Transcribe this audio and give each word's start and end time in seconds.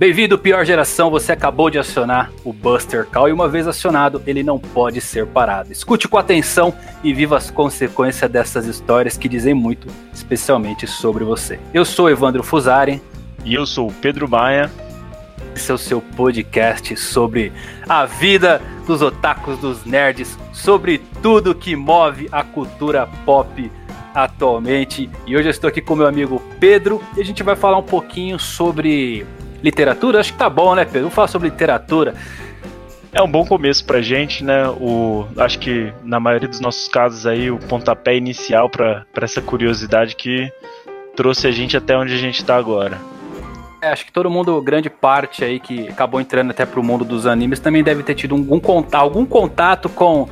Bem-vindo, 0.00 0.38
pior 0.38 0.64
geração. 0.64 1.10
Você 1.10 1.30
acabou 1.30 1.68
de 1.68 1.78
acionar 1.78 2.32
o 2.42 2.54
Buster 2.54 3.04
Call 3.04 3.28
e 3.28 3.32
uma 3.32 3.46
vez 3.46 3.68
acionado, 3.68 4.22
ele 4.26 4.42
não 4.42 4.58
pode 4.58 4.98
ser 4.98 5.26
parado. 5.26 5.70
Escute 5.70 6.08
com 6.08 6.16
atenção 6.16 6.72
e 7.04 7.12
viva 7.12 7.36
as 7.36 7.50
consequências 7.50 8.30
dessas 8.30 8.64
histórias 8.64 9.18
que 9.18 9.28
dizem 9.28 9.52
muito, 9.52 9.88
especialmente 10.10 10.86
sobre 10.86 11.22
você. 11.22 11.60
Eu 11.74 11.84
sou 11.84 12.08
Evandro 12.08 12.42
Fusari. 12.42 13.02
E 13.44 13.52
eu 13.52 13.66
sou 13.66 13.88
o 13.88 13.92
Pedro 13.92 14.26
Maia. 14.26 14.70
Esse 15.54 15.70
é 15.70 15.74
o 15.74 15.76
seu 15.76 16.00
podcast 16.00 16.96
sobre 16.96 17.52
a 17.86 18.06
vida 18.06 18.62
dos 18.86 19.02
otakus, 19.02 19.58
dos 19.58 19.84
nerds, 19.84 20.38
sobre 20.50 20.96
tudo 21.20 21.54
que 21.54 21.76
move 21.76 22.26
a 22.32 22.42
cultura 22.42 23.06
pop 23.26 23.70
atualmente. 24.14 25.10
E 25.26 25.36
hoje 25.36 25.48
eu 25.48 25.50
estou 25.50 25.68
aqui 25.68 25.82
com 25.82 25.94
meu 25.94 26.06
amigo 26.06 26.42
Pedro 26.58 27.02
e 27.14 27.20
a 27.20 27.24
gente 27.24 27.42
vai 27.42 27.54
falar 27.54 27.76
um 27.76 27.82
pouquinho 27.82 28.38
sobre 28.38 29.26
literatura? 29.62 30.20
Acho 30.20 30.32
que 30.32 30.38
tá 30.38 30.48
bom, 30.48 30.74
né, 30.74 30.84
Pedro? 30.84 31.02
Vamos 31.02 31.14
falar 31.14 31.28
sobre 31.28 31.48
literatura. 31.48 32.14
É 33.12 33.20
um 33.20 33.30
bom 33.30 33.44
começo 33.44 33.84
pra 33.84 34.00
gente, 34.00 34.44
né? 34.44 34.68
O, 34.68 35.26
acho 35.36 35.58
que 35.58 35.92
na 36.04 36.20
maioria 36.20 36.48
dos 36.48 36.60
nossos 36.60 36.86
casos 36.86 37.26
aí, 37.26 37.50
o 37.50 37.58
pontapé 37.58 38.16
inicial 38.16 38.70
para 38.70 39.04
essa 39.16 39.42
curiosidade 39.42 40.14
que 40.14 40.50
trouxe 41.16 41.46
a 41.46 41.50
gente 41.50 41.76
até 41.76 41.96
onde 41.96 42.14
a 42.14 42.18
gente 42.18 42.44
tá 42.44 42.56
agora. 42.56 42.98
É, 43.82 43.88
acho 43.88 44.04
que 44.04 44.12
todo 44.12 44.30
mundo, 44.30 44.60
grande 44.60 44.88
parte 44.88 45.42
aí 45.42 45.58
que 45.58 45.88
acabou 45.88 46.20
entrando 46.20 46.50
até 46.50 46.66
pro 46.66 46.82
mundo 46.82 47.04
dos 47.04 47.26
animes, 47.26 47.58
também 47.58 47.82
deve 47.82 48.02
ter 48.02 48.14
tido 48.14 48.34
algum 48.34 48.60
contato, 48.60 49.02
algum 49.02 49.24
contato 49.24 49.88
com, 49.88 50.28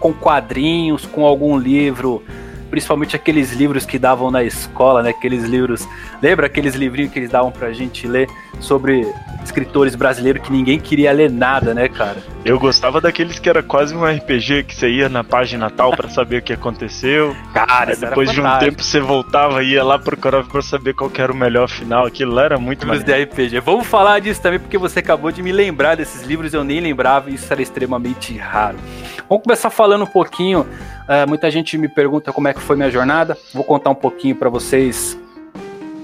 com 0.00 0.12
quadrinhos, 0.12 1.04
com 1.06 1.24
algum 1.24 1.56
livro 1.58 2.24
principalmente 2.70 3.16
aqueles 3.16 3.52
livros 3.52 3.86
que 3.86 3.98
davam 3.98 4.30
na 4.30 4.42
escola, 4.44 5.02
né? 5.02 5.10
Aqueles 5.10 5.44
livros. 5.44 5.86
Lembra 6.22 6.46
aqueles 6.46 6.74
livrinhos 6.74 7.12
que 7.12 7.18
eles 7.18 7.30
davam 7.30 7.50
pra 7.50 7.72
gente 7.72 8.06
ler 8.06 8.28
sobre 8.60 9.06
escritores 9.44 9.94
brasileiros 9.94 10.42
que 10.42 10.50
ninguém 10.50 10.78
queria 10.78 11.12
ler 11.12 11.30
nada, 11.30 11.72
né, 11.72 11.88
cara? 11.88 12.16
Eu 12.44 12.58
gostava 12.58 13.00
daqueles 13.00 13.38
que 13.38 13.48
era 13.48 13.62
quase 13.62 13.94
um 13.94 14.04
RPG 14.04 14.64
que 14.64 14.74
você 14.74 14.88
ia 14.88 15.08
na 15.08 15.22
página 15.22 15.70
tal 15.70 15.90
para 15.92 16.08
saber 16.08 16.38
o 16.38 16.42
que 16.42 16.52
aconteceu. 16.52 17.34
Cara, 17.52 17.92
Aí 17.92 17.96
depois 17.96 18.30
de 18.30 18.40
um 18.40 18.58
tempo 18.58 18.82
você 18.82 19.00
voltava 19.00 19.62
e 19.62 19.72
ia 19.72 19.84
lá 19.84 19.98
procurava 19.98 20.48
para 20.48 20.62
saber 20.62 20.94
qual 20.94 21.10
era 21.16 21.32
o 21.32 21.36
melhor 21.36 21.68
final. 21.68 22.06
Aquilo 22.06 22.32
lá 22.32 22.44
era 22.44 22.58
muito 22.58 22.86
mais. 22.86 23.04
de 23.04 23.12
RPG. 23.12 23.60
Vamos 23.60 23.86
falar 23.86 24.20
disso 24.20 24.40
também 24.42 24.58
porque 24.58 24.78
você 24.78 24.98
acabou 24.98 25.30
de 25.30 25.42
me 25.42 25.52
lembrar 25.52 25.96
desses 25.96 26.22
livros, 26.22 26.52
eu 26.52 26.64
nem 26.64 26.80
lembrava 26.80 27.30
e 27.30 27.34
isso 27.34 27.52
era 27.52 27.62
extremamente 27.62 28.36
raro. 28.36 28.76
Vamos 29.28 29.44
começar 29.44 29.70
falando 29.70 30.02
um 30.02 30.08
pouquinho. 30.08 30.66
Uh, 31.06 31.28
muita 31.28 31.50
gente 31.50 31.78
me 31.78 31.88
pergunta 31.88 32.32
como 32.32 32.48
é 32.48 32.54
que 32.54 32.60
foi 32.60 32.76
minha 32.76 32.90
jornada. 32.90 33.36
Vou 33.54 33.62
contar 33.62 33.90
um 33.90 33.94
pouquinho 33.94 34.34
para 34.34 34.48
vocês 34.48 35.16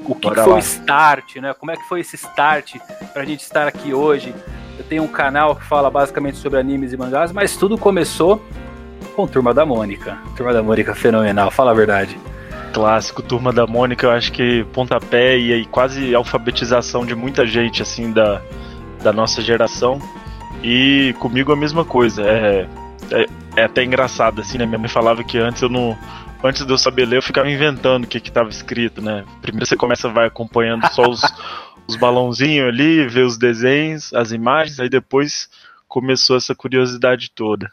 o 0.05 0.15
que, 0.15 0.31
que 0.31 0.41
foi 0.41 0.53
o 0.53 0.59
start, 0.59 1.37
né? 1.37 1.55
Como 1.55 1.71
é 1.71 1.77
que 1.77 1.83
foi 1.89 2.01
esse 2.01 2.17
start 2.17 2.77
pra 3.13 3.25
gente 3.25 3.41
estar 3.41 3.67
aqui 3.67 3.93
hoje? 3.93 4.35
Eu 4.79 4.85
tenho 4.85 5.03
um 5.03 5.09
canal 5.09 5.57
que 5.57 5.65
fala 5.65 5.91
basicamente 5.91 6.39
sobre 6.39 6.59
animes 6.59 6.93
e 6.93 6.97
mangás, 6.97 7.33
mas 7.33 7.57
tudo 7.57 7.77
começou 7.77 8.43
com 9.15 9.27
Turma 9.27 9.53
da 9.53 9.67
Mônica. 9.67 10.19
Turma 10.37 10.53
da 10.53 10.63
Mônica 10.63 10.95
fenomenal, 10.95 11.51
fala 11.51 11.71
a 11.73 11.75
verdade. 11.75 12.19
Clássico, 12.73 13.23
Turma 13.23 13.53
da 13.53 13.67
Mônica, 13.67 14.07
eu 14.07 14.11
acho 14.11 14.33
que 14.33 14.65
pontapé 14.73 15.39
e 15.39 15.53
aí 15.53 15.67
quase 15.67 16.15
alfabetização 16.15 17.05
de 17.05 17.15
muita 17.15 17.47
gente 17.47 17.83
assim 17.83 18.11
da, 18.11 18.41
da 19.03 19.13
nossa 19.13 19.43
geração. 19.43 20.01
E 20.63 21.15
comigo 21.19 21.53
a 21.53 21.57
mesma 21.57 21.85
coisa. 21.85 22.23
É, 22.23 22.67
é, 23.11 23.27
é 23.57 23.65
até 23.65 23.85
engraçado, 23.85 24.41
assim, 24.41 24.59
né? 24.59 24.67
Minha 24.67 24.79
mãe 24.79 24.89
falava 24.89 25.23
que 25.23 25.39
antes 25.39 25.63
eu 25.63 25.69
não 25.69 25.97
antes 26.43 26.67
de 26.67 26.73
eu 26.73 26.79
saber 26.79 27.07
ler, 27.07 27.19
eu 27.19 27.23
ficava 27.23 27.49
inventando 27.49 28.05
o 28.05 28.07
que 28.07 28.19
estava 28.19 28.49
escrito, 28.49 29.01
né? 29.01 29.25
Primeiro 29.41 29.67
você 29.67 29.77
começa 29.77 30.09
vai 30.09 30.27
acompanhando 30.27 30.87
só 30.89 31.09
os, 31.09 31.23
os 31.87 31.97
balãozinhos 31.97 32.69
ali, 32.69 33.07
ver 33.07 33.25
os 33.25 33.39
desenhos, 33.39 34.13
as 34.13 34.33
imagens, 34.33 34.81
aí 34.81 34.89
depois 34.89 35.49
começou 35.87 36.37
essa 36.37 36.55
curiosidade 36.55 37.31
toda. 37.31 37.71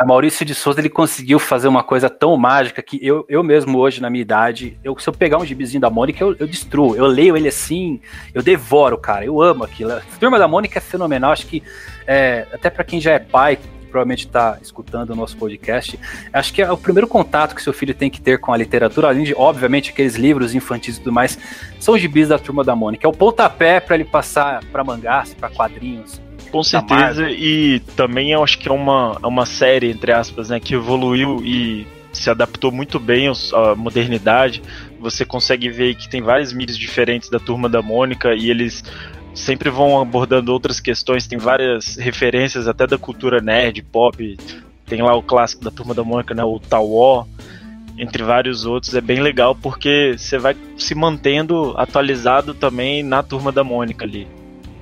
A 0.00 0.06
Maurício 0.06 0.46
de 0.46 0.54
Souza 0.54 0.80
ele 0.80 0.88
conseguiu 0.88 1.40
fazer 1.40 1.66
uma 1.66 1.82
coisa 1.82 2.08
tão 2.08 2.36
mágica 2.36 2.80
que 2.80 3.04
eu, 3.04 3.24
eu 3.28 3.42
mesmo 3.42 3.78
hoje, 3.78 4.00
na 4.00 4.08
minha 4.08 4.22
idade, 4.22 4.78
eu, 4.84 4.96
se 4.96 5.08
eu 5.08 5.12
pegar 5.12 5.38
um 5.38 5.44
gibizinho 5.44 5.80
da 5.80 5.90
Mônica, 5.90 6.22
eu, 6.22 6.36
eu 6.38 6.46
destruo. 6.46 6.94
Eu 6.94 7.06
leio 7.06 7.36
ele 7.36 7.48
assim, 7.48 8.00
eu 8.32 8.40
devoro, 8.40 8.96
cara. 8.96 9.24
Eu 9.24 9.42
amo 9.42 9.64
aquilo. 9.64 9.92
A 9.92 10.00
Turma 10.20 10.38
da 10.38 10.46
Mônica 10.46 10.78
é 10.78 10.80
fenomenal. 10.80 11.32
Acho 11.32 11.48
que 11.48 11.64
é, 12.06 12.46
até 12.52 12.70
para 12.70 12.84
quem 12.84 13.00
já 13.00 13.14
é 13.14 13.18
pai, 13.18 13.58
provavelmente 13.88 14.26
está 14.26 14.58
escutando 14.62 15.10
o 15.10 15.16
nosso 15.16 15.36
podcast, 15.36 15.98
acho 16.32 16.52
que 16.52 16.62
é 16.62 16.70
o 16.70 16.76
primeiro 16.76 17.08
contato 17.08 17.54
que 17.54 17.62
seu 17.62 17.72
filho 17.72 17.94
tem 17.94 18.10
que 18.10 18.20
ter 18.20 18.38
com 18.38 18.52
a 18.52 18.56
literatura, 18.56 19.08
além 19.08 19.24
de, 19.24 19.34
obviamente, 19.34 19.90
aqueles 19.90 20.14
livros 20.14 20.54
infantis 20.54 20.96
e 20.96 20.98
tudo 21.00 21.12
mais, 21.12 21.38
são 21.80 21.94
os 21.94 22.00
gibis 22.00 22.28
da 22.28 22.38
Turma 22.38 22.62
da 22.62 22.76
Mônica. 22.76 23.06
É 23.06 23.08
o 23.08 23.12
pontapé 23.12 23.80
para 23.80 23.94
ele 23.94 24.04
passar 24.04 24.62
para 24.72 24.84
mangás, 24.84 25.34
para 25.34 25.48
quadrinhos. 25.48 26.20
Com 26.50 26.62
certeza, 26.62 27.30
e 27.30 27.80
também 27.94 28.32
eu 28.32 28.42
acho 28.42 28.58
que 28.58 28.68
é 28.68 28.72
uma, 28.72 29.18
é 29.22 29.26
uma 29.26 29.44
série, 29.44 29.90
entre 29.90 30.12
aspas, 30.12 30.48
né, 30.48 30.58
que 30.58 30.74
evoluiu 30.74 31.42
e 31.44 31.86
se 32.12 32.30
adaptou 32.30 32.72
muito 32.72 32.98
bem 32.98 33.30
à 33.52 33.74
modernidade. 33.74 34.62
Você 34.98 35.24
consegue 35.24 35.68
ver 35.68 35.94
que 35.94 36.08
tem 36.08 36.22
várias 36.22 36.52
mídias 36.52 36.78
diferentes 36.78 37.28
da 37.28 37.38
Turma 37.38 37.68
da 37.68 37.82
Mônica 37.82 38.34
e 38.34 38.50
eles 38.50 38.82
sempre 39.38 39.70
vão 39.70 40.00
abordando 40.00 40.52
outras 40.52 40.80
questões, 40.80 41.26
tem 41.26 41.38
várias 41.38 41.96
referências 41.96 42.68
até 42.68 42.86
da 42.86 42.98
cultura 42.98 43.40
nerd, 43.40 43.82
pop, 43.82 44.36
tem 44.86 45.02
lá 45.02 45.14
o 45.14 45.22
clássico 45.22 45.64
da 45.64 45.70
Turma 45.70 45.94
da 45.94 46.04
Mônica, 46.04 46.34
né, 46.34 46.44
o 46.44 46.58
Tawó, 46.58 47.24
entre 47.96 48.22
vários 48.22 48.64
outros, 48.64 48.94
é 48.94 49.00
bem 49.00 49.20
legal 49.20 49.54
porque 49.54 50.14
você 50.16 50.38
vai 50.38 50.56
se 50.76 50.94
mantendo 50.94 51.74
atualizado 51.76 52.54
também 52.54 53.02
na 53.02 53.22
Turma 53.22 53.50
da 53.50 53.64
Mônica 53.64 54.04
ali. 54.04 54.28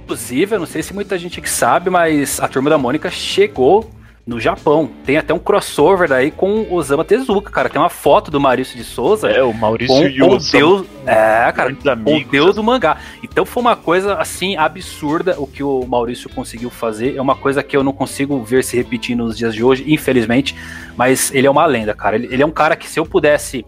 Inclusive, 0.05 0.55
eu 0.55 0.61
não 0.61 0.67
sei 0.67 0.83
se 0.83 0.95
muita 0.95 1.19
gente 1.19 1.41
que 1.41 1.51
sabe, 1.51 1.91
mas 1.91 2.39
a 2.41 2.47
Turma 2.47 2.71
da 2.71 2.79
Mônica 2.79 3.11
chegou 3.11 3.91
no 4.27 4.41
Japão. 4.41 4.91
Tem 5.05 5.17
até 5.17 5.33
um 5.33 5.39
crossover 5.39 6.09
daí 6.09 6.33
com 6.33 6.63
o 6.63 6.75
Osama 6.75 7.05
Tezuka, 7.05 7.51
cara. 7.51 7.69
Tem 7.69 7.81
uma 7.81 7.89
foto 7.89 8.29
do 8.29 8.41
Maurício 8.41 8.77
de 8.77 8.83
Souza. 8.83 9.31
É, 9.31 9.43
o 9.43 9.55
Maurício 9.55 9.95
com, 9.95 10.09
e 10.09 10.21
o 10.21 10.29
com 10.31 10.39
Deus, 10.39 10.87
É, 11.07 11.53
cara, 11.53 11.73
com 11.73 12.17
o 12.17 12.25
Deus 12.25 12.57
do 12.57 12.63
mangá. 12.63 12.97
Então 13.23 13.47
foi 13.47 13.61
uma 13.61 13.77
coisa, 13.77 14.15
assim, 14.15 14.57
absurda 14.57 15.37
o 15.39 15.47
que 15.47 15.63
o 15.63 15.87
Maurício 15.87 16.29
conseguiu 16.29 16.71
fazer. 16.71 17.17
É 17.17 17.23
uma 17.23 17.37
coisa 17.37 17.63
que 17.63 17.77
eu 17.77 17.85
não 17.85 17.93
consigo 17.93 18.43
ver 18.43 18.65
se 18.65 18.77
repetir 18.77 19.17
nos 19.17 19.39
dias 19.39 19.55
de 19.55 19.63
hoje, 19.63 19.85
infelizmente. 19.87 20.57
Mas 20.97 21.33
ele 21.33 21.47
é 21.47 21.51
uma 21.51 21.65
lenda, 21.65 21.95
cara. 21.95 22.17
Ele, 22.17 22.27
ele 22.33 22.43
é 22.43 22.47
um 22.47 22.51
cara 22.51 22.75
que 22.75 22.89
se 22.89 22.99
eu 22.99 23.07
pudesse 23.07 23.65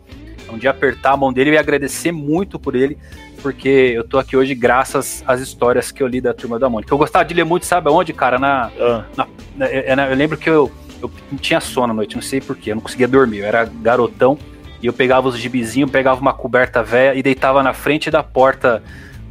um 0.52 0.58
dia 0.58 0.70
apertar 0.70 1.12
a 1.12 1.16
mão 1.16 1.32
dele, 1.32 1.50
eu 1.50 1.54
ia 1.54 1.60
agradecer 1.60 2.10
muito 2.10 2.58
por 2.58 2.74
ele 2.74 2.98
porque 3.42 3.68
eu 3.68 4.04
tô 4.04 4.18
aqui 4.18 4.36
hoje 4.36 4.54
graças 4.54 5.22
às 5.26 5.40
histórias 5.40 5.90
que 5.90 6.02
eu 6.02 6.06
li 6.06 6.20
da 6.20 6.34
Turma 6.34 6.58
da 6.58 6.68
Mônica. 6.68 6.92
Eu 6.92 6.98
gostava 6.98 7.24
de 7.24 7.34
ler 7.34 7.44
muito, 7.44 7.66
sabe 7.66 7.88
aonde, 7.88 8.12
cara? 8.12 8.38
Na, 8.38 8.70
ah. 8.78 9.04
na, 9.16 9.26
na 9.56 9.66
eu, 10.08 10.16
lembro 10.16 10.36
que 10.36 10.48
eu, 10.48 10.70
eu 11.00 11.10
não 11.30 11.38
tinha 11.38 11.60
sono 11.60 11.92
à 11.92 11.96
noite, 11.96 12.14
não 12.14 12.22
sei 12.22 12.40
porquê, 12.40 12.70
eu 12.70 12.74
não 12.74 12.82
conseguia 12.82 13.08
dormir, 13.08 13.38
eu 13.38 13.46
era 13.46 13.64
garotão, 13.64 14.38
e 14.82 14.86
eu 14.86 14.92
pegava 14.92 15.28
os 15.28 15.38
gibizinhos, 15.38 15.90
pegava 15.90 16.20
uma 16.20 16.32
coberta 16.32 16.82
velha 16.82 17.18
e 17.18 17.22
deitava 17.22 17.62
na 17.62 17.72
frente 17.72 18.10
da 18.10 18.22
porta 18.22 18.82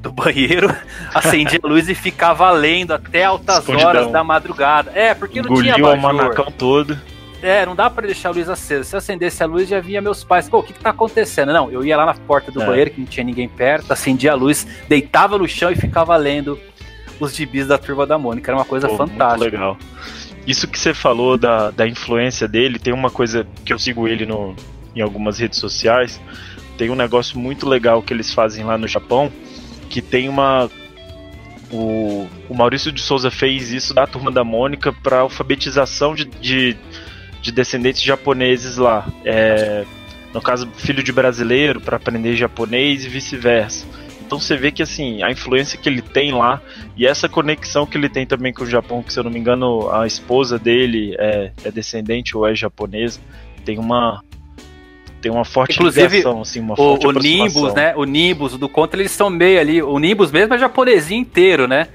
do 0.01 0.11
banheiro, 0.11 0.73
acendia 1.13 1.59
a 1.61 1.67
luz 1.67 1.89
e 1.89 1.95
ficava 1.95 2.49
lendo 2.51 2.93
até 2.93 3.23
altas 3.23 3.59
Escondidão. 3.59 3.89
horas 3.89 4.11
da 4.11 4.23
madrugada. 4.23 4.91
É, 4.93 5.13
porque 5.13 5.41
não 5.41 5.49
Engoliu 5.49 5.73
tinha 5.73 5.87
o 5.87 5.97
manacão 5.97 6.51
todo. 6.51 6.97
É, 7.41 7.65
não 7.65 7.75
dá 7.75 7.89
para 7.89 8.07
deixar 8.07 8.29
a 8.29 8.31
luz 8.31 8.49
acesa. 8.49 8.83
Se 8.83 8.95
eu 8.95 8.97
acendesse 8.97 9.43
a 9.43 9.45
luz, 9.45 9.69
já 9.69 9.79
via 9.79 10.01
meus 10.01 10.23
pais. 10.23 10.49
Pô, 10.49 10.59
o 10.59 10.63
que, 10.63 10.73
que 10.73 10.79
tá 10.79 10.89
acontecendo? 10.89 11.53
Não, 11.53 11.71
eu 11.71 11.85
ia 11.85 11.95
lá 11.95 12.05
na 12.05 12.13
porta 12.13 12.51
do 12.51 12.61
é. 12.61 12.65
banheiro, 12.65 12.91
que 12.91 12.99
não 12.99 13.07
tinha 13.07 13.23
ninguém 13.23 13.47
perto, 13.47 13.91
acendia 13.91 14.31
a 14.31 14.35
luz, 14.35 14.65
deitava 14.87 15.37
no 15.37 15.47
chão 15.47 15.71
e 15.71 15.75
ficava 15.75 16.15
lendo 16.15 16.59
os 17.19 17.35
gibis 17.35 17.67
da 17.67 17.77
turma 17.77 18.05
da 18.05 18.17
Mônica. 18.17 18.49
Era 18.51 18.57
uma 18.57 18.65
coisa 18.65 18.87
Pô, 18.87 18.97
fantástica. 18.97 19.37
Muito 19.37 19.51
legal. 19.51 19.77
Isso 20.45 20.67
que 20.67 20.79
você 20.79 20.93
falou 20.93 21.37
da, 21.37 21.71
da 21.71 21.87
influência 21.87 22.47
dele, 22.47 22.79
tem 22.79 22.93
uma 22.93 23.09
coisa 23.09 23.45
que 23.65 23.73
eu 23.73 23.77
sigo 23.77 24.07
ele 24.07 24.25
no, 24.25 24.55
em 24.95 25.01
algumas 25.01 25.39
redes 25.39 25.59
sociais. 25.59 26.19
Tem 26.77 26.89
um 26.89 26.95
negócio 26.95 27.37
muito 27.37 27.67
legal 27.67 28.01
que 28.01 28.13
eles 28.13 28.33
fazem 28.33 28.63
lá 28.63 28.77
no 28.77 28.87
Japão, 28.87 29.31
que 29.89 30.01
tem 30.01 30.29
uma 30.29 30.69
o, 31.71 32.27
o, 32.47 32.55
Maurício 32.55 32.91
de 32.91 33.01
Souza 33.01 33.29
fez 33.29 33.71
isso 33.71 33.93
da 33.93 34.07
turma 34.07 34.31
da 34.31 34.43
Mônica 34.43 34.93
para 34.93 35.19
alfabetização 35.19 36.15
de, 36.15 36.25
de, 36.25 36.77
de 37.41 37.51
descendentes 37.51 38.01
japoneses 38.01 38.77
lá. 38.77 39.07
É, 39.23 39.85
no 40.33 40.41
caso, 40.41 40.69
filho 40.75 41.01
de 41.01 41.11
brasileiro 41.11 41.81
para 41.81 41.97
aprender 41.97 42.35
japonês 42.35 43.05
e 43.05 43.09
vice-versa. 43.09 43.85
Então 44.27 44.39
você 44.39 44.57
vê 44.57 44.71
que 44.71 44.83
assim, 44.83 45.23
a 45.23 45.31
influência 45.31 45.79
que 45.79 45.87
ele 45.87 46.01
tem 46.01 46.33
lá 46.33 46.61
e 46.97 47.07
essa 47.07 47.29
conexão 47.29 47.85
que 47.85 47.97
ele 47.97 48.09
tem 48.09 48.25
também 48.25 48.51
com 48.51 48.63
o 48.63 48.67
Japão, 48.67 49.01
que 49.01 49.13
se 49.13 49.17
eu 49.17 49.23
não 49.23 49.31
me 49.31 49.39
engano, 49.39 49.89
a 49.89 50.05
esposa 50.05 50.59
dele 50.59 51.15
é, 51.17 51.51
é 51.63 51.71
descendente 51.71 52.35
ou 52.35 52.45
é 52.45 52.53
japonesa, 52.53 53.21
tem 53.63 53.79
uma 53.79 54.21
tem 55.21 55.31
uma 55.31 55.45
forte 55.45 55.75
Inclusive, 55.75 56.17
ligação, 56.17 56.41
assim, 56.41 56.59
uma 56.59 56.73
o, 56.73 56.75
forte 56.75 57.07
o 57.07 57.11
Nimbus, 57.11 57.73
né? 57.73 57.95
O 57.95 58.03
Nimbus 58.03 58.57
do 58.57 58.69
Contra, 58.69 58.99
eles 58.99 59.11
estão 59.11 59.29
meio 59.29 59.59
ali. 59.59 59.81
O 59.81 59.97
Nimbus 59.97 60.31
mesmo 60.31 60.53
é 60.53 60.57
japonesinho 60.57 61.21
inteiro, 61.21 61.67
né? 61.67 61.87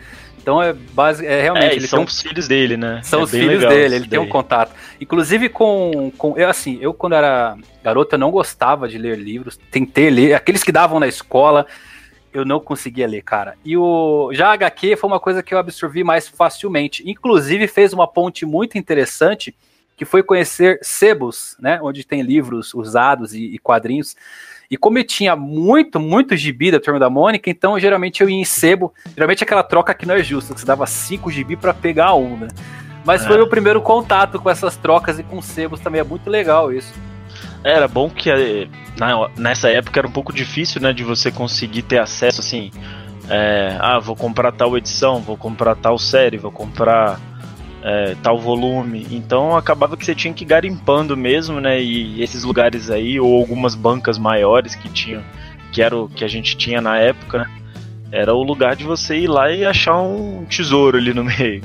Então 0.43 0.61
é, 0.61 0.73
base, 0.73 1.25
é 1.25 1.41
realmente. 1.43 1.73
É, 1.73 1.77
eles 1.77 1.89
são 1.89 2.01
um, 2.01 2.05
os 2.05 2.21
filhos 2.21 2.49
dele, 2.49 2.77
né? 2.77 3.01
São 3.05 3.21
é 3.21 3.23
os 3.23 3.31
filhos 3.31 3.61
dele, 3.61 3.95
ele 3.95 4.09
tem 4.09 4.19
um 4.19 4.29
contato. 4.29 4.73
Inclusive 5.03 5.49
com. 5.49 6.13
com 6.17 6.39
eu, 6.39 6.49
assim, 6.49 6.79
eu 6.81 6.95
quando 6.95 7.15
era 7.15 7.57
garota 7.83 8.17
não 8.17 8.31
gostava 8.31 8.89
de 8.89 8.97
ler 8.97 9.19
livros, 9.19 9.59
tentei 9.69 10.09
ler, 10.09 10.35
aqueles 10.35 10.63
que 10.63 10.71
davam 10.71 11.01
na 11.01 11.09
escola. 11.09 11.67
eu 12.33 12.45
não 12.45 12.61
conseguia 12.61 13.07
ler, 13.07 13.23
cara. 13.23 13.57
E 13.65 13.77
o 13.77 14.31
já 14.33 14.51
a 14.51 14.53
HQ 14.53 14.97
foi 14.97 15.11
uma 15.11 15.19
coisa 15.19 15.43
que 15.43 15.53
eu 15.53 15.59
absorvi 15.59 16.05
mais 16.05 16.29
facilmente. 16.29 17.03
Inclusive 17.05 17.67
fez 17.67 17.93
uma 17.93 18.07
ponte 18.07 18.47
muito 18.47 18.79
interessante, 18.79 19.53
que 19.97 20.05
foi 20.05 20.23
conhecer 20.23 20.79
sebos, 20.83 21.57
né, 21.59 21.81
onde 21.83 22.07
tem 22.07 22.23
livros 22.23 22.73
usados 22.73 23.35
e, 23.35 23.55
e 23.55 23.59
quadrinhos. 23.59 24.15
E 24.71 24.77
como 24.77 24.99
eu 24.99 25.05
tinha 25.05 25.35
muito, 25.35 25.99
muito 25.99 26.37
gibi 26.37 26.71
da 26.71 26.79
Turma 26.79 27.01
da 27.01 27.11
Mônica, 27.11 27.51
então 27.51 27.79
geralmente 27.79 28.23
eu 28.23 28.31
ia 28.31 28.37
em 28.37 28.45
sebo. 28.45 28.95
Geralmente 29.15 29.43
aquela 29.43 29.65
troca 29.65 29.93
que 29.93 30.07
não 30.07 30.15
é 30.15 30.23
justa, 30.23 30.55
que 30.55 30.61
você 30.61 30.67
dava 30.67 30.87
5 30.87 31.29
gibi 31.31 31.57
para 31.57 31.75
pegar 31.75 32.15
um, 32.15 32.37
né? 32.37 32.49
Mas 33.05 33.25
é. 33.25 33.27
foi 33.27 33.41
o 33.41 33.47
primeiro 33.47 33.81
contato 33.81 34.39
com 34.39 34.49
essas 34.49 34.77
trocas 34.77 35.19
e 35.19 35.23
com 35.23 35.41
sebos 35.43 35.81
também. 35.81 36.01
É 36.01 36.05
muito 36.05 36.29
legal 36.31 36.73
isso. 36.73 36.93
Era 37.65 37.87
bom 37.87 38.11
que 38.11 38.31
eh, 38.31 38.69
na, 38.97 39.29
nessa 39.37 39.69
época 39.71 40.01
era 40.01 40.07
um 40.07 40.13
pouco 40.13 40.33
difícil, 40.33 40.81
né, 40.81 40.93
de 40.93 41.05
você 41.05 41.31
conseguir 41.31 41.83
ter 41.83 41.99
acesso 41.99 42.41
assim. 42.41 42.71
É, 43.29 43.77
ah, 43.81 43.99
vou 43.99 44.17
comprar 44.17 44.53
tal 44.53 44.77
edição, 44.77 45.21
vou 45.21 45.37
comprar 45.37 45.77
tal 45.77 45.97
série, 45.97 46.39
vou 46.39 46.51
comprar 46.51 47.21
é, 47.83 48.17
tal 48.23 48.39
volume. 48.39 49.07
Então 49.11 49.57
acabava 49.57 49.97
que 49.97 50.05
você 50.05 50.15
tinha 50.15 50.35
que 50.35 50.45
ir 50.45 50.47
garimpando 50.47 51.17
mesmo, 51.17 51.61
né? 51.61 51.81
E 51.81 52.23
esses 52.23 52.45
lugares 52.45 52.91
aí, 52.91 53.19
ou 53.19 53.39
algumas 53.39 53.75
bancas 53.75 54.19
maiores 54.19 54.75
que 54.75 54.89
tinham, 54.89 55.23
que 55.73 55.83
era 55.83 55.97
o 55.97 56.09
que 56.09 56.25
a 56.25 56.29
gente 56.29 56.57
tinha 56.57 56.81
na 56.81 56.99
época, 56.99 57.39
né? 57.39 57.51
Era 58.11 58.35
o 58.35 58.43
lugar 58.43 58.77
de 58.77 58.85
você 58.85 59.17
ir 59.17 59.29
lá 59.29 59.51
e 59.51 59.65
achar 59.65 59.99
um 59.99 60.45
tesouro 60.45 60.99
ali 60.99 61.15
no 61.15 61.25
meio. 61.25 61.63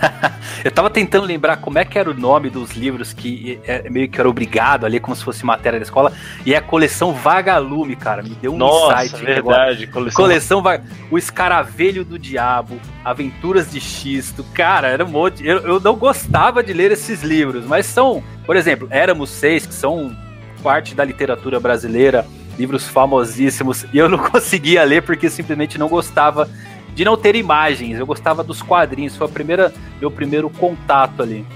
eu 0.64 0.70
tava 0.70 0.90
tentando 0.90 1.26
lembrar 1.26 1.58
como 1.58 1.78
é 1.78 1.84
que 1.84 1.98
era 1.98 2.10
o 2.10 2.14
nome 2.14 2.50
dos 2.50 2.72
livros 2.72 3.12
que 3.12 3.60
é, 3.64 3.88
meio 3.88 4.08
que 4.08 4.18
era 4.18 4.28
obrigado 4.28 4.84
ali, 4.86 5.00
como 5.00 5.14
se 5.14 5.24
fosse 5.24 5.44
matéria 5.44 5.78
da 5.78 5.84
escola, 5.84 6.12
e 6.44 6.54
é 6.54 6.56
a 6.56 6.62
coleção 6.62 7.12
Vagalume, 7.12 7.96
cara. 7.96 8.22
Me 8.22 8.30
deu 8.30 8.54
um 8.54 8.56
Nossa, 8.56 9.04
insight. 9.04 9.24
verdade. 9.24 9.86
Coleção, 9.86 10.24
coleção 10.24 10.62
Va... 10.62 10.80
O 11.10 11.18
Escaravelho 11.18 12.04
do 12.04 12.18
Diabo, 12.18 12.80
Aventuras 13.04 13.70
de 13.70 13.80
Xisto. 13.80 14.44
Cara, 14.54 14.88
era 14.88 15.04
um 15.04 15.08
monte. 15.08 15.46
Eu, 15.46 15.58
eu 15.58 15.80
não 15.80 15.96
gostava 15.96 16.62
de 16.62 16.72
ler 16.72 16.92
esses 16.92 17.22
livros, 17.22 17.64
mas 17.64 17.86
são, 17.86 18.22
por 18.46 18.56
exemplo, 18.56 18.88
Éramos 18.90 19.30
Seis, 19.30 19.66
que 19.66 19.74
são 19.74 20.16
parte 20.62 20.94
da 20.94 21.04
literatura 21.04 21.58
brasileira, 21.58 22.26
livros 22.58 22.86
famosíssimos, 22.86 23.86
e 23.92 23.98
eu 23.98 24.08
não 24.08 24.18
conseguia 24.30 24.84
ler 24.84 25.02
porque 25.02 25.30
simplesmente 25.30 25.78
não 25.78 25.88
gostava 25.88 26.48
de 26.94 27.04
não 27.04 27.16
ter 27.16 27.34
imagens. 27.36 27.98
Eu 27.98 28.06
gostava 28.06 28.42
dos 28.42 28.62
quadrinhos, 28.62 29.16
foi 29.16 29.26
a 29.26 29.30
primeira, 29.30 29.72
meu 30.00 30.10
primeiro 30.10 30.48
contato 30.50 31.22
ali. 31.22 31.46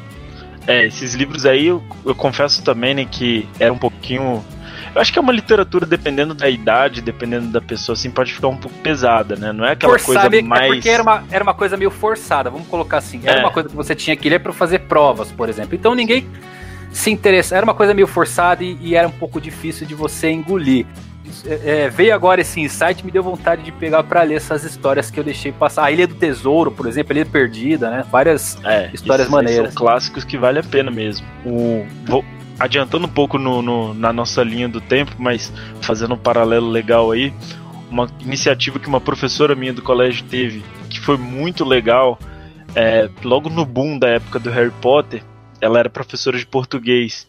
É, 0.66 0.86
esses 0.86 1.14
livros 1.14 1.44
aí 1.44 1.66
eu, 1.66 1.82
eu 2.04 2.14
confesso 2.14 2.62
também 2.62 2.94
né, 2.94 3.04
que 3.04 3.46
era 3.58 3.72
um 3.72 3.78
pouquinho. 3.78 4.44
Eu 4.94 5.00
acho 5.00 5.12
que 5.12 5.18
é 5.18 5.22
uma 5.22 5.32
literatura, 5.32 5.84
dependendo 5.84 6.34
da 6.34 6.48
idade, 6.48 7.02
dependendo 7.02 7.48
da 7.48 7.60
pessoa, 7.60 7.94
assim, 7.94 8.10
pode 8.10 8.32
ficar 8.32 8.48
um 8.48 8.56
pouco 8.56 8.76
pesada, 8.78 9.34
né? 9.34 9.52
Não 9.52 9.64
é 9.64 9.72
aquela 9.72 9.98
Forçada, 9.98 10.30
coisa 10.30 10.44
é 10.44 10.48
mais. 10.48 10.62
É 10.62 10.66
porque 10.68 10.88
era 10.88 11.02
uma, 11.02 11.24
era 11.30 11.42
uma 11.42 11.54
coisa 11.54 11.76
meio 11.76 11.90
forçada, 11.90 12.48
vamos 12.48 12.68
colocar 12.68 12.98
assim. 12.98 13.20
Era 13.24 13.40
é. 13.40 13.42
uma 13.42 13.50
coisa 13.50 13.68
que 13.68 13.74
você 13.74 13.94
tinha 13.94 14.16
que 14.16 14.28
ler 14.28 14.38
para 14.38 14.52
fazer 14.52 14.80
provas, 14.80 15.32
por 15.32 15.48
exemplo. 15.48 15.74
Então 15.74 15.94
ninguém 15.94 16.26
se 16.92 17.10
interessa. 17.10 17.56
Era 17.56 17.64
uma 17.64 17.74
coisa 17.74 17.92
meio 17.92 18.06
forçada 18.06 18.62
e, 18.62 18.78
e 18.80 18.94
era 18.94 19.06
um 19.06 19.12
pouco 19.12 19.40
difícil 19.40 19.86
de 19.86 19.94
você 19.94 20.30
engolir. 20.30 20.86
É, 21.46 21.84
é, 21.84 21.88
veio 21.90 22.14
agora 22.14 22.40
esse 22.40 22.60
insight 22.60 23.04
me 23.04 23.10
deu 23.10 23.22
vontade 23.22 23.62
de 23.62 23.72
pegar 23.72 24.02
para 24.02 24.22
ler 24.22 24.36
essas 24.36 24.64
histórias 24.64 25.10
que 25.10 25.18
eu 25.18 25.24
deixei 25.24 25.52
passar. 25.52 25.84
A 25.84 25.90
Ilha 25.90 26.06
do 26.06 26.14
Tesouro, 26.14 26.70
por 26.70 26.86
exemplo, 26.86 27.12
a 27.12 27.16
Ilha 27.16 27.26
Perdida, 27.26 27.90
né? 27.90 28.04
Várias 28.10 28.58
é, 28.64 28.90
histórias 28.92 29.28
maneiras. 29.28 29.72
São 29.72 29.74
clássicos 29.74 30.24
que 30.24 30.36
vale 30.36 30.58
a 30.58 30.62
pena 30.62 30.90
mesmo. 30.90 31.26
O, 31.44 31.86
vou 32.06 32.24
adiantando 32.58 33.06
um 33.06 33.10
pouco 33.10 33.38
no, 33.38 33.62
no, 33.62 33.94
na 33.94 34.12
nossa 34.12 34.42
linha 34.42 34.68
do 34.68 34.80
tempo, 34.80 35.12
mas 35.18 35.52
fazendo 35.80 36.14
um 36.14 36.18
paralelo 36.18 36.70
legal 36.70 37.10
aí, 37.10 37.32
uma 37.90 38.08
iniciativa 38.20 38.78
que 38.78 38.88
uma 38.88 39.00
professora 39.00 39.54
minha 39.54 39.72
do 39.72 39.82
colégio 39.82 40.24
teve, 40.24 40.64
que 40.88 41.00
foi 41.00 41.16
muito 41.16 41.64
legal, 41.64 42.18
é, 42.74 43.08
logo 43.22 43.48
no 43.48 43.64
boom 43.64 43.98
da 43.98 44.08
época 44.08 44.38
do 44.38 44.50
Harry 44.50 44.72
Potter, 44.80 45.22
ela 45.60 45.78
era 45.78 45.88
professora 45.88 46.38
de 46.38 46.46
português. 46.46 47.26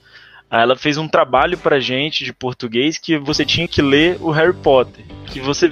Aí 0.56 0.62
ela 0.62 0.78
fez 0.78 0.98
um 0.98 1.06
trabalho 1.06 1.58
pra 1.58 1.82
gente 1.82 2.24
de 2.24 2.32
português 2.32 2.98
que 2.98 3.18
você 3.18 3.44
tinha 3.44 3.68
que 3.68 3.82
ler 3.82 4.18
o 4.22 4.32
Harry 4.32 4.54
Potter. 4.54 5.04
Que 5.26 5.42
você. 5.42 5.70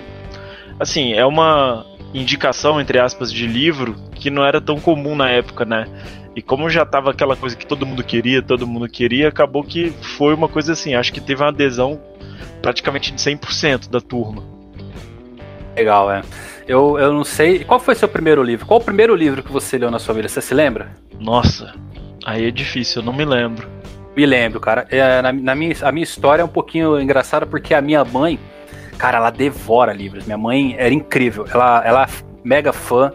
Assim, 0.77 1.13
é 1.13 1.25
uma 1.25 1.85
indicação, 2.13 2.81
entre 2.81 2.99
aspas, 2.99 3.31
de 3.31 3.47
livro 3.47 3.95
que 4.13 4.29
não 4.29 4.43
era 4.43 4.59
tão 4.59 4.81
comum 4.81 5.15
na 5.15 5.29
época, 5.29 5.63
né? 5.63 5.85
E 6.35 6.41
como 6.41 6.69
já 6.69 6.85
tava 6.85 7.11
aquela 7.11 7.37
coisa 7.37 7.55
que 7.55 7.65
todo 7.65 7.85
mundo 7.85 8.03
queria, 8.03 8.41
todo 8.41 8.67
mundo 8.67 8.89
queria, 8.89 9.29
acabou 9.29 9.63
que 9.63 9.91
foi 10.17 10.33
uma 10.33 10.49
coisa 10.49 10.73
assim. 10.73 10.95
Acho 10.95 11.13
que 11.13 11.21
teve 11.21 11.41
uma 11.41 11.47
adesão 11.47 11.97
praticamente 12.61 13.13
de 13.13 13.21
100% 13.21 13.89
da 13.89 14.01
turma. 14.01 14.43
Legal, 15.77 16.11
é. 16.11 16.23
Eu, 16.67 16.99
eu 16.99 17.13
não 17.13 17.23
sei. 17.23 17.63
Qual 17.63 17.79
foi 17.79 17.95
seu 17.95 18.09
primeiro 18.09 18.43
livro? 18.43 18.65
Qual 18.65 18.81
o 18.81 18.83
primeiro 18.83 19.15
livro 19.15 19.41
que 19.41 19.51
você 19.51 19.77
leu 19.77 19.89
na 19.89 19.97
sua 19.97 20.13
vida? 20.13 20.27
Você 20.27 20.41
se 20.41 20.53
lembra? 20.53 20.91
Nossa, 21.17 21.73
aí 22.25 22.49
é 22.49 22.51
difícil, 22.51 23.01
eu 23.01 23.05
não 23.05 23.13
me 23.13 23.23
lembro. 23.23 23.81
Me 24.15 24.25
lembro, 24.25 24.59
cara. 24.59 24.85
É, 24.89 25.21
na, 25.21 25.33
na, 25.33 25.55
minha, 25.55 25.75
a 25.81 25.91
minha 25.91 26.03
história 26.03 26.41
é 26.41 26.45
um 26.45 26.49
pouquinho 26.49 26.99
engraçada 26.99 27.45
porque 27.45 27.73
a 27.73 27.81
minha 27.81 28.03
mãe, 28.05 28.39
cara, 28.97 29.17
ela 29.17 29.29
devora 29.29 29.91
livros. 29.91 30.25
Minha 30.25 30.37
mãe 30.37 30.75
era 30.77 30.93
incrível. 30.93 31.45
Ela, 31.51 31.81
ela 31.85 32.03
é 32.03 32.07
mega 32.43 32.71
fã 32.71 33.11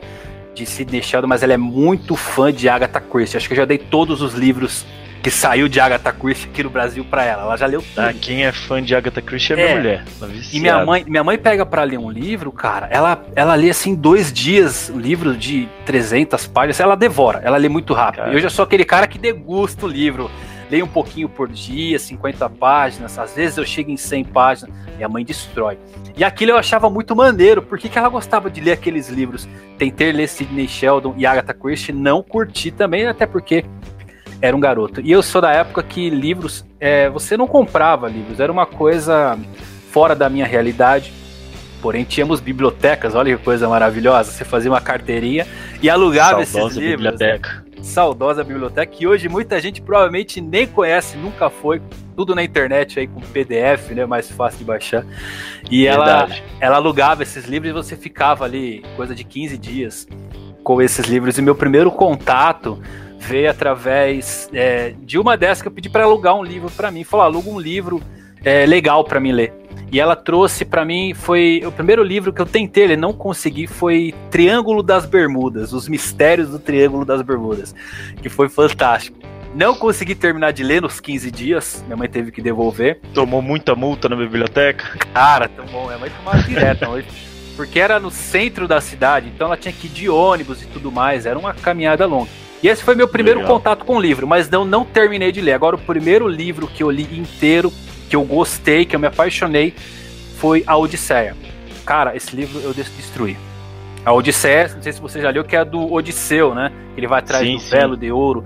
de 0.55 0.67
Sidney 0.67 1.03
Sheldon, 1.03 1.29
mas 1.29 1.43
ela 1.43 1.53
é 1.53 1.57
muito 1.57 2.17
fã 2.17 2.53
de 2.53 2.69
Agatha 2.69 3.01
Christie. 3.01 3.37
Acho 3.37 3.47
que 3.47 3.55
eu 3.55 3.59
já 3.59 3.65
dei 3.65 3.79
todos 3.79 4.21
os 4.21 4.35
livros 4.35 4.85
que 5.23 5.31
saiu 5.31 5.69
de 5.69 5.79
Agatha 5.79 6.13
Christie 6.13 6.49
aqui 6.49 6.63
no 6.63 6.71
Brasil 6.71 7.05
para 7.05 7.25
ela. 7.25 7.43
Ela 7.43 7.57
já 7.57 7.67
leu 7.67 7.83
tudo. 7.83 7.99
Ah, 8.01 8.13
quem 8.13 8.45
é 8.45 8.51
fã 8.51 8.83
de 8.83 8.95
Agatha 8.95 9.23
Christie 9.23 9.53
é, 9.53 9.61
é 9.61 9.65
minha 9.65 9.77
mulher. 9.77 10.05
E 10.53 10.61
minha 10.61 10.85
mãe, 10.85 11.05
minha 11.07 11.23
mãe 11.23 11.39
pega 11.39 11.65
para 11.65 11.83
ler 11.85 11.99
um 11.99 12.11
livro, 12.11 12.51
cara, 12.51 12.89
ela, 12.91 13.25
ela 13.35 13.55
lê 13.55 13.71
assim 13.71 13.95
dois 13.95 14.33
dias, 14.33 14.91
um 14.93 14.99
livro 14.99 15.37
de 15.37 15.69
300 15.87 16.47
páginas, 16.47 16.81
ela 16.81 16.97
devora, 16.97 17.41
ela 17.45 17.57
lê 17.57 17.69
muito 17.69 17.95
rápido. 17.95 18.25
Cara. 18.25 18.33
Eu 18.33 18.41
já 18.41 18.51
sou 18.51 18.65
aquele 18.65 18.85
cara 18.85 19.07
que 19.07 19.19
degusta 19.19 19.87
o 19.87 19.89
livro 19.89 20.31
leio 20.71 20.85
um 20.85 20.89
pouquinho 20.89 21.29
por 21.29 21.49
dia, 21.49 21.99
50 21.99 22.49
páginas, 22.51 23.19
às 23.19 23.35
vezes 23.35 23.57
eu 23.57 23.65
chego 23.65 23.91
em 23.91 23.97
100 23.97 24.25
páginas, 24.25 24.75
minha 24.97 25.09
mãe 25.09 25.25
destrói. 25.25 25.79
E 26.17 26.25
aquilo 26.25 26.53
eu 26.53 26.57
achava 26.57 26.91
muito 26.91 27.15
maneiro, 27.15 27.63
porque 27.63 27.89
que 27.89 27.99
ela 27.99 28.09
gostava 28.09 28.51
de 28.51 28.61
ler 28.61 28.73
aqueles 28.73 29.09
livros? 29.09 29.49
Tentei 29.79 30.13
ler 30.13 30.29
Sidney 30.29 30.69
Sheldon 30.69 31.15
e 31.17 31.25
Agatha 31.25 31.55
Christie, 31.55 31.93
não 31.93 32.23
curti 32.23 32.71
também, 32.71 33.07
até 33.07 33.27
porque 33.27 33.65
era 34.41 34.57
um 34.57 34.61
garoto. 34.61 35.01
E 35.01 35.11
eu 35.11 35.23
sou 35.23 35.41
da 35.41 35.53
época 35.53 35.83
que 35.83 36.11
livros, 36.11 36.65
é, 36.79 37.09
você 37.09 37.37
não 37.37 37.47
comprava 37.47 38.09
livros, 38.09 38.41
era 38.41 38.53
uma 38.53 38.67
coisa 38.67 39.39
fora 39.91 40.15
da 40.15 40.29
minha 40.29 40.47
realidade. 40.47 41.13
Porém, 41.81 42.05
tínhamos 42.05 42.41
bibliotecas, 42.41 43.15
olha 43.15 43.37
que 43.37 43.43
coisa 43.43 43.69
maravilhosa. 43.69 44.31
Você 44.31 44.45
fazia 44.45 44.71
uma 44.71 44.81
carteirinha 44.81 45.47
e 45.81 45.89
alugava 45.89 46.45
Saudosa 46.45 46.67
esses 46.67 46.77
livros. 46.77 47.13
Biblioteca 47.13 47.69
saudosa 47.83 48.45
biblioteca, 48.45 48.87
que 48.87 49.07
hoje 49.07 49.29
muita 49.29 49.61
gente 49.61 49.81
provavelmente 49.81 50.41
nem 50.41 50.67
conhece, 50.67 51.17
nunca 51.17 51.49
foi, 51.51 51.81
tudo 52.17 52.35
na 52.35 52.43
internet 52.43 52.99
aí 52.99 53.07
com 53.07 53.21
PDF, 53.21 53.91
né, 53.91 54.05
mais 54.05 54.31
fácil 54.31 54.59
de 54.59 54.65
baixar. 54.65 55.07
E 55.71 55.87
ela, 55.87 56.29
ela 56.61 56.77
alugava 56.77 57.23
esses 57.23 57.47
livros 57.47 57.71
e 57.71 57.73
você 57.73 57.97
ficava 57.97 58.45
ali 58.45 58.85
coisa 58.97 59.15
de 59.15 59.25
15 59.25 59.57
dias 59.57 60.07
com 60.63 60.83
esses 60.83 61.07
livros. 61.07 61.39
E 61.39 61.43
meu 61.43 61.55
primeiro 61.55 61.91
contato 61.91 62.81
veio 63.19 63.51
através 63.51 64.49
é, 64.53 64.95
de 65.03 65.19
uma 65.19 65.37
dessas 65.37 65.63
que 65.63 65.69
eu 65.69 65.73
pedi 65.73 65.89
para 65.89 66.05
alugar 66.05 66.35
um 66.35 66.43
livro 66.43 66.71
para 66.71 66.91
mim. 66.91 67.05
Falou, 67.05 67.25
aluga 67.25 67.49
um 67.51 67.61
livro 67.61 68.03
é, 68.45 68.67
legal 68.67 69.05
para 69.05 69.21
mim 69.21 69.33
ler. 69.33 69.58
E 69.91 69.99
ela 69.99 70.15
trouxe 70.15 70.67
para 70.67 70.85
mim, 70.85 71.15
foi 71.15 71.63
o 71.65 71.73
primeiro 71.73 72.03
livro 72.03 72.31
que 72.31 72.43
eu 72.43 72.47
tentei 72.47 72.87
ler, 72.87 72.99
não 72.99 73.13
consegui, 73.13 73.67
foi 73.67 74.15
Triângulo 74.31 74.83
das 74.83 75.07
Bermudas, 75.07 75.73
Os 75.73 75.89
Mistérios 75.89 76.51
do 76.51 76.59
Triângulo 76.59 77.07
das 77.07 77.23
Bermudas, 77.23 77.75
que 78.23 78.29
foi 78.29 78.51
fantástico. 78.51 79.19
Não 79.55 79.75
consegui 79.75 80.15
terminar 80.15 80.53
de 80.53 80.63
ler 80.63 80.83
nos 80.83 81.01
15 81.01 81.31
dias, 81.31 81.83
minha 81.87 81.97
mãe 81.97 82.07
teve 82.07 82.31
que 82.31 82.43
devolver. 82.43 83.01
Tomou 83.15 83.41
muita 83.41 83.75
multa 83.75 84.11
na 84.11 84.17
biblioteca? 84.17 84.99
Cara, 85.15 85.49
tomou, 85.49 85.87
minha 85.87 85.99
mãe 85.99 86.11
tomava 86.11 86.43
direto, 86.43 86.85
porque 87.57 87.81
era 87.81 87.99
no 87.99 88.11
centro 88.11 88.69
da 88.69 88.83
cidade, 88.83 89.33
então 89.35 89.47
ela 89.47 89.57
tinha 89.57 89.73
que 89.73 89.87
ir 89.87 89.91
de 89.91 90.11
ônibus 90.11 90.63
e 90.63 90.67
tudo 90.67 90.93
mais, 90.93 91.25
era 91.25 91.39
uma 91.39 91.55
caminhada 91.55 92.05
longa. 92.05 92.29
E 92.63 92.69
esse 92.69 92.83
foi 92.83 92.95
meu 92.95 93.09
primeiro 93.09 93.41
Legal. 93.41 93.57
contato 93.57 93.85
com 93.87 93.97
o 93.97 94.01
livro, 94.01 94.27
mas 94.27 94.51
não, 94.51 94.65
não 94.65 94.85
terminei 94.85 95.33
de 95.33 95.41
ler. 95.41 95.53
Agora, 95.53 95.77
o 95.77 95.79
primeiro 95.79 96.29
livro 96.29 96.67
que 96.67 96.83
eu 96.83 96.91
li 96.91 97.09
inteiro 97.19 97.73
que 98.09 98.17
eu 98.17 98.25
gostei, 98.25 98.85
que 98.85 98.97
eu 98.97 99.01
me 99.01 99.07
apaixonei, 99.07 99.75
foi 100.39 100.65
a 100.67 100.77
Odisseia. 100.77 101.37
Cara, 101.85 102.17
esse 102.17 102.35
livro 102.35 102.61
eu 102.61 102.73
destruí. 102.73 103.37
A 104.05 104.13
Odisseia, 104.13 104.69
não 104.75 104.83
sei 104.83 104.93
se 104.93 105.01
você 105.01 105.21
já 105.21 105.31
leu, 105.31 105.45
que 105.45 105.57
é 105.57 105.65
do 105.65 105.93
Odisseu, 105.93 106.55
né? 106.55 106.73
Ele 106.97 107.07
vai 107.07 107.19
atrás 107.19 107.47
sim, 107.47 107.55
do 107.55 107.61
sim. 107.61 107.71
velo 107.71 107.97
de 107.97 108.11
ouro. 108.11 108.45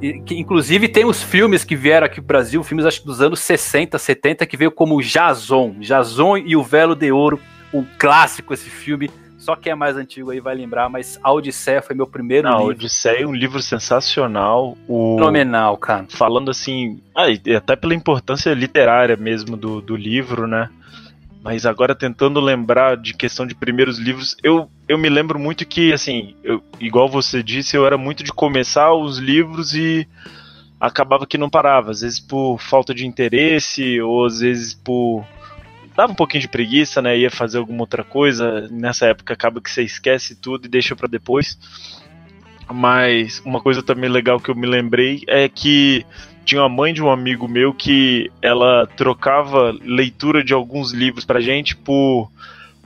E, 0.00 0.20
que, 0.20 0.38
inclusive 0.38 0.88
tem 0.88 1.04
os 1.04 1.22
filmes 1.22 1.64
que 1.64 1.76
vieram 1.76 2.06
aqui 2.06 2.16
pro 2.16 2.24
Brasil, 2.24 2.62
filmes 2.62 2.86
acho 2.86 3.00
que 3.00 3.06
dos 3.06 3.20
anos 3.20 3.40
60, 3.40 3.98
70, 3.98 4.46
que 4.46 4.56
veio 4.56 4.70
como 4.70 5.00
Jason. 5.02 5.74
Jason 5.80 6.38
e 6.38 6.56
o 6.56 6.62
Velo 6.62 6.94
de 6.94 7.12
Ouro. 7.12 7.38
Um 7.72 7.84
clássico 7.98 8.54
esse 8.54 8.70
filme. 8.70 9.10
Só 9.40 9.56
quem 9.56 9.72
é 9.72 9.74
mais 9.74 9.96
antigo 9.96 10.30
aí 10.30 10.38
vai 10.38 10.54
lembrar, 10.54 10.90
mas 10.90 11.18
a 11.22 11.32
Odisseia 11.32 11.80
foi 11.80 11.96
meu 11.96 12.06
primeiro 12.06 12.46
Não, 12.46 12.58
livro. 12.58 12.72
A 12.72 12.74
Odisseia 12.76 13.22
é 13.22 13.26
um 13.26 13.34
livro 13.34 13.62
sensacional. 13.62 14.76
O... 14.86 15.16
Fenomenal, 15.16 15.78
cara. 15.78 16.06
Falando 16.10 16.50
assim, 16.50 17.00
ah, 17.16 17.24
até 17.56 17.74
pela 17.74 17.94
importância 17.94 18.52
literária 18.52 19.16
mesmo 19.16 19.56
do, 19.56 19.80
do 19.80 19.96
livro, 19.96 20.46
né? 20.46 20.68
Mas 21.42 21.64
agora 21.64 21.94
tentando 21.94 22.38
lembrar 22.38 22.98
de 22.98 23.14
questão 23.14 23.46
de 23.46 23.54
primeiros 23.54 23.98
livros, 23.98 24.36
eu, 24.42 24.68
eu 24.86 24.98
me 24.98 25.08
lembro 25.08 25.38
muito 25.38 25.66
que, 25.66 25.90
assim, 25.90 26.34
eu, 26.44 26.62
igual 26.78 27.08
você 27.08 27.42
disse, 27.42 27.74
eu 27.74 27.86
era 27.86 27.96
muito 27.96 28.22
de 28.22 28.30
começar 28.32 28.92
os 28.92 29.16
livros 29.16 29.74
e 29.74 30.06
acabava 30.78 31.26
que 31.26 31.38
não 31.38 31.48
parava. 31.48 31.92
Às 31.92 32.02
vezes 32.02 32.20
por 32.20 32.58
falta 32.58 32.94
de 32.94 33.06
interesse, 33.06 34.00
ou 34.02 34.26
às 34.26 34.40
vezes 34.40 34.74
por. 34.74 35.24
Dava 36.00 36.12
um 36.12 36.16
pouquinho 36.16 36.40
de 36.40 36.48
preguiça, 36.48 37.02
né? 37.02 37.18
Ia 37.18 37.30
fazer 37.30 37.58
alguma 37.58 37.82
outra 37.82 38.02
coisa. 38.02 38.66
Nessa 38.70 39.08
época 39.08 39.34
acaba 39.34 39.60
que 39.60 39.70
você 39.70 39.82
esquece 39.82 40.34
tudo 40.34 40.64
e 40.64 40.68
deixa 40.68 40.96
para 40.96 41.06
depois. 41.06 41.58
Mas 42.72 43.42
uma 43.44 43.60
coisa 43.60 43.82
também 43.82 44.08
legal 44.08 44.40
que 44.40 44.50
eu 44.50 44.54
me 44.54 44.66
lembrei 44.66 45.22
é 45.26 45.46
que 45.46 46.06
tinha 46.42 46.62
uma 46.62 46.70
mãe 46.70 46.94
de 46.94 47.02
um 47.02 47.10
amigo 47.10 47.46
meu 47.46 47.74
que 47.74 48.32
ela 48.40 48.86
trocava 48.96 49.76
leitura 49.84 50.42
de 50.42 50.54
alguns 50.54 50.90
livros 50.92 51.26
pra 51.26 51.38
gente 51.38 51.76
por. 51.76 52.32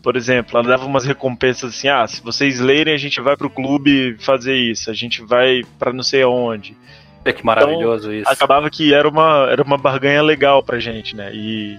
Por 0.02 0.16
exemplo, 0.16 0.58
ela 0.58 0.66
dava 0.66 0.84
umas 0.84 1.04
recompensas 1.04 1.70
assim: 1.72 1.86
ah, 1.86 2.04
se 2.08 2.20
vocês 2.20 2.58
lerem, 2.58 2.94
a 2.94 2.98
gente 2.98 3.20
vai 3.20 3.36
pro 3.36 3.48
clube 3.48 4.16
fazer 4.18 4.56
isso, 4.56 4.90
a 4.90 4.92
gente 4.92 5.22
vai 5.22 5.62
para 5.78 5.92
não 5.92 6.02
sei 6.02 6.22
aonde. 6.22 6.76
É 7.24 7.32
que 7.32 7.46
maravilhoso 7.46 8.08
então, 8.08 8.22
isso. 8.22 8.28
Acabava 8.28 8.68
que 8.68 8.92
era 8.92 9.08
uma, 9.08 9.46
era 9.48 9.62
uma 9.62 9.78
barganha 9.78 10.20
legal 10.20 10.64
pra 10.64 10.80
gente, 10.80 11.14
né? 11.14 11.32
E 11.32 11.78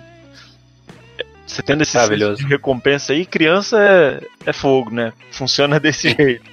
você 1.45 1.61
tendo 1.61 1.83
esse 1.83 1.97
de 2.35 2.45
recompensa 2.45 3.13
aí, 3.13 3.25
criança 3.25 3.77
é, 3.79 4.21
é 4.45 4.53
fogo, 4.53 4.91
né? 4.91 5.13
Funciona 5.31 5.79
desse 5.81 6.09
jeito. 6.09 6.49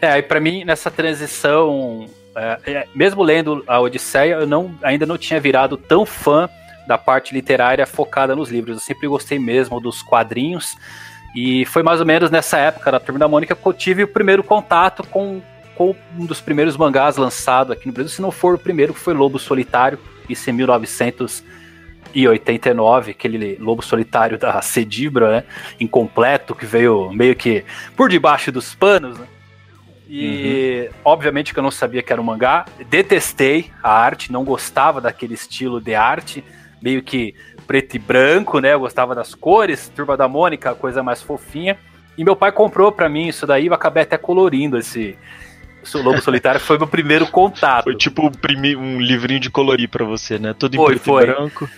É, 0.00 0.08
aí 0.08 0.22
para 0.22 0.40
mim, 0.40 0.64
nessa 0.64 0.90
transição, 0.90 2.06
é, 2.34 2.58
é, 2.66 2.88
mesmo 2.94 3.22
lendo 3.22 3.64
a 3.66 3.80
Odisseia, 3.80 4.34
eu 4.34 4.46
não, 4.46 4.74
ainda 4.82 5.06
não 5.06 5.16
tinha 5.16 5.40
virado 5.40 5.76
tão 5.76 6.04
fã 6.04 6.48
da 6.86 6.96
parte 6.96 7.34
literária 7.34 7.86
focada 7.86 8.36
nos 8.36 8.50
livros. 8.50 8.76
Eu 8.76 8.82
sempre 8.82 9.08
gostei 9.08 9.38
mesmo 9.38 9.80
dos 9.80 10.02
quadrinhos. 10.02 10.76
E 11.34 11.64
foi 11.66 11.82
mais 11.82 12.00
ou 12.00 12.06
menos 12.06 12.30
nessa 12.30 12.58
época, 12.58 12.92
na 12.92 13.00
Turma 13.00 13.18
da 13.18 13.28
Mônica, 13.28 13.54
que 13.54 13.66
eu 13.66 13.72
tive 13.72 14.04
o 14.04 14.08
primeiro 14.08 14.42
contato 14.42 15.02
com, 15.08 15.42
com 15.74 15.94
um 16.18 16.24
dos 16.24 16.40
primeiros 16.40 16.76
mangás 16.76 17.16
lançado 17.16 17.72
aqui 17.72 17.86
no 17.86 17.92
Brasil, 17.92 18.10
se 18.10 18.22
não 18.22 18.30
for 18.30 18.54
o 18.54 18.58
primeiro, 18.58 18.94
que 18.94 19.00
foi 19.00 19.12
Lobo 19.12 19.38
Solitário, 19.38 19.98
isso 20.30 20.48
em 20.48 20.54
1989, 22.16 23.10
aquele 23.10 23.56
Lobo 23.60 23.82
Solitário 23.82 24.38
da 24.38 24.62
Cedibra, 24.62 25.30
né, 25.30 25.44
incompleto, 25.78 26.54
que 26.54 26.64
veio 26.64 27.12
meio 27.12 27.36
que 27.36 27.64
por 27.94 28.08
debaixo 28.08 28.50
dos 28.50 28.74
panos, 28.74 29.18
né? 29.18 29.26
E 30.08 30.88
uhum. 30.88 30.98
obviamente 31.04 31.52
que 31.52 31.58
eu 31.58 31.62
não 31.62 31.70
sabia 31.70 32.02
que 32.02 32.12
era 32.12 32.22
um 32.22 32.24
mangá. 32.24 32.64
Detestei 32.88 33.72
a 33.82 33.90
arte, 33.90 34.30
não 34.30 34.44
gostava 34.44 35.00
daquele 35.00 35.34
estilo 35.34 35.80
de 35.80 35.94
arte, 35.96 36.44
meio 36.80 37.02
que 37.02 37.34
preto 37.66 37.96
e 37.96 37.98
branco, 37.98 38.60
né? 38.60 38.72
Eu 38.72 38.80
gostava 38.80 39.14
das 39.16 39.34
cores, 39.34 39.88
Turba 39.88 40.16
da 40.16 40.28
Mônica, 40.28 40.74
coisa 40.76 41.02
mais 41.02 41.22
fofinha. 41.22 41.76
E 42.16 42.24
meu 42.24 42.36
pai 42.36 42.52
comprou 42.52 42.92
para 42.92 43.08
mim 43.08 43.26
isso 43.26 43.46
daí, 43.46 43.66
eu 43.66 43.74
acabei 43.74 44.04
até 44.04 44.16
colorindo 44.16 44.78
esse 44.78 45.18
o 45.94 46.02
Lobo 46.02 46.20
Solitário 46.20 46.60
foi 46.60 46.78
meu 46.78 46.86
primeiro 46.88 47.28
contato. 47.28 47.84
Foi 47.84 47.94
tipo 47.94 48.28
um 48.28 49.00
livrinho 49.00 49.38
de 49.38 49.50
colorir 49.50 49.88
para 49.88 50.04
você, 50.04 50.36
né? 50.36 50.52
Todo 50.52 50.74
em 50.74 50.76
foi, 50.76 50.94
preto 50.94 51.04
foi. 51.04 51.22
e 51.22 51.26
branco. 51.26 51.68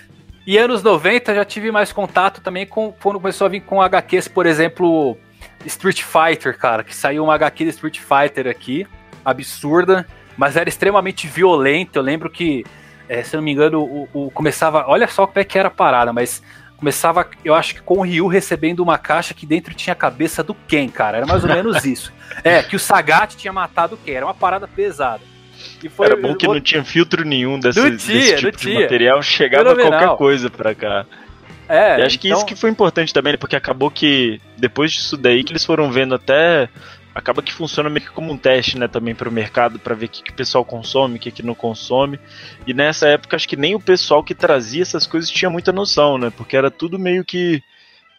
E 0.48 0.56
anos 0.56 0.82
90 0.82 1.34
já 1.34 1.44
tive 1.44 1.70
mais 1.70 1.92
contato 1.92 2.40
também 2.40 2.66
com 2.66 2.90
quando 2.90 3.20
começou 3.20 3.44
a 3.44 3.50
vir 3.50 3.60
com 3.60 3.82
HQs, 3.82 4.28
por 4.28 4.46
exemplo, 4.46 5.18
Street 5.66 6.02
Fighter, 6.02 6.56
cara, 6.56 6.82
que 6.82 6.96
saiu 6.96 7.22
uma 7.22 7.34
HQ 7.34 7.64
de 7.64 7.68
Street 7.68 8.00
Fighter 8.00 8.46
aqui, 8.46 8.86
absurda, 9.22 10.06
mas 10.38 10.56
era 10.56 10.66
extremamente 10.66 11.26
violenta. 11.26 11.98
Eu 11.98 12.02
lembro 12.02 12.30
que, 12.30 12.64
é, 13.10 13.22
se 13.22 13.36
não 13.36 13.42
me 13.42 13.52
engano, 13.52 13.82
o, 13.82 14.08
o, 14.10 14.30
começava. 14.30 14.86
Olha 14.88 15.06
só 15.06 15.26
como 15.26 15.38
é 15.38 15.44
que 15.44 15.58
era 15.58 15.68
a 15.68 15.70
parada, 15.70 16.14
mas 16.14 16.42
começava, 16.78 17.28
eu 17.44 17.54
acho 17.54 17.74
que 17.74 17.82
com 17.82 17.98
o 17.98 18.02
Ryu 18.02 18.26
recebendo 18.26 18.80
uma 18.80 18.96
caixa 18.96 19.34
que 19.34 19.44
dentro 19.44 19.74
tinha 19.74 19.92
a 19.92 19.96
cabeça 19.96 20.42
do 20.42 20.54
Ken, 20.54 20.88
cara. 20.88 21.18
Era 21.18 21.26
mais 21.26 21.44
ou 21.44 21.50
menos 21.50 21.84
isso. 21.84 22.10
É, 22.44 22.62
que 22.62 22.76
o 22.76 22.78
Sagat 22.78 23.36
tinha 23.36 23.52
matado 23.52 23.96
o 23.96 23.98
Ken, 23.98 24.12
era 24.12 24.26
uma 24.26 24.34
parada 24.34 24.68
pesada. 24.68 25.20
Foi, 25.90 26.06
era 26.06 26.16
bom 26.16 26.34
que 26.34 26.46
não 26.46 26.60
tinha 26.60 26.84
filtro 26.84 27.24
nenhum 27.24 27.58
desse, 27.58 27.80
tinha, 27.80 27.90
desse 27.90 28.36
tipo 28.36 28.56
de 28.56 28.56
tinha. 28.58 28.80
material, 28.80 29.22
chegava 29.22 29.74
qualquer 29.74 30.16
coisa 30.16 30.50
pra 30.50 30.74
cá. 30.74 31.06
É, 31.68 32.00
e 32.00 32.02
acho 32.02 32.18
que 32.18 32.28
então... 32.28 32.38
isso 32.38 32.46
que 32.46 32.56
foi 32.56 32.70
importante 32.70 33.12
também, 33.12 33.32
né? 33.32 33.36
porque 33.36 33.54
acabou 33.54 33.90
que 33.90 34.40
depois 34.56 34.90
disso 34.90 35.16
daí 35.16 35.44
que 35.44 35.52
eles 35.52 35.64
foram 35.64 35.90
vendo 35.92 36.14
até 36.14 36.68
acaba 37.14 37.42
que 37.42 37.52
funciona 37.52 37.90
meio 37.90 38.06
que 38.06 38.12
como 38.12 38.32
um 38.32 38.38
teste, 38.38 38.78
né, 38.78 38.86
também 38.86 39.14
para 39.14 39.28
o 39.28 39.32
mercado, 39.32 39.78
para 39.78 39.94
ver 39.94 40.06
o 40.06 40.08
que, 40.08 40.22
que 40.22 40.30
o 40.30 40.34
pessoal 40.34 40.64
consome, 40.64 41.16
o 41.16 41.18
que, 41.18 41.32
que 41.32 41.42
não 41.42 41.54
consome. 41.54 42.18
E 42.66 42.72
nessa 42.72 43.08
época 43.08 43.36
acho 43.36 43.48
que 43.48 43.56
nem 43.56 43.74
o 43.74 43.80
pessoal 43.80 44.22
que 44.22 44.34
trazia 44.34 44.82
essas 44.82 45.06
coisas 45.06 45.28
tinha 45.28 45.50
muita 45.50 45.72
noção, 45.72 46.16
né? 46.16 46.32
Porque 46.34 46.56
era 46.56 46.70
tudo 46.70 46.98
meio 46.98 47.24
que 47.24 47.62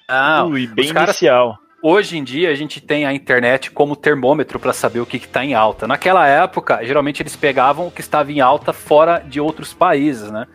ah, 0.07 0.45
e 0.55 0.67
bem 0.67 0.89
inicial. 0.89 1.57
Hoje 1.81 2.17
em 2.17 2.23
dia 2.23 2.49
a 2.49 2.55
gente 2.55 2.81
tem 2.81 3.05
a 3.05 3.13
internet 3.13 3.71
como 3.71 3.95
termômetro 3.95 4.59
para 4.59 4.73
saber 4.73 4.99
o 4.99 5.05
que 5.05 5.15
está 5.15 5.45
em 5.45 5.53
alta. 5.53 5.87
Naquela 5.87 6.27
época, 6.27 6.83
geralmente 6.83 7.21
eles 7.21 7.37
pegavam 7.37 7.87
o 7.87 7.91
que 7.91 8.01
estava 8.01 8.31
em 8.31 8.41
alta 8.41 8.73
fora 8.73 9.19
de 9.19 9.39
outros 9.39 9.73
países, 9.73 10.29
né? 10.29 10.45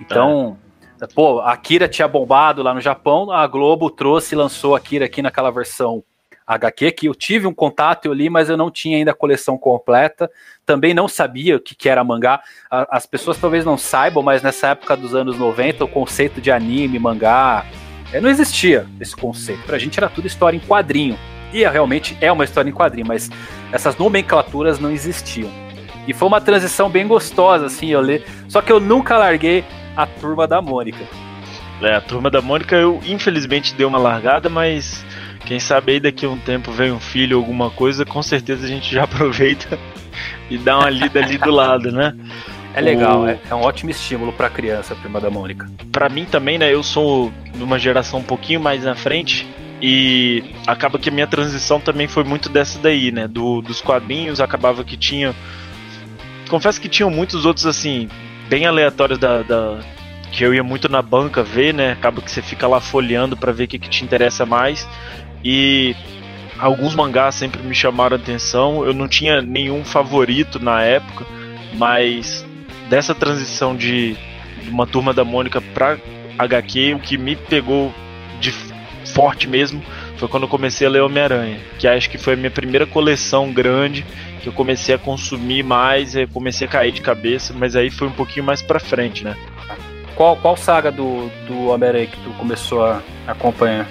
Então, 0.00 0.56
é 1.00 1.06
Pô, 1.06 1.40
a 1.40 1.52
Akira 1.52 1.88
tinha 1.88 2.08
bombado 2.08 2.62
lá 2.62 2.72
no 2.72 2.80
Japão, 2.80 3.30
a 3.30 3.46
Globo 3.46 3.90
trouxe 3.90 4.34
e 4.34 4.38
lançou 4.38 4.74
a 4.74 4.78
Akira 4.78 5.04
aqui 5.04 5.20
naquela 5.20 5.50
versão 5.50 6.02
HQ, 6.46 6.92
que 6.92 7.06
eu 7.06 7.14
tive 7.14 7.46
um 7.46 7.54
contato, 7.54 8.06
eu 8.06 8.12
li, 8.12 8.30
mas 8.30 8.48
eu 8.48 8.56
não 8.56 8.70
tinha 8.70 8.96
ainda 8.96 9.10
a 9.10 9.14
coleção 9.14 9.58
completa. 9.58 10.30
Também 10.64 10.94
não 10.94 11.06
sabia 11.06 11.56
o 11.56 11.60
que, 11.60 11.74
que 11.74 11.88
era 11.88 12.02
mangá. 12.02 12.40
As 12.70 13.04
pessoas 13.04 13.38
talvez 13.38 13.64
não 13.64 13.76
saibam, 13.76 14.22
mas 14.22 14.42
nessa 14.42 14.68
época 14.68 14.96
dos 14.96 15.14
anos 15.14 15.38
90, 15.38 15.84
o 15.84 15.88
conceito 15.88 16.40
de 16.40 16.50
anime, 16.50 16.98
mangá, 16.98 17.66
é, 18.12 18.20
não 18.20 18.28
existia 18.28 18.86
esse 19.00 19.16
conceito. 19.16 19.62
Pra 19.64 19.78
gente 19.78 19.98
era 19.98 20.08
tudo 20.08 20.26
história 20.26 20.56
em 20.56 20.60
quadrinho. 20.60 21.18
E 21.52 21.64
é, 21.64 21.68
realmente 21.68 22.16
é 22.20 22.30
uma 22.30 22.44
história 22.44 22.68
em 22.68 22.72
quadrinho, 22.72 23.06
mas 23.06 23.30
essas 23.72 23.96
nomenclaturas 23.96 24.78
não 24.78 24.90
existiam. 24.90 25.50
E 26.06 26.12
foi 26.12 26.28
uma 26.28 26.40
transição 26.40 26.90
bem 26.90 27.06
gostosa, 27.06 27.66
assim, 27.66 27.88
eu 27.88 28.02
li. 28.02 28.24
Só 28.48 28.60
que 28.60 28.72
eu 28.72 28.80
nunca 28.80 29.16
larguei 29.16 29.64
a 29.96 30.06
turma 30.06 30.46
da 30.46 30.60
Mônica. 30.60 31.04
É, 31.80 31.94
a 31.94 32.00
turma 32.00 32.30
da 32.30 32.40
Mônica 32.40 32.76
eu 32.76 33.00
infelizmente 33.04 33.74
dei 33.74 33.84
uma 33.84 33.98
largada, 33.98 34.48
mas 34.48 35.04
quem 35.44 35.58
sabe 35.58 35.92
aí 35.92 36.00
daqui 36.00 36.24
a 36.24 36.28
um 36.28 36.38
tempo 36.38 36.70
vem 36.70 36.92
um 36.92 37.00
filho 37.00 37.36
ou 37.36 37.42
alguma 37.42 37.70
coisa, 37.70 38.04
com 38.04 38.22
certeza 38.22 38.64
a 38.64 38.68
gente 38.68 38.92
já 38.92 39.02
aproveita 39.04 39.78
e 40.48 40.56
dá 40.58 40.78
uma 40.78 40.90
lida 40.90 41.20
ali 41.20 41.38
do 41.38 41.50
lado, 41.50 41.90
né? 41.90 42.14
É 42.74 42.80
legal, 42.80 43.22
o... 43.22 43.28
é, 43.28 43.38
é, 43.50 43.54
um 43.54 43.60
ótimo 43.60 43.90
estímulo 43.90 44.32
para 44.32 44.48
criança, 44.48 44.94
a 44.94 44.96
turma 44.96 45.20
da 45.20 45.30
Mônica. 45.30 45.68
Para 45.90 46.08
mim 46.08 46.24
também, 46.24 46.58
né? 46.58 46.72
Eu 46.72 46.82
sou 46.82 47.32
de 47.52 47.62
uma 47.62 47.78
geração 47.78 48.20
um 48.20 48.24
pouquinho 48.24 48.60
mais 48.60 48.84
na 48.84 48.94
frente 48.94 49.46
e 49.80 50.42
acaba 50.66 50.98
que 50.98 51.08
a 51.08 51.12
minha 51.12 51.26
transição 51.26 51.80
também 51.80 52.06
foi 52.06 52.24
muito 52.24 52.48
dessa 52.48 52.78
daí, 52.78 53.10
né? 53.10 53.26
Do, 53.28 53.60
dos 53.60 53.80
quadrinhos, 53.80 54.40
acabava 54.40 54.84
que 54.84 54.96
tinha. 54.96 55.34
Confesso 56.48 56.80
que 56.80 56.88
tinham 56.88 57.10
muitos 57.10 57.44
outros 57.44 57.66
assim, 57.66 58.08
bem 58.48 58.66
aleatórios 58.66 59.18
da, 59.18 59.42
da, 59.42 59.80
que 60.30 60.44
eu 60.44 60.54
ia 60.54 60.62
muito 60.62 60.88
na 60.88 61.02
banca 61.02 61.42
ver, 61.42 61.74
né? 61.74 61.92
Acaba 61.92 62.22
que 62.22 62.30
você 62.30 62.40
fica 62.40 62.66
lá 62.66 62.80
folheando 62.80 63.36
para 63.36 63.52
ver 63.52 63.64
o 63.64 63.68
que, 63.68 63.78
que 63.78 63.88
te 63.88 64.04
interessa 64.04 64.46
mais. 64.46 64.88
E 65.44 65.96
alguns 66.58 66.94
mangás 66.94 67.34
sempre 67.34 67.62
me 67.62 67.74
chamaram 67.74 68.16
a 68.16 68.20
atenção. 68.20 68.84
Eu 68.84 68.94
não 68.94 69.08
tinha 69.08 69.42
nenhum 69.42 69.84
favorito 69.84 70.58
na 70.58 70.82
época, 70.82 71.26
mas 71.74 72.46
dessa 72.92 73.14
transição 73.14 73.74
de 73.74 74.14
uma 74.68 74.86
turma 74.86 75.14
da 75.14 75.24
Mônica 75.24 75.62
pra 75.72 75.96
HQ, 76.38 76.92
o 76.92 76.98
que 76.98 77.16
me 77.16 77.34
pegou 77.34 77.90
de 78.38 78.52
forte 79.14 79.48
mesmo 79.48 79.82
foi 80.18 80.28
quando 80.28 80.42
eu 80.42 80.48
comecei 80.48 80.86
a 80.86 80.90
ler 80.90 81.00
Homem-Aranha, 81.00 81.58
que 81.78 81.88
acho 81.88 82.10
que 82.10 82.18
foi 82.18 82.34
a 82.34 82.36
minha 82.36 82.50
primeira 82.50 82.86
coleção 82.86 83.50
grande 83.50 84.04
que 84.42 84.46
eu 84.46 84.52
comecei 84.52 84.94
a 84.94 84.98
consumir 84.98 85.62
mais, 85.62 86.14
eu 86.14 86.28
comecei 86.28 86.66
a 86.66 86.70
cair 86.70 86.92
de 86.92 87.00
cabeça, 87.00 87.54
mas 87.56 87.74
aí 87.74 87.88
foi 87.88 88.08
um 88.08 88.12
pouquinho 88.12 88.44
mais 88.44 88.60
pra 88.60 88.78
frente, 88.78 89.24
né? 89.24 89.38
Qual, 90.14 90.36
qual 90.36 90.54
saga 90.54 90.92
do, 90.92 91.30
do 91.46 91.68
Homem-Aranha 91.68 92.08
que 92.08 92.18
tu 92.18 92.28
começou 92.32 92.84
a 92.84 93.00
acompanhar? 93.26 93.88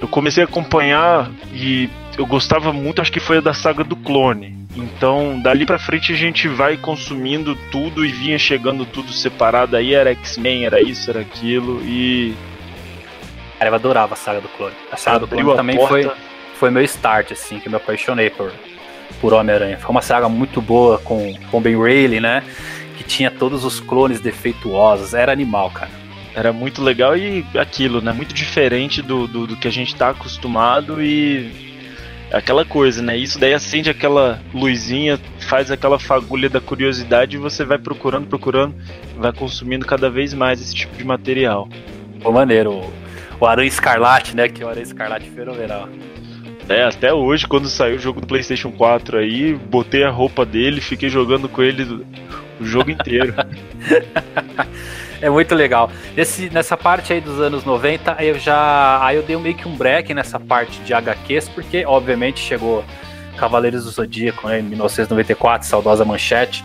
Eu 0.00 0.06
comecei 0.06 0.44
a 0.44 0.46
acompanhar 0.46 1.32
e 1.52 1.90
eu 2.16 2.24
gostava 2.26 2.72
muito, 2.72 3.02
acho 3.02 3.10
que 3.10 3.18
foi 3.18 3.38
a 3.38 3.40
da 3.40 3.52
saga 3.52 3.82
do 3.82 3.96
clone. 3.96 4.57
Então, 4.76 5.40
dali 5.40 5.66
pra 5.66 5.78
frente 5.78 6.12
a 6.12 6.16
gente 6.16 6.46
vai 6.46 6.76
consumindo 6.76 7.56
tudo 7.70 8.04
e 8.04 8.08
vinha 8.08 8.38
chegando 8.38 8.84
tudo 8.84 9.12
separado. 9.12 9.76
Aí 9.76 9.94
era 9.94 10.10
X-Men, 10.10 10.66
era 10.66 10.80
isso, 10.80 11.10
era 11.10 11.20
aquilo 11.20 11.82
e. 11.84 12.34
Cara, 13.58 13.70
eu 13.70 13.74
adorava 13.74 14.14
a 14.14 14.16
saga 14.16 14.40
do 14.40 14.48
clone. 14.48 14.74
A 14.92 14.96
saga 14.96 15.24
Abriu 15.24 15.38
do 15.38 15.42
clone 15.42 15.56
também 15.56 15.76
porta... 15.76 16.10
foi, 16.10 16.16
foi 16.54 16.70
meu 16.70 16.82
start, 16.84 17.32
assim, 17.32 17.58
que 17.58 17.66
eu 17.66 17.70
me 17.70 17.76
apaixonei 17.76 18.30
por, 18.30 18.52
por 19.20 19.32
Homem-Aranha. 19.32 19.78
Foi 19.78 19.90
uma 19.90 20.02
saga 20.02 20.28
muito 20.28 20.60
boa 20.60 20.98
com, 20.98 21.34
com 21.50 21.60
Ben 21.60 21.80
Reilly, 21.80 22.20
né? 22.20 22.44
Que 22.96 23.02
tinha 23.02 23.30
todos 23.30 23.64
os 23.64 23.80
clones 23.80 24.20
defeituosos. 24.20 25.12
Era 25.12 25.32
animal, 25.32 25.70
cara. 25.70 25.90
Era 26.36 26.52
muito 26.52 26.82
legal 26.82 27.16
e 27.16 27.44
aquilo, 27.58 28.00
né? 28.00 28.12
Muito 28.12 28.32
diferente 28.32 29.02
do, 29.02 29.26
do, 29.26 29.46
do 29.48 29.56
que 29.56 29.66
a 29.66 29.72
gente 29.72 29.96
tá 29.96 30.10
acostumado 30.10 31.02
e 31.02 31.67
aquela 32.32 32.64
coisa, 32.64 33.02
né? 33.02 33.16
Isso 33.16 33.38
daí 33.38 33.54
acende 33.54 33.90
aquela 33.90 34.40
luzinha, 34.52 35.18
faz 35.40 35.70
aquela 35.70 35.98
fagulha 35.98 36.48
da 36.48 36.60
curiosidade 36.60 37.36
e 37.36 37.38
você 37.38 37.64
vai 37.64 37.78
procurando, 37.78 38.26
procurando, 38.26 38.74
vai 39.16 39.32
consumindo 39.32 39.86
cada 39.86 40.10
vez 40.10 40.34
mais 40.34 40.60
esse 40.60 40.74
tipo 40.74 40.96
de 40.96 41.04
material. 41.04 41.68
Pô, 42.20 42.32
maneiro. 42.32 42.82
o 43.40 43.46
Aranha 43.46 43.68
Escarlate, 43.68 44.34
né? 44.34 44.48
Que 44.48 44.62
é 44.62 44.66
o 44.66 44.68
Aranha 44.68 44.84
Escarlate 44.84 45.30
fenomenal. 45.30 45.88
É, 46.68 46.84
até 46.84 47.12
hoje, 47.14 47.46
quando 47.46 47.68
saiu 47.68 47.96
o 47.96 47.98
jogo 47.98 48.20
do 48.20 48.26
PlayStation 48.26 48.70
4 48.70 49.18
aí, 49.18 49.54
botei 49.54 50.04
a 50.04 50.10
roupa 50.10 50.44
dele, 50.44 50.82
fiquei 50.82 51.08
jogando 51.08 51.48
com 51.48 51.62
ele 51.62 52.04
o 52.60 52.64
jogo 52.64 52.90
inteiro. 52.90 53.34
é 55.22 55.30
muito 55.30 55.54
legal. 55.54 55.90
Nesse, 56.16 56.50
nessa 56.50 56.76
parte 56.76 57.12
aí 57.12 57.20
dos 57.20 57.40
anos 57.40 57.64
90, 57.64 58.16
eu 58.22 58.38
já. 58.38 59.04
Aí 59.04 59.16
eu 59.16 59.22
dei 59.22 59.36
meio 59.36 59.54
que 59.54 59.66
um 59.66 59.76
break 59.76 60.12
nessa 60.14 60.38
parte 60.38 60.80
de 60.80 60.94
HQs, 60.94 61.48
porque 61.48 61.84
obviamente 61.84 62.40
chegou 62.40 62.84
Cavaleiros 63.36 63.84
do 63.84 63.90
Zodíaco, 63.90 64.48
né, 64.48 64.60
em 64.60 64.62
1994, 64.62 65.66
saudosa 65.66 66.04
manchete. 66.04 66.64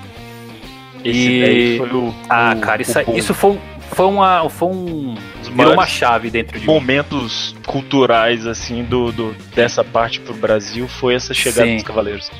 E 1.03 1.75
foi 1.77 1.89
o. 1.89 2.13
Ah, 2.29 2.55
cara, 2.55 2.81
isso, 2.81 2.99
o 3.05 3.17
isso 3.17 3.33
foi, 3.33 3.59
foi 3.91 4.05
uma. 4.05 4.49
Foi 4.49 4.69
um. 4.69 5.15
Virou 5.53 5.73
uma 5.73 5.85
chave 5.85 6.29
dentro 6.29 6.59
de 6.59 6.65
momentos 6.65 7.55
culturais 7.67 8.47
assim 8.47 8.83
do, 8.83 9.11
do 9.11 9.35
dessa 9.53 9.83
parte 9.83 10.19
pro 10.19 10.33
Brasil 10.33 10.87
foi 10.87 11.13
essa 11.15 11.33
chegada 11.33 11.67
Sim. 11.67 11.75
dos 11.75 11.83
Cavaleiros. 11.83 12.31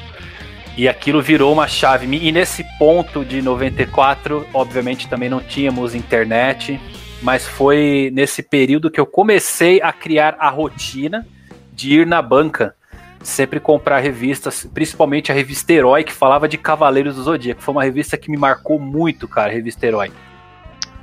E 0.75 0.87
aquilo 0.87 1.21
virou 1.21 1.53
uma 1.53 1.67
chave. 1.67 2.07
E 2.17 2.31
nesse 2.31 2.63
ponto 2.77 3.23
de 3.23 3.41
94, 3.41 4.47
obviamente 4.53 5.07
também 5.07 5.29
não 5.29 5.39
tínhamos 5.39 5.93
internet, 5.93 6.79
mas 7.21 7.47
foi 7.47 8.11
nesse 8.13 8.41
período 8.41 8.89
que 8.89 8.99
eu 8.99 9.05
comecei 9.05 9.81
a 9.81 9.93
criar 9.93 10.35
a 10.39 10.49
rotina 10.49 11.25
de 11.71 11.99
ir 11.99 12.07
na 12.07 12.21
banca 12.21 12.75
sempre 13.23 13.59
comprar 13.59 13.99
revistas, 13.99 14.67
principalmente 14.73 15.31
a 15.31 15.35
revista 15.35 15.71
Herói, 15.71 16.03
que 16.03 16.11
falava 16.11 16.47
de 16.47 16.57
Cavaleiros 16.57 17.15
do 17.15 17.23
Zodíaco. 17.23 17.61
Foi 17.61 17.73
uma 17.73 17.83
revista 17.83 18.17
que 18.17 18.29
me 18.29 18.37
marcou 18.37 18.77
muito, 18.77 19.27
cara, 19.27 19.51
revista 19.51 19.87
Herói. 19.87 20.11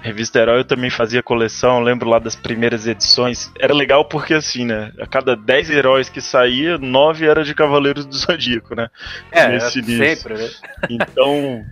Revista 0.03 0.39
Herói 0.39 0.61
eu 0.61 0.65
também 0.65 0.89
fazia 0.89 1.23
coleção, 1.23 1.81
lembro 1.81 2.09
lá 2.09 2.19
das 2.19 2.35
primeiras 2.35 2.87
edições. 2.87 3.53
Era 3.59 3.75
legal 3.75 4.05
porque 4.05 4.35
assim, 4.35 4.65
né? 4.65 4.93
A 4.99 5.07
cada 5.07 5.37
10 5.37 5.71
heróis 5.71 6.09
que 6.09 6.21
saía, 6.21 6.79
9 6.79 7.27
era 7.27 7.45
de 7.45 7.55
Cavaleiros 7.55 8.07
do 8.07 8.17
Zodíaco, 8.17 8.75
né? 8.75 8.89
É, 9.31 9.49
Nesse 9.49 9.83
sempre, 9.83 10.35
né? 10.35 10.49
Então, 10.89 11.65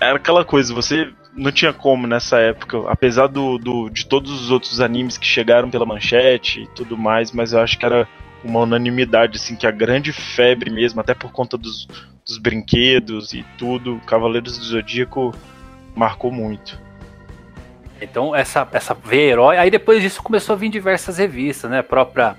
era 0.00 0.16
aquela 0.16 0.44
coisa, 0.44 0.74
você 0.74 1.08
não 1.36 1.52
tinha 1.52 1.72
como 1.72 2.06
nessa 2.06 2.38
época, 2.38 2.78
apesar 2.88 3.28
do, 3.28 3.58
do, 3.58 3.88
de 3.88 4.06
todos 4.06 4.30
os 4.30 4.50
outros 4.50 4.80
animes 4.80 5.16
que 5.16 5.26
chegaram 5.26 5.70
pela 5.70 5.86
manchete 5.86 6.62
e 6.62 6.66
tudo 6.68 6.96
mais, 6.96 7.32
mas 7.32 7.52
eu 7.52 7.60
acho 7.60 7.78
que 7.78 7.84
era 7.84 8.08
uma 8.42 8.60
unanimidade, 8.60 9.36
assim, 9.36 9.56
que 9.56 9.66
a 9.66 9.70
grande 9.70 10.12
febre 10.12 10.70
mesmo, 10.70 11.00
até 11.00 11.14
por 11.14 11.32
conta 11.32 11.56
dos, 11.56 11.88
dos 12.26 12.38
brinquedos 12.38 13.32
e 13.32 13.44
tudo, 13.56 14.00
Cavaleiros 14.06 14.58
do 14.58 14.64
Zodíaco 14.64 15.34
marcou 15.94 16.30
muito. 16.30 16.78
Então, 18.04 18.34
essa, 18.34 18.66
essa 18.72 18.94
veia 18.94 19.32
herói. 19.32 19.56
Aí 19.58 19.70
depois 19.70 20.02
disso 20.02 20.22
começou 20.22 20.54
a 20.54 20.56
vir 20.56 20.68
diversas 20.68 21.18
revistas, 21.18 21.70
né? 21.70 21.80
A 21.80 21.84
própria 21.84 22.36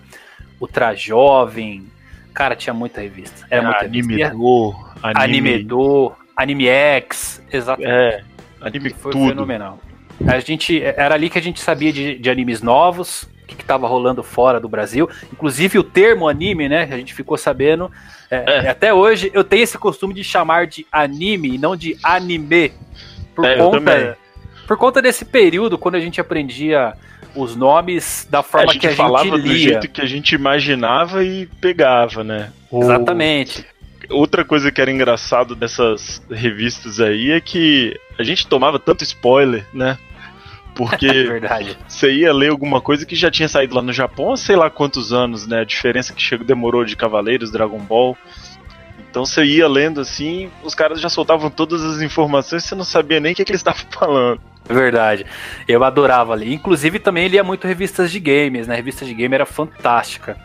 Ultra 0.60 0.96
Jovem. 0.96 1.86
Cara, 2.34 2.56
tinha 2.56 2.74
muita 2.74 3.02
revista. 3.02 3.46
Era 3.50 3.62
é, 3.62 3.66
muita 3.66 3.86
anime 3.86 4.30
Do, 4.30 4.76
anime... 5.02 5.64
Do, 5.64 6.16
Anime 6.36 6.68
X, 6.68 7.42
exatamente. 7.52 7.92
É, 7.92 8.24
anime 8.60 8.90
foi 8.90 9.12
tudo. 9.14 9.30
fenomenal. 9.30 9.80
A 10.28 10.40
gente, 10.40 10.82
era 10.84 11.16
ali 11.16 11.30
que 11.30 11.38
a 11.38 11.42
gente 11.42 11.60
sabia 11.60 11.92
de, 11.94 12.18
de 12.18 12.30
animes 12.30 12.62
novos, 12.62 13.24
o 13.24 13.48
que 13.48 13.62
estava 13.62 13.88
rolando 13.88 14.22
fora 14.22 14.60
do 14.60 14.68
Brasil. 14.68 15.10
Inclusive 15.32 15.80
o 15.80 15.84
termo 15.84 16.28
anime, 16.28 16.68
né? 16.68 16.84
A 16.92 16.98
gente 16.98 17.14
ficou 17.14 17.38
sabendo. 17.38 17.92
É, 18.30 18.66
é. 18.66 18.70
Até 18.70 18.94
hoje 18.94 19.32
eu 19.34 19.44
tenho 19.44 19.64
esse 19.64 19.78
costume 19.78 20.14
de 20.14 20.24
chamar 20.24 20.68
de 20.68 20.86
anime 20.92 21.56
e 21.56 21.58
não 21.58 21.76
de 21.76 21.98
anime. 22.04 22.74
Por 23.34 23.46
é, 23.46 23.58
conta 23.58 24.18
por 24.68 24.78
conta 24.78 25.02
desse 25.02 25.26
período, 25.26 25.78
quando 25.78 25.96
a 25.96 26.00
gente 26.00 26.20
aprendia 26.20 26.94
os 27.36 27.56
nomes 27.56 28.28
da 28.30 28.42
forma 28.42 28.72
a 28.72 28.76
que 28.76 28.88
a 28.88 28.90
gente 28.90 28.98
falava 28.98 29.36
lia. 29.36 29.42
do 29.42 29.56
jeito 29.56 29.90
que 29.90 30.02
a 30.02 30.06
gente 30.06 30.34
imaginava 30.34 31.24
e 31.24 31.46
pegava, 31.60 32.24
né? 32.24 32.52
Exatamente. 32.72 33.66
Outra 34.10 34.46
coisa 34.46 34.72
que 34.72 34.80
era 34.80 34.92
engraçado 34.92 35.56
dessas 35.56 36.22
revistas 36.30 37.00
aí 37.00 37.32
é 37.32 37.42
que 37.42 38.00
a 38.18 38.24
gente 38.24 38.48
tomava 38.48 38.80
tanto 38.80 39.04
spoiler, 39.04 39.66
né? 39.74 39.98
Porque 40.76 41.08
é 41.08 41.76
você 41.88 42.12
ia 42.12 42.34
ler 42.34 42.50
alguma 42.50 42.80
coisa 42.80 43.06
que 43.06 43.16
já 43.16 43.32
tinha 43.32 43.50
saído 43.50 43.76
lá 43.76 43.82
no 43.82 43.94
Japão 43.94 44.32
há 44.32 44.38
sei 44.38 44.56
lá 44.56 44.70
quantos 44.70 45.12
anos, 45.12 45.48
né? 45.48 45.62
A 45.62 45.66
diferença 45.66 46.14
que 46.14 46.22
chegou, 46.22 46.46
demorou 46.46 46.86
de 46.86 46.96
Cavaleiros, 46.96 47.52
Dragon 47.52 47.80
Ball. 47.80 48.18
Então 49.16 49.26
você 49.26 49.46
ia 49.46 49.66
lendo 49.66 50.02
assim, 50.02 50.52
os 50.62 50.76
caras 50.76 51.00
já 51.00 51.08
soltavam 51.08 51.50
todas 51.50 51.82
as 51.82 52.02
informações 52.02 52.66
e 52.66 52.68
você 52.68 52.76
não 52.76 52.84
sabia 52.84 53.18
nem 53.18 53.32
o 53.32 53.36
que, 53.36 53.46
que 53.46 53.52
eles 53.54 53.62
estavam 53.62 53.86
falando. 53.90 54.42
Verdade. 54.66 55.26
Eu 55.66 55.86
adorava 55.86 56.34
ali. 56.34 56.54
Inclusive 56.54 57.00
também 57.00 57.30
lia 57.30 57.42
muito 57.42 57.66
revistas 57.66 58.12
de 58.12 58.20
games, 58.20 58.68
né? 58.68 58.76
Revista 58.76 59.06
de 59.06 59.14
game 59.14 59.34
era 59.34 59.46
fantástica. 59.46 60.38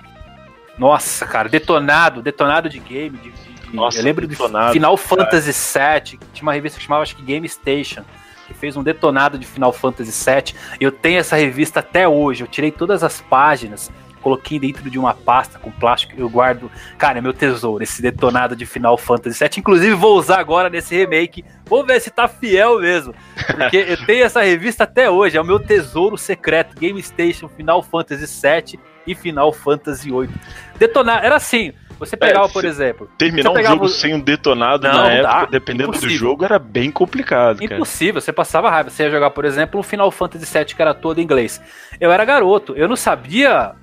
Nossa, 0.79 1.27
cara, 1.27 1.49
detonado, 1.49 2.23
detonado 2.23 2.69
de 2.69 2.79
game. 2.79 3.19
De, 3.19 3.33
de, 3.33 3.75
Nossa, 3.75 3.99
eu 3.99 4.05
lembro 4.05 4.29
detonado, 4.29 4.69
do 4.69 4.73
Final 4.75 4.97
cara. 4.97 5.09
Fantasy 5.09 5.51
VII, 5.51 6.21
tinha 6.33 6.43
uma 6.45 6.53
revista 6.53 6.79
que 6.79 6.85
chamava 6.85 7.03
acho 7.03 7.17
que 7.17 7.23
Game 7.23 7.49
Station, 7.49 8.05
que 8.47 8.55
fez 8.55 8.77
um 8.77 8.85
detonado 8.85 9.37
de 9.37 9.49
Final 9.49 9.73
Fantasy 9.73 10.13
VII. 10.13 10.55
Eu 10.79 10.93
tenho 10.93 11.19
essa 11.19 11.35
revista 11.35 11.81
até 11.81 12.07
hoje. 12.07 12.45
Eu 12.45 12.47
tirei 12.47 12.71
todas 12.71 13.03
as 13.03 13.21
páginas 13.21 13.91
coloquei 14.21 14.59
dentro 14.59 14.89
de 14.91 14.99
uma 14.99 15.15
pasta 15.15 15.59
com 15.59 15.71
plástico 15.71 16.15
eu 16.17 16.29
guardo. 16.29 16.71
Cara, 16.99 17.19
é 17.19 17.21
meu 17.21 17.33
tesouro, 17.33 17.83
esse 17.83 18.01
detonado 18.01 18.55
de 18.55 18.67
Final 18.67 18.97
Fantasy 18.97 19.39
VII. 19.39 19.51
Inclusive, 19.59 19.95
vou 19.95 20.19
usar 20.19 20.39
agora 20.39 20.71
nesse 20.71 20.95
remake. 20.95 21.45
Vamos 21.67 21.87
ver 21.87 22.01
se 22.01 22.11
tá 22.11 22.29
fiel 22.29 22.81
mesmo. 22.81 23.15
Porque 23.47 23.77
eu 23.77 23.97
tenho 24.07 24.25
essa 24.25 24.43
revista 24.43 24.85
até 24.85 25.11
hoje. 25.11 25.37
É 25.37 25.41
o 25.41 25.45
meu 25.45 25.59
tesouro 25.59 26.17
secreto: 26.17 26.77
Game 26.79 27.03
Station, 27.03 27.49
Final 27.49 27.83
Fantasy 27.83 28.27
VII 28.27 28.81
e 29.07 29.15
Final 29.15 29.53
Fantasy 29.53 30.11
VIII. 30.11 30.31
Detonar, 30.79 31.25
era 31.25 31.37
assim. 31.37 31.73
Você 32.01 32.17
pegava, 32.17 32.47
é, 32.47 32.49
por 32.49 32.65
exemplo. 32.65 33.11
Terminar 33.19 33.51
um 33.51 33.63
jogo 33.63 33.89
sem 33.89 34.15
um 34.15 34.21
detonado 34.21 34.89
não, 34.89 34.95
na 34.95 35.13
época, 35.13 35.29
dá, 35.29 35.45
dependendo 35.45 35.91
impossível. 35.91 36.09
do 36.09 36.19
jogo, 36.19 36.45
era 36.47 36.59
bem 36.59 36.91
complicado. 36.91 37.61
Cara. 37.61 37.75
Impossível, 37.75 38.23
você 38.23 38.33
passava 38.33 38.71
raiva. 38.71 38.89
Você 38.89 39.03
ia 39.03 39.11
jogar, 39.11 39.31
por 39.31 39.45
exemplo, 39.45 39.79
um 39.79 39.83
Final 39.83 40.11
Fantasy 40.11 40.47
VII 40.51 40.65
que 40.65 40.81
era 40.81 40.95
todo 40.95 41.19
em 41.21 41.23
inglês. 41.23 41.61
Eu 42.01 42.11
era 42.11 42.25
garoto, 42.25 42.75
eu 42.75 42.89
não 42.89 42.97
sabia 42.97 43.75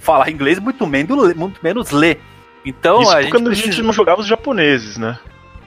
falar 0.00 0.30
inglês, 0.30 0.58
muito 0.58 0.86
menos, 0.86 1.34
muito 1.34 1.60
menos 1.62 1.90
ler. 1.90 2.20
Então 2.64 3.02
Isso 3.02 3.10
a 3.12 3.22
gente, 3.22 3.30
precisa... 3.30 3.50
a 3.50 3.70
gente 3.70 3.82
não 3.82 3.92
jogava 3.92 4.20
os 4.20 4.26
japoneses, 4.26 4.98
né? 4.98 5.18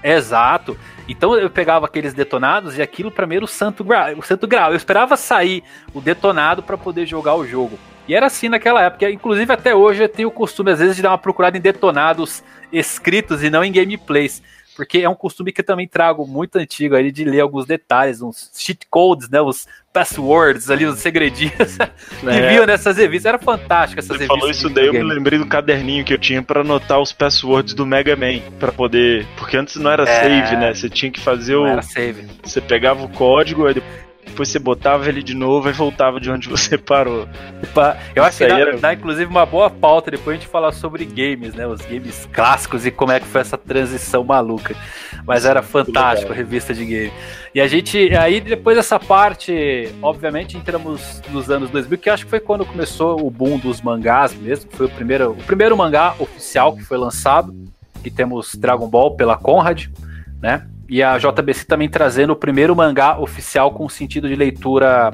Exato. 0.03 0.77
Então 1.07 1.35
eu 1.35 1.49
pegava 1.49 1.85
aqueles 1.85 2.13
detonados 2.13 2.77
e 2.77 2.81
aquilo 2.81 3.09
para 3.09 3.25
mim 3.25 3.35
era 3.35 3.45
o 3.45 3.47
santo 3.47 3.83
grau, 3.83 4.13
o 4.17 4.23
santo 4.23 4.47
grau. 4.47 4.71
Eu 4.71 4.75
esperava 4.75 5.15
sair 5.15 5.63
o 5.93 6.01
detonado 6.01 6.61
para 6.61 6.77
poder 6.77 7.05
jogar 7.05 7.35
o 7.35 7.45
jogo. 7.45 7.79
E 8.07 8.13
era 8.13 8.25
assim 8.25 8.49
naquela 8.49 8.81
época. 8.81 9.09
Inclusive 9.09 9.51
até 9.53 9.73
hoje 9.73 10.03
eu 10.03 10.09
tenho 10.09 10.27
o 10.27 10.31
costume 10.31 10.71
às 10.71 10.79
vezes 10.79 10.95
de 10.95 11.01
dar 11.01 11.11
uma 11.11 11.17
procurada 11.17 11.57
em 11.57 11.61
detonados 11.61 12.43
escritos 12.71 13.43
e 13.43 13.49
não 13.49 13.63
em 13.63 13.71
gameplays 13.71 14.41
porque 14.75 14.99
é 14.99 15.09
um 15.09 15.15
costume 15.15 15.51
que 15.51 15.61
eu 15.61 15.65
também 15.65 15.87
trago 15.87 16.25
muito 16.25 16.57
antigo 16.57 16.95
ali 16.95 17.11
de 17.11 17.23
ler 17.23 17.41
alguns 17.41 17.65
detalhes, 17.65 18.21
uns 18.21 18.51
cheat 18.55 18.85
codes, 18.89 19.29
né, 19.29 19.39
os 19.41 19.67
passwords 19.93 20.71
ali, 20.71 20.85
os 20.85 20.99
segredinhos 20.99 21.77
é. 21.79 21.91
que 22.23 22.47
viam 22.49 22.65
nessas 22.65 22.97
revistas. 22.97 23.27
Era 23.27 23.39
fantástico 23.39 23.99
essas 23.99 24.17
Você 24.17 24.23
revistas. 24.23 24.39
falou 24.39 24.51
isso 24.51 24.69
daí, 24.69 24.87
eu 24.87 24.93
me 24.93 25.03
lembrei 25.03 25.37
do 25.37 25.45
caderninho 25.45 26.03
que 26.03 26.13
eu 26.13 26.17
tinha 26.17 26.41
para 26.41 26.61
anotar 26.61 26.99
os 26.99 27.13
passwords 27.13 27.73
do 27.73 27.85
Mega 27.85 28.15
Man, 28.15 28.39
para 28.59 28.71
poder, 28.71 29.25
porque 29.37 29.55
antes 29.55 29.75
não 29.75 29.91
era 29.91 30.03
é... 30.03 30.21
save, 30.21 30.55
né? 30.57 30.73
Você 30.73 30.89
tinha 30.89 31.11
que 31.11 31.19
fazer 31.19 31.53
não 31.53 31.63
o 31.63 31.67
era 31.67 31.81
save. 31.81 32.27
Você 32.43 32.59
pegava 32.59 33.03
o 33.03 33.09
código, 33.09 33.67
aí 33.67 33.75
depois 33.75 34.02
depois 34.33 34.49
você 34.49 34.57
botava 34.57 35.07
ele 35.07 35.21
de 35.21 35.35
novo 35.35 35.69
e 35.69 35.71
voltava 35.71 36.19
de 36.19 36.29
onde 36.29 36.49
você 36.49 36.75
parou. 36.77 37.27
Eu 38.15 38.23
acho 38.23 38.39
que 38.39 38.47
dá, 38.47 38.59
era... 38.59 38.77
dá, 38.77 38.93
inclusive 38.93 39.29
uma 39.29 39.45
boa 39.45 39.69
pauta 39.69 40.09
depois 40.11 40.35
a 40.35 40.39
gente 40.39 40.49
falar 40.49 40.71
sobre 40.71 41.05
games, 41.05 41.53
né? 41.53 41.67
Os 41.67 41.81
games 41.81 42.27
clássicos 42.33 42.85
e 42.85 42.91
como 42.91 43.11
é 43.11 43.19
que 43.19 43.27
foi 43.27 43.41
essa 43.41 43.57
transição 43.57 44.23
maluca. 44.23 44.75
Mas 45.25 45.45
era 45.45 45.61
fantástico 45.61 46.33
a 46.33 46.35
revista 46.35 46.73
de 46.73 46.83
game. 46.83 47.13
E 47.53 47.61
a 47.61 47.67
gente, 47.67 48.13
aí 48.15 48.41
depois 48.41 48.75
dessa 48.75 48.99
parte, 48.99 49.89
obviamente 50.01 50.57
entramos 50.57 51.21
nos 51.29 51.49
anos 51.49 51.69
2000, 51.69 51.97
que 51.99 52.09
acho 52.09 52.25
que 52.25 52.29
foi 52.29 52.39
quando 52.39 52.65
começou 52.65 53.25
o 53.25 53.29
boom 53.29 53.59
dos 53.59 53.81
mangás 53.81 54.33
mesmo. 54.33 54.69
Foi 54.71 54.87
o 54.87 54.89
primeiro, 54.89 55.31
o 55.31 55.43
primeiro 55.43 55.77
mangá 55.77 56.15
oficial 56.19 56.75
que 56.75 56.83
foi 56.83 56.97
lançado. 56.97 57.53
Que 58.03 58.11
temos 58.11 58.55
Dragon 58.55 58.89
Ball 58.89 59.15
pela 59.15 59.37
Conrad, 59.37 59.85
né? 60.41 60.67
E 60.93 61.01
a 61.01 61.17
JBC 61.17 61.65
também 61.65 61.89
trazendo 61.89 62.33
o 62.33 62.35
primeiro 62.35 62.75
mangá 62.75 63.17
oficial 63.17 63.71
com 63.71 63.89
sentido 63.89 64.27
de 64.27 64.35
leitura 64.35 65.09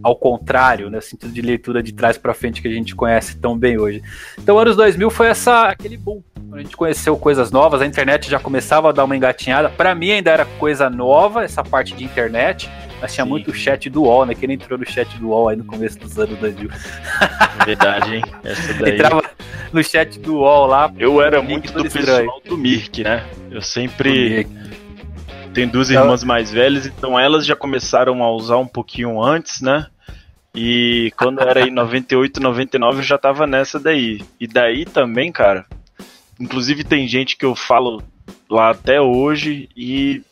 ao 0.00 0.14
contrário, 0.14 0.88
né, 0.88 1.00
sentido 1.00 1.32
de 1.32 1.42
leitura 1.42 1.82
de 1.82 1.92
trás 1.92 2.16
para 2.16 2.32
frente 2.32 2.62
que 2.62 2.68
a 2.68 2.70
gente 2.70 2.94
conhece 2.94 3.36
tão 3.36 3.58
bem 3.58 3.76
hoje. 3.80 4.00
Então, 4.38 4.56
anos 4.56 4.76
2000 4.76 5.10
foi 5.10 5.26
essa 5.26 5.62
aquele 5.62 5.96
boom, 5.96 6.22
a 6.52 6.58
gente 6.58 6.76
conheceu 6.76 7.16
coisas 7.16 7.50
novas, 7.50 7.82
a 7.82 7.86
internet 7.86 8.30
já 8.30 8.38
começava 8.38 8.90
a 8.90 8.92
dar 8.92 9.02
uma 9.02 9.16
engatinhada. 9.16 9.68
Para 9.68 9.92
mim 9.92 10.12
ainda 10.12 10.30
era 10.30 10.44
coisa 10.44 10.88
nova 10.88 11.42
essa 11.42 11.64
parte 11.64 11.96
de 11.96 12.04
internet, 12.04 12.70
mas 13.00 13.12
tinha 13.12 13.24
Sim. 13.24 13.30
muito 13.30 13.52
chat 13.52 13.90
do 13.90 14.02
UOL, 14.02 14.24
né? 14.24 14.36
Quem 14.36 14.52
entrou 14.52 14.78
no 14.78 14.88
chat 14.88 15.18
do 15.18 15.30
UOL 15.30 15.48
aí 15.48 15.56
no 15.56 15.64
começo 15.64 15.98
dos 15.98 16.16
anos 16.16 16.38
2000. 16.38 16.70
Verdade, 17.66 18.14
hein? 18.14 18.22
Essa 18.44 18.74
daí... 18.74 18.94
Entrava 18.94 19.24
no 19.72 19.82
chat 19.82 20.20
do 20.20 20.36
UOL 20.36 20.66
lá. 20.68 20.92
Eu 20.96 21.20
era 21.20 21.42
muito 21.42 21.72
do 21.72 21.82
pessoal 21.90 22.40
do 22.44 22.56
Mirk, 22.56 23.02
né? 23.02 23.26
Eu 23.50 23.60
sempre 23.60 24.46
tem 25.52 25.68
duas 25.68 25.90
irmãs 25.90 26.24
mais 26.24 26.50
velhas, 26.50 26.86
então 26.86 27.18
elas 27.18 27.44
já 27.44 27.54
começaram 27.54 28.22
a 28.22 28.30
usar 28.30 28.56
um 28.56 28.66
pouquinho 28.66 29.22
antes, 29.22 29.60
né? 29.60 29.86
E 30.54 31.12
quando 31.16 31.40
era 31.40 31.66
em 31.66 31.70
98, 31.70 32.40
99, 32.40 32.98
eu 32.98 33.02
já 33.02 33.16
tava 33.16 33.46
nessa 33.46 33.80
daí. 33.80 34.22
E 34.38 34.46
daí 34.46 34.84
também, 34.84 35.32
cara. 35.32 35.64
Inclusive 36.38 36.84
tem 36.84 37.06
gente 37.06 37.36
que 37.36 37.44
eu 37.44 37.54
falo 37.54 38.02
lá 38.50 38.70
até 38.70 39.00
hoje 39.00 39.68
e 39.76 40.22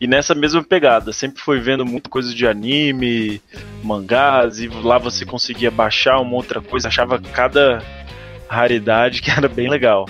e 0.00 0.06
nessa 0.06 0.32
mesma 0.32 0.62
pegada, 0.62 1.12
sempre 1.12 1.42
foi 1.42 1.58
vendo 1.58 1.84
muita 1.84 2.08
coisa 2.08 2.32
de 2.32 2.46
anime, 2.46 3.42
mangás, 3.82 4.60
e 4.60 4.68
lá 4.68 4.96
você 4.96 5.26
conseguia 5.26 5.72
baixar 5.72 6.20
uma 6.20 6.36
outra 6.36 6.60
coisa, 6.60 6.86
achava 6.86 7.18
cada 7.18 7.82
raridade 8.48 9.20
que 9.20 9.30
era 9.30 9.48
bem 9.48 9.68
legal. 9.68 10.06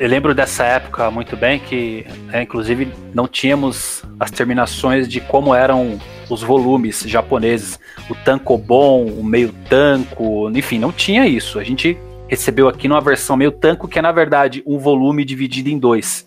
Eu 0.00 0.08
lembro 0.08 0.34
dessa 0.34 0.64
época 0.64 1.10
muito 1.10 1.36
bem 1.36 1.60
que, 1.60 2.06
é, 2.32 2.40
inclusive, 2.40 2.90
não 3.12 3.28
tínhamos 3.28 4.02
as 4.18 4.30
terminações 4.30 5.06
de 5.06 5.20
como 5.20 5.54
eram 5.54 6.00
os 6.30 6.42
volumes 6.42 7.00
japoneses. 7.00 7.78
O 8.08 8.14
tankobon, 8.14 9.04
o 9.04 9.22
meio 9.22 9.52
tanco, 9.68 10.50
enfim, 10.54 10.78
não 10.78 10.90
tinha 10.90 11.26
isso. 11.26 11.58
A 11.58 11.64
gente 11.64 11.98
recebeu 12.26 12.66
aqui 12.66 12.88
numa 12.88 13.02
versão 13.02 13.36
meio 13.36 13.52
tanco, 13.52 13.86
que 13.86 13.98
é, 13.98 14.02
na 14.02 14.10
verdade, 14.10 14.62
um 14.64 14.78
volume 14.78 15.22
dividido 15.22 15.68
em 15.68 15.78
dois. 15.78 16.26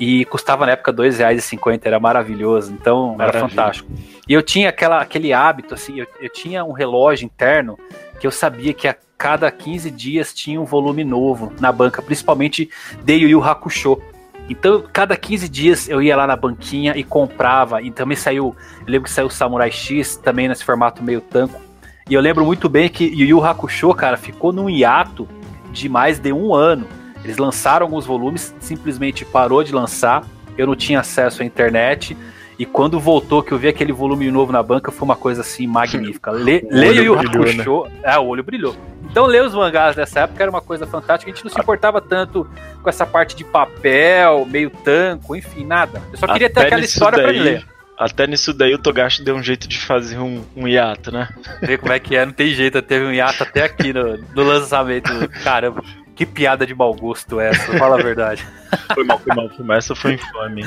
E 0.00 0.24
custava 0.24 0.64
na 0.64 0.72
época 0.72 0.92
R$ 0.92 1.10
2,50, 1.10 1.82
era 1.84 2.00
maravilhoso, 2.00 2.72
então 2.72 3.16
Maravilha. 3.18 3.38
era 3.38 3.48
fantástico. 3.50 3.92
E 4.26 4.32
eu 4.32 4.40
tinha 4.40 4.70
aquela, 4.70 4.98
aquele 4.98 5.34
hábito, 5.34 5.74
assim, 5.74 6.00
eu, 6.00 6.06
eu 6.18 6.30
tinha 6.30 6.64
um 6.64 6.72
relógio 6.72 7.26
interno 7.26 7.78
que 8.18 8.26
eu 8.26 8.30
sabia 8.30 8.72
que 8.72 8.88
a 8.88 8.96
cada 9.16 9.50
15 9.50 9.90
dias 9.90 10.34
tinha 10.34 10.60
um 10.60 10.64
volume 10.64 11.04
novo 11.04 11.52
na 11.60 11.72
banca, 11.72 12.02
principalmente 12.02 12.70
de 13.02 13.14
Yu 13.14 13.28
Yu 13.28 13.42
Hakusho. 13.42 14.00
Então, 14.48 14.84
cada 14.92 15.16
15 15.16 15.48
dias 15.48 15.88
eu 15.88 16.02
ia 16.02 16.16
lá 16.16 16.26
na 16.26 16.36
banquinha 16.36 16.94
e 16.96 17.02
comprava. 17.02 17.80
E 17.80 17.90
também 17.90 18.16
saiu, 18.16 18.54
eu 18.80 18.86
lembro 18.86 19.04
que 19.04 19.10
saiu 19.10 19.30
Samurai 19.30 19.70
X, 19.70 20.16
também 20.16 20.48
nesse 20.48 20.64
formato 20.64 21.02
meio 21.02 21.20
tanco. 21.20 21.60
E 22.08 22.12
eu 22.12 22.20
lembro 22.20 22.44
muito 22.44 22.68
bem 22.68 22.88
que 22.88 23.04
Yu 23.04 23.26
Yu 23.26 23.44
Hakusho, 23.44 23.94
cara, 23.94 24.16
ficou 24.16 24.52
num 24.52 24.68
hiato 24.68 25.26
de 25.72 25.88
mais 25.88 26.18
de 26.18 26.32
um 26.32 26.54
ano. 26.54 26.86
Eles 27.24 27.38
lançaram 27.38 27.86
alguns 27.86 28.04
volumes, 28.04 28.54
simplesmente 28.60 29.24
parou 29.24 29.64
de 29.64 29.72
lançar. 29.72 30.22
Eu 30.58 30.66
não 30.66 30.76
tinha 30.76 31.00
acesso 31.00 31.42
à 31.42 31.46
internet. 31.46 32.14
E 32.58 32.64
quando 32.64 33.00
voltou, 33.00 33.42
que 33.42 33.52
eu 33.52 33.58
vi 33.58 33.68
aquele 33.68 33.92
volume 33.92 34.30
novo 34.30 34.52
na 34.52 34.62
banca, 34.62 34.92
foi 34.92 35.04
uma 35.04 35.16
coisa 35.16 35.40
assim 35.40 35.66
magnífica. 35.66 36.30
Le, 36.32 36.66
leia 36.70 37.12
o 37.12 37.18
Hakusho. 37.18 37.84
Né? 37.84 38.00
É, 38.02 38.18
o 38.18 38.26
olho 38.26 38.44
brilhou. 38.44 38.76
Então, 39.10 39.26
ler 39.26 39.42
os 39.44 39.54
mangás 39.54 39.94
dessa 39.94 40.20
época 40.20 40.42
era 40.42 40.50
uma 40.50 40.60
coisa 40.60 40.86
fantástica. 40.86 41.30
A 41.30 41.34
gente 41.34 41.44
não 41.44 41.50
se 41.52 41.60
importava 41.60 42.00
tanto 42.00 42.48
com 42.82 42.88
essa 42.88 43.06
parte 43.06 43.36
de 43.36 43.44
papel, 43.44 44.46
meio 44.46 44.70
tanco, 44.70 45.36
enfim, 45.36 45.64
nada. 45.64 46.02
Eu 46.12 46.18
só 46.18 46.26
queria 46.26 46.48
Até 46.48 46.60
ter 46.60 46.66
aquela 46.66 46.84
história 46.84 47.18
daí, 47.18 47.34
pra 47.34 47.44
ler. 47.44 47.66
Até 47.96 48.26
nisso 48.26 48.52
daí 48.52 48.74
o 48.74 48.78
Togashi 48.78 49.22
deu 49.22 49.36
um 49.36 49.42
jeito 49.42 49.68
de 49.68 49.78
fazer 49.78 50.18
um, 50.18 50.42
um 50.56 50.66
hiato, 50.66 51.12
né? 51.12 51.28
Ver 51.60 51.78
como 51.78 51.92
é 51.92 52.00
que 52.00 52.16
é, 52.16 52.26
não 52.26 52.32
tem 52.32 52.52
jeito. 52.54 52.80
Teve 52.82 53.04
um 53.04 53.12
hiato 53.12 53.42
até 53.42 53.62
aqui 53.64 53.92
no, 53.92 54.18
no 54.34 54.42
lançamento. 54.42 55.10
Caramba. 55.44 55.82
Que 56.14 56.24
piada 56.24 56.64
de 56.64 56.74
mau 56.74 56.94
gosto 56.94 57.40
é 57.40 57.48
essa, 57.48 57.76
fala 57.76 57.98
a 57.98 58.02
verdade. 58.02 58.46
Foi 58.94 59.04
mal, 59.04 59.18
foi 59.18 59.34
mal, 59.34 59.48
foi 59.48 59.64
mal. 59.64 59.76
Essa 59.76 59.94
foi 59.94 60.14
infame. 60.14 60.62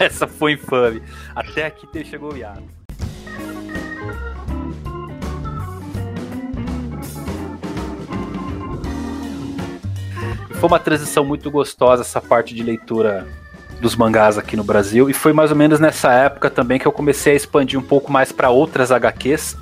essa 0.00 0.26
foi 0.26 0.52
infame. 0.52 1.02
Até 1.34 1.66
aqui 1.66 1.86
chegou 2.04 2.32
o 2.32 2.36
Iago. 2.36 2.66
Foi 10.54 10.68
uma 10.68 10.78
transição 10.78 11.24
muito 11.24 11.50
gostosa 11.50 12.02
essa 12.02 12.20
parte 12.20 12.54
de 12.54 12.62
leitura 12.62 13.26
dos 13.80 13.96
mangás 13.96 14.38
aqui 14.38 14.56
no 14.56 14.64
Brasil 14.64 15.10
e 15.10 15.12
foi 15.12 15.32
mais 15.32 15.50
ou 15.50 15.56
menos 15.56 15.80
nessa 15.80 16.12
época 16.12 16.48
também 16.48 16.78
que 16.78 16.86
eu 16.86 16.92
comecei 16.92 17.32
a 17.32 17.36
expandir 17.36 17.78
um 17.78 17.82
pouco 17.82 18.10
mais 18.12 18.32
para 18.32 18.48
outras 18.48 18.90
HQs 18.90 19.56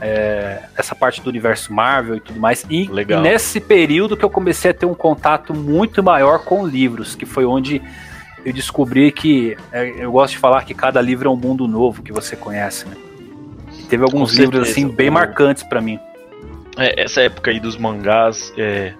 é, 0.00 0.62
essa 0.76 0.94
parte 0.94 1.20
do 1.20 1.28
universo 1.28 1.72
Marvel 1.72 2.16
e 2.16 2.20
tudo 2.20 2.40
mais. 2.40 2.64
E, 2.68 2.84
e, 2.84 3.16
nesse 3.20 3.60
período 3.60 4.16
que 4.16 4.24
eu 4.24 4.30
comecei 4.30 4.70
a 4.70 4.74
ter 4.74 4.86
um 4.86 4.94
contato 4.94 5.54
muito 5.54 6.02
maior 6.02 6.44
com 6.44 6.66
livros, 6.66 7.14
que 7.14 7.26
foi 7.26 7.44
onde 7.44 7.82
eu 8.44 8.52
descobri 8.52 9.12
que 9.12 9.56
é, 9.72 10.04
eu 10.04 10.12
gosto 10.12 10.32
de 10.32 10.38
falar 10.38 10.64
que 10.64 10.74
cada 10.74 11.00
livro 11.00 11.28
é 11.28 11.32
um 11.32 11.36
mundo 11.36 11.68
novo 11.68 12.02
que 12.02 12.12
você 12.12 12.34
conhece, 12.34 12.86
né? 12.88 12.96
teve 13.90 14.04
alguns 14.04 14.32
livros 14.34 14.70
assim 14.70 14.88
bem 14.88 15.10
marcantes 15.10 15.64
para 15.64 15.80
mim. 15.80 15.98
É, 16.78 17.02
essa 17.02 17.20
época 17.20 17.50
aí 17.50 17.58
dos 17.58 17.76
mangás, 17.76 18.54
é, 18.56 18.94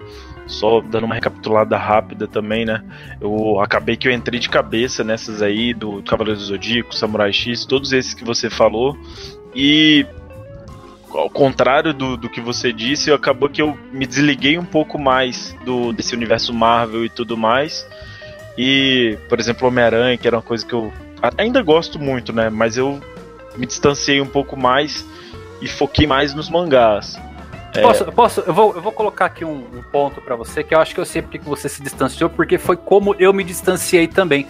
só 0.45 0.81
dando 0.81 1.05
uma 1.05 1.15
recapitulada 1.15 1.77
rápida 1.77 2.27
também, 2.27 2.65
né? 2.65 2.83
Eu 3.19 3.59
acabei 3.61 3.95
que 3.95 4.07
eu 4.07 4.11
entrei 4.11 4.39
de 4.39 4.49
cabeça 4.49 5.03
nessas 5.03 5.41
aí 5.41 5.73
do 5.73 6.03
Cavaleiro 6.03 6.37
do 6.37 6.45
Zodíaco, 6.45 6.93
Samurai 6.93 7.31
X, 7.31 7.65
todos 7.65 7.93
esses 7.93 8.13
que 8.13 8.25
você 8.25 8.49
falou. 8.49 8.97
E 9.55 10.05
ao 11.13 11.29
contrário 11.29 11.93
do, 11.93 12.17
do 12.17 12.29
que 12.29 12.41
você 12.41 12.71
disse, 12.71 13.11
acabou 13.11 13.49
que 13.49 13.61
eu 13.61 13.77
me 13.91 14.05
desliguei 14.05 14.57
um 14.57 14.65
pouco 14.65 14.97
mais 14.97 15.55
do 15.65 15.91
desse 15.93 16.15
universo 16.15 16.53
Marvel 16.53 17.05
e 17.05 17.09
tudo 17.09 17.37
mais. 17.37 17.87
E, 18.57 19.17
por 19.29 19.39
exemplo, 19.39 19.67
Homem-Aranha, 19.67 20.17
que 20.17 20.27
era 20.27 20.37
uma 20.37 20.41
coisa 20.41 20.65
que 20.65 20.73
eu 20.73 20.91
ainda 21.37 21.61
gosto 21.61 21.99
muito, 21.99 22.33
né? 22.33 22.49
Mas 22.49 22.77
eu 22.77 22.99
me 23.55 23.65
distanciei 23.65 24.21
um 24.21 24.27
pouco 24.27 24.57
mais 24.57 25.05
e 25.61 25.67
foquei 25.67 26.07
mais 26.07 26.33
nos 26.33 26.49
mangás. 26.49 27.19
É... 27.73 27.81
Posso, 27.81 28.05
posso 28.11 28.41
eu, 28.41 28.53
vou, 28.53 28.75
eu 28.75 28.81
vou 28.81 28.91
colocar 28.91 29.25
aqui 29.25 29.45
um, 29.45 29.65
um 29.73 29.81
ponto 29.91 30.19
para 30.21 30.35
você 30.35 30.63
que 30.63 30.75
eu 30.75 30.79
acho 30.79 30.93
que 30.93 30.99
eu 30.99 31.05
sei 31.05 31.21
porque 31.21 31.39
que 31.39 31.47
você 31.47 31.69
se 31.69 31.81
distanciou, 31.81 32.29
porque 32.29 32.57
foi 32.57 32.75
como 32.75 33.15
eu 33.17 33.33
me 33.33 33.43
distanciei 33.43 34.07
também. 34.07 34.45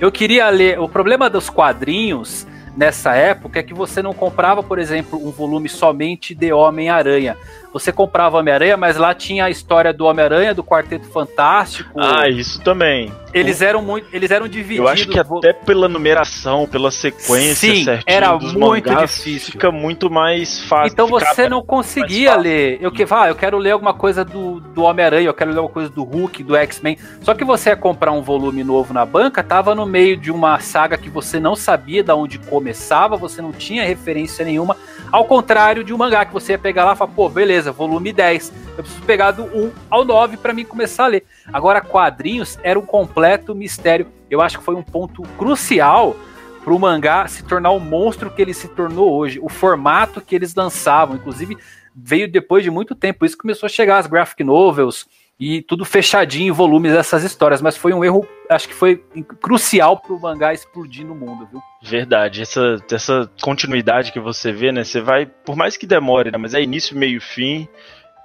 Eu 0.00 0.10
queria 0.10 0.48
ler. 0.50 0.80
O 0.80 0.88
problema 0.88 1.30
dos 1.30 1.48
quadrinhos 1.48 2.46
nessa 2.76 3.14
época 3.14 3.58
é 3.58 3.62
que 3.62 3.74
você 3.74 4.02
não 4.02 4.12
comprava, 4.12 4.62
por 4.62 4.78
exemplo, 4.78 5.18
um 5.24 5.30
volume 5.30 5.68
somente 5.68 6.34
de 6.34 6.52
Homem-Aranha. 6.52 7.36
Você 7.72 7.92
comprava 7.92 8.38
Homem-Aranha, 8.38 8.76
mas 8.76 8.96
lá 8.96 9.14
tinha 9.14 9.44
a 9.46 9.50
história 9.50 9.92
do 9.92 10.04
Homem-Aranha, 10.04 10.54
do 10.54 10.62
Quarteto 10.62 11.06
Fantástico. 11.06 11.98
Ah, 11.98 12.28
isso 12.28 12.60
também. 12.62 13.12
Eles 13.34 13.60
eram 13.60 13.82
muito, 13.82 14.06
eles 14.12 14.30
eram 14.30 14.46
divididos. 14.46 14.86
Eu 14.86 14.88
acho 14.88 15.08
que 15.08 15.18
até 15.18 15.52
pela 15.52 15.88
numeração, 15.88 16.66
pela 16.66 16.90
sequência 16.90 17.74
Sim, 17.74 17.84
era 18.06 18.38
muito 18.38 18.94
difícil. 18.94 19.52
Fica 19.52 19.72
muito 19.72 20.08
mais 20.08 20.60
fácil. 20.60 20.92
Então 20.92 21.08
você 21.08 21.48
não 21.48 21.60
conseguia 21.60 22.36
ler. 22.36 22.78
Eu 22.80 22.92
que 22.92 23.04
ah, 23.10 23.28
eu 23.28 23.34
quero 23.34 23.58
ler 23.58 23.72
alguma 23.72 23.92
coisa 23.92 24.24
do, 24.24 24.60
do 24.60 24.82
Homem-Aranha, 24.84 25.26
eu 25.26 25.34
quero 25.34 25.50
ler 25.50 25.58
alguma 25.58 25.72
coisa 25.72 25.90
do 25.90 26.04
Hulk, 26.04 26.44
do 26.44 26.54
X-Men. 26.56 26.96
Só 27.20 27.34
que 27.34 27.44
você 27.44 27.70
ia 27.70 27.76
comprar 27.76 28.12
um 28.12 28.22
volume 28.22 28.62
novo 28.62 28.94
na 28.94 29.04
banca, 29.04 29.42
tava 29.42 29.74
no 29.74 29.84
meio 29.84 30.16
de 30.16 30.30
uma 30.30 30.60
saga 30.60 30.96
que 30.96 31.10
você 31.10 31.40
não 31.40 31.56
sabia 31.56 32.02
de 32.02 32.12
onde 32.12 32.38
começava, 32.38 33.16
você 33.16 33.42
não 33.42 33.52
tinha 33.52 33.84
referência 33.84 34.44
nenhuma. 34.44 34.76
Ao 35.14 35.24
contrário 35.24 35.84
de 35.84 35.94
um 35.94 35.96
mangá 35.96 36.24
que 36.24 36.32
você 36.32 36.54
ia 36.54 36.58
pegar 36.58 36.84
lá 36.84 36.94
e 36.94 36.96
falar, 36.96 37.12
pô, 37.12 37.28
beleza, 37.28 37.70
volume 37.70 38.12
10. 38.12 38.52
Eu 38.76 38.82
preciso 38.82 39.02
pegar 39.02 39.30
do 39.30 39.44
1 39.44 39.70
ao 39.88 40.04
9 40.04 40.36
para 40.38 40.52
mim 40.52 40.64
começar 40.64 41.04
a 41.04 41.06
ler. 41.06 41.24
Agora, 41.52 41.80
quadrinhos 41.80 42.58
era 42.64 42.76
um 42.76 42.84
completo 42.84 43.54
mistério. 43.54 44.08
Eu 44.28 44.40
acho 44.40 44.58
que 44.58 44.64
foi 44.64 44.74
um 44.74 44.82
ponto 44.82 45.22
crucial 45.38 46.16
para 46.64 46.74
o 46.74 46.78
mangá 46.80 47.28
se 47.28 47.44
tornar 47.44 47.70
o 47.70 47.78
monstro 47.78 48.28
que 48.28 48.42
ele 48.42 48.52
se 48.52 48.66
tornou 48.66 49.14
hoje. 49.14 49.38
O 49.40 49.48
formato 49.48 50.20
que 50.20 50.34
eles 50.34 50.52
lançavam, 50.52 51.14
inclusive, 51.14 51.56
veio 51.94 52.28
depois 52.28 52.64
de 52.64 52.70
muito 52.72 52.92
tempo. 52.96 53.24
Isso 53.24 53.38
começou 53.38 53.68
a 53.68 53.70
chegar 53.70 53.98
as 53.98 54.08
graphic 54.08 54.42
novels 54.42 55.06
e 55.44 55.60
tudo 55.60 55.84
fechadinho 55.84 56.48
em 56.48 56.56
volumes 56.56 56.92
dessas 56.92 57.22
histórias, 57.22 57.60
mas 57.60 57.76
foi 57.76 57.92
um 57.92 58.02
erro, 58.02 58.26
acho 58.48 58.66
que 58.66 58.74
foi 58.74 59.04
crucial 59.42 59.98
para 59.98 60.14
o 60.14 60.18
mangá 60.18 60.54
explodir 60.54 61.06
no 61.06 61.14
mundo, 61.14 61.46
viu? 61.50 61.60
Verdade, 61.82 62.40
essa, 62.40 62.78
essa 62.90 63.30
continuidade 63.42 64.10
que 64.10 64.18
você 64.18 64.52
vê, 64.52 64.72
né? 64.72 64.84
Você 64.84 65.02
vai, 65.02 65.26
por 65.26 65.54
mais 65.54 65.76
que 65.76 65.86
demore, 65.86 66.30
né? 66.30 66.38
Mas 66.38 66.54
é 66.54 66.62
início, 66.62 66.96
meio, 66.96 67.20
fim 67.20 67.68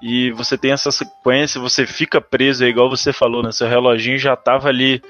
e 0.02 0.32
você 0.32 0.58
tem 0.58 0.72
essa 0.72 0.92
sequência, 0.92 1.60
você 1.60 1.86
fica 1.86 2.22
preso, 2.22 2.64
é 2.64 2.70
igual 2.70 2.90
você 2.90 3.12
falou, 3.12 3.44
né? 3.44 3.52
Seu 3.52 3.68
reloginho 3.68 4.18
já 4.18 4.34
tava 4.38 4.70
ali, 4.70 5.02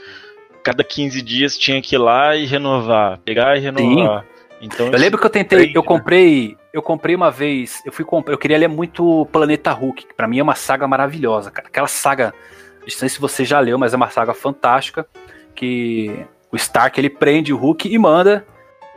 cada 0.64 0.84
15 0.84 1.22
dias 1.22 1.58
tinha 1.60 1.80
que 1.80 1.94
ir 1.94 2.00
lá 2.00 2.36
e 2.36 2.48
renovar, 2.48 3.20
pegar 3.20 3.56
e 3.56 3.60
renovar. 3.60 4.24
Sim. 4.24 4.39
Então, 4.62 4.88
eu 4.88 4.98
lembro 4.98 5.20
que 5.20 5.26
eu 5.26 5.30
tentei, 5.30 5.60
prende, 5.60 5.76
eu 5.76 5.82
né? 5.82 5.88
comprei, 5.88 6.50
né? 6.50 6.56
eu 6.74 6.82
comprei 6.82 7.16
uma 7.16 7.32
vez, 7.32 7.82
eu 7.86 7.92
fui 7.92 8.04
comprar, 8.04 8.34
eu 8.34 8.38
queria 8.38 8.58
ler 8.58 8.68
muito 8.68 9.26
Planeta 9.32 9.72
Hulk, 9.72 10.08
que 10.08 10.14
pra 10.14 10.28
mim 10.28 10.40
é 10.40 10.44
uma 10.44 10.56
saga 10.56 10.88
maravilhosa, 10.88 11.50
cara. 11.50 11.68
Aquela 11.68 11.88
saga, 11.88 12.34
não 12.82 12.90
sei 12.90 13.10
se 13.10 13.20
você 13.20 13.46
já 13.46 13.60
leu, 13.60 13.78
mas 13.78 13.94
é 13.94 13.98
uma 13.98 14.10
saga 14.10 14.34
fantástica, 14.34 15.08
que 15.56 16.26
o 16.52 16.56
Stark 16.56 17.00
ele 17.00 17.10
prende 17.10 17.54
o 17.54 17.58
Hulk 17.58 17.88
e 17.88 17.98
manda 17.98 18.46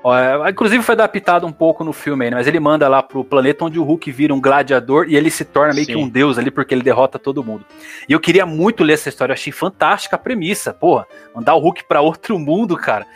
é, 0.04 0.50
inclusive 0.50 0.82
foi 0.82 0.94
adaptado 0.94 1.46
um 1.46 1.52
pouco 1.52 1.84
no 1.84 1.92
filme 1.92 2.24
aí, 2.24 2.30
né? 2.30 2.36
mas 2.36 2.48
ele 2.48 2.58
manda 2.58 2.88
lá 2.88 3.02
pro 3.02 3.22
planeta 3.22 3.64
onde 3.64 3.78
o 3.78 3.84
Hulk 3.84 4.10
vira 4.10 4.34
um 4.34 4.40
gladiador 4.40 5.06
e 5.08 5.14
ele 5.14 5.30
se 5.30 5.44
torna 5.44 5.72
meio 5.72 5.86
Sim. 5.86 5.92
que 5.92 5.98
um 5.98 6.08
deus 6.08 6.38
ali 6.38 6.50
porque 6.50 6.74
ele 6.74 6.82
derrota 6.82 7.20
todo 7.20 7.44
mundo. 7.44 7.64
E 8.08 8.12
eu 8.12 8.18
queria 8.18 8.44
muito 8.44 8.82
ler 8.82 8.94
essa 8.94 9.08
história, 9.08 9.32
eu 9.32 9.34
achei 9.34 9.52
fantástica 9.52 10.16
a 10.16 10.18
premissa, 10.18 10.74
porra, 10.74 11.06
mandar 11.32 11.54
o 11.54 11.60
Hulk 11.60 11.84
para 11.84 12.00
outro 12.00 12.36
mundo, 12.36 12.76
cara. 12.76 13.06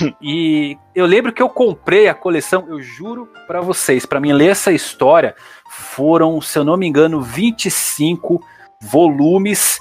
e 0.20 0.76
eu 0.94 1.06
lembro 1.06 1.32
que 1.32 1.42
eu 1.42 1.48
comprei 1.48 2.08
a 2.08 2.14
coleção, 2.14 2.66
eu 2.68 2.80
juro 2.80 3.28
para 3.46 3.60
vocês, 3.60 4.06
para 4.06 4.20
mim 4.20 4.32
ler 4.32 4.50
essa 4.50 4.72
história 4.72 5.34
foram, 5.68 6.40
se 6.40 6.58
eu 6.58 6.64
não 6.64 6.76
me 6.76 6.86
engano, 6.86 7.20
25 7.20 8.42
volumes 8.80 9.80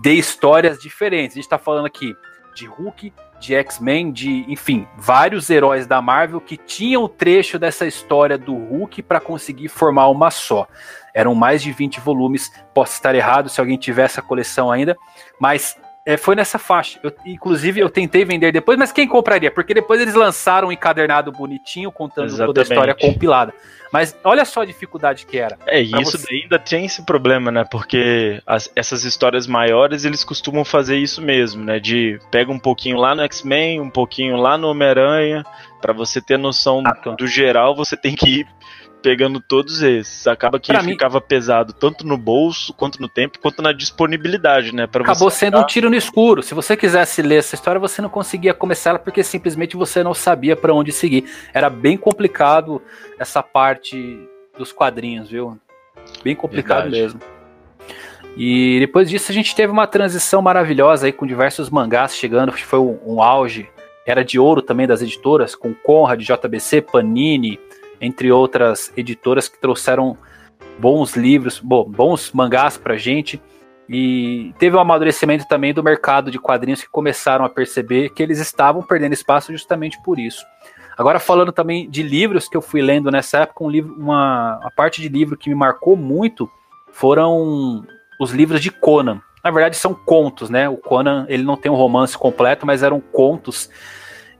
de 0.00 0.12
histórias 0.12 0.78
diferentes. 0.78 1.36
A 1.36 1.40
gente 1.40 1.48
tá 1.48 1.58
falando 1.58 1.86
aqui 1.86 2.14
de 2.54 2.66
Hulk, 2.66 3.12
de 3.38 3.54
X-Men, 3.54 4.12
de, 4.12 4.44
enfim, 4.48 4.86
vários 4.98 5.48
heróis 5.48 5.86
da 5.86 6.02
Marvel 6.02 6.40
que 6.40 6.56
tinham 6.56 7.04
o 7.04 7.08
trecho 7.08 7.58
dessa 7.58 7.86
história 7.86 8.36
do 8.36 8.54
Hulk 8.54 9.02
para 9.02 9.20
conseguir 9.20 9.68
formar 9.68 10.08
uma 10.08 10.30
só. 10.30 10.66
Eram 11.14 11.34
mais 11.34 11.62
de 11.62 11.72
20 11.72 12.00
volumes, 12.00 12.52
posso 12.74 12.94
estar 12.94 13.14
errado 13.14 13.48
se 13.48 13.60
alguém 13.60 13.78
tiver 13.78 14.04
essa 14.04 14.20
coleção 14.20 14.70
ainda, 14.70 14.96
mas 15.40 15.76
é, 16.04 16.16
foi 16.16 16.34
nessa 16.34 16.58
faixa. 16.58 16.98
Eu, 17.02 17.12
inclusive, 17.26 17.80
eu 17.80 17.90
tentei 17.90 18.24
vender 18.24 18.52
depois, 18.52 18.78
mas 18.78 18.90
quem 18.90 19.06
compraria? 19.06 19.50
Porque 19.50 19.74
depois 19.74 20.00
eles 20.00 20.14
lançaram 20.14 20.68
um 20.68 20.72
encadernado 20.72 21.30
bonitinho, 21.30 21.92
contando 21.92 22.26
Exatamente. 22.26 22.46
toda 22.46 22.60
a 22.60 22.64
história 22.64 22.94
compilada. 22.94 23.54
Mas 23.92 24.16
olha 24.22 24.44
só 24.44 24.62
a 24.62 24.64
dificuldade 24.64 25.26
que 25.26 25.36
era. 25.36 25.58
É, 25.66 25.82
e 25.82 25.90
isso 26.00 26.16
você... 26.16 26.34
ainda 26.34 26.58
tem 26.58 26.86
esse 26.86 27.02
problema, 27.04 27.50
né? 27.50 27.64
Porque 27.68 28.40
as, 28.46 28.70
essas 28.74 29.04
histórias 29.04 29.46
maiores, 29.46 30.04
eles 30.04 30.22
costumam 30.22 30.64
fazer 30.64 30.96
isso 30.96 31.20
mesmo, 31.20 31.64
né? 31.64 31.80
De 31.80 32.18
pega 32.30 32.52
um 32.52 32.58
pouquinho 32.58 32.96
lá 32.96 33.14
no 33.14 33.22
X-Men, 33.22 33.80
um 33.80 33.90
pouquinho 33.90 34.36
lá 34.36 34.56
no 34.56 34.68
Homem-Aranha, 34.68 35.44
para 35.80 35.92
você 35.92 36.20
ter 36.20 36.38
noção 36.38 36.82
ah, 36.86 37.10
do 37.10 37.26
geral, 37.26 37.74
você 37.74 37.96
tem 37.96 38.14
que 38.14 38.40
ir 38.40 38.46
pegando 39.00 39.40
todos 39.40 39.82
esses. 39.82 40.26
Acaba 40.26 40.58
que 40.58 40.72
pra 40.72 40.82
ficava 40.82 41.18
mim... 41.18 41.24
pesado 41.26 41.72
tanto 41.72 42.06
no 42.06 42.16
bolso, 42.16 42.72
quanto 42.72 43.00
no 43.00 43.08
tempo, 43.08 43.38
quanto 43.38 43.62
na 43.62 43.72
disponibilidade, 43.72 44.74
né? 44.74 44.86
Pra 44.86 45.02
Acabou 45.02 45.30
sendo 45.30 45.58
um 45.58 45.66
tiro 45.66 45.90
no 45.90 45.96
escuro. 45.96 46.42
Se 46.42 46.54
você 46.54 46.76
quisesse 46.76 47.22
ler 47.22 47.36
essa 47.36 47.54
história, 47.54 47.80
você 47.80 48.00
não 48.00 48.08
conseguia 48.08 48.54
começar 48.54 48.90
ela 48.90 48.98
porque 48.98 49.22
simplesmente 49.22 49.76
você 49.76 50.02
não 50.02 50.14
sabia 50.14 50.56
para 50.56 50.74
onde 50.74 50.92
seguir. 50.92 51.24
Era 51.52 51.70
bem 51.70 51.96
complicado 51.96 52.80
essa 53.18 53.42
parte 53.42 54.18
dos 54.56 54.72
quadrinhos, 54.72 55.30
viu? 55.30 55.58
Bem 56.22 56.36
complicado 56.36 56.90
Verdade. 56.90 57.02
mesmo. 57.02 57.20
E 58.36 58.78
depois 58.80 59.10
disso 59.10 59.30
a 59.30 59.34
gente 59.34 59.54
teve 59.54 59.72
uma 59.72 59.86
transição 59.86 60.40
maravilhosa 60.40 61.06
aí 61.06 61.12
com 61.12 61.26
diversos 61.26 61.68
mangás 61.68 62.14
chegando, 62.14 62.52
foi 62.52 62.78
um, 62.78 62.98
um 63.04 63.22
auge. 63.22 63.68
Era 64.06 64.24
de 64.24 64.38
ouro 64.38 64.62
também 64.62 64.86
das 64.86 65.02
editoras, 65.02 65.54
com 65.54 65.74
Conrad, 65.74 66.20
JBC, 66.20 66.80
Panini, 66.82 67.60
entre 68.00 68.32
outras 68.32 68.92
editoras 68.96 69.48
que 69.48 69.60
trouxeram 69.60 70.16
bons 70.78 71.14
livros, 71.14 71.60
bom, 71.60 71.84
bons 71.84 72.32
mangás 72.32 72.76
pra 72.76 72.96
gente. 72.96 73.40
E 73.88 74.54
teve 74.58 74.76
um 74.76 74.80
amadurecimento 74.80 75.46
também 75.48 75.74
do 75.74 75.82
mercado 75.82 76.30
de 76.30 76.38
quadrinhos 76.38 76.80
que 76.80 76.88
começaram 76.88 77.44
a 77.44 77.48
perceber 77.48 78.10
que 78.10 78.22
eles 78.22 78.38
estavam 78.38 78.82
perdendo 78.82 79.12
espaço 79.12 79.52
justamente 79.52 80.00
por 80.02 80.18
isso. 80.18 80.44
Agora 80.96 81.18
falando 81.18 81.50
também 81.50 81.88
de 81.90 82.02
livros 82.02 82.48
que 82.48 82.56
eu 82.56 82.62
fui 82.62 82.82
lendo 82.82 83.10
nessa 83.10 83.38
época, 83.38 83.64
um 83.64 83.70
livro, 83.70 83.94
uma 83.94 84.60
a 84.62 84.70
parte 84.70 85.00
de 85.00 85.08
livro 85.08 85.36
que 85.36 85.48
me 85.48 85.56
marcou 85.56 85.96
muito 85.96 86.48
foram 86.92 87.84
os 88.20 88.32
livros 88.32 88.60
de 88.60 88.70
Conan. 88.70 89.20
Na 89.42 89.50
verdade 89.50 89.76
são 89.76 89.94
contos, 89.94 90.50
né? 90.50 90.68
O 90.68 90.76
Conan 90.76 91.26
ele 91.28 91.42
não 91.42 91.56
tem 91.56 91.72
um 91.72 91.74
romance 91.74 92.16
completo, 92.16 92.66
mas 92.66 92.82
eram 92.82 93.00
contos 93.00 93.70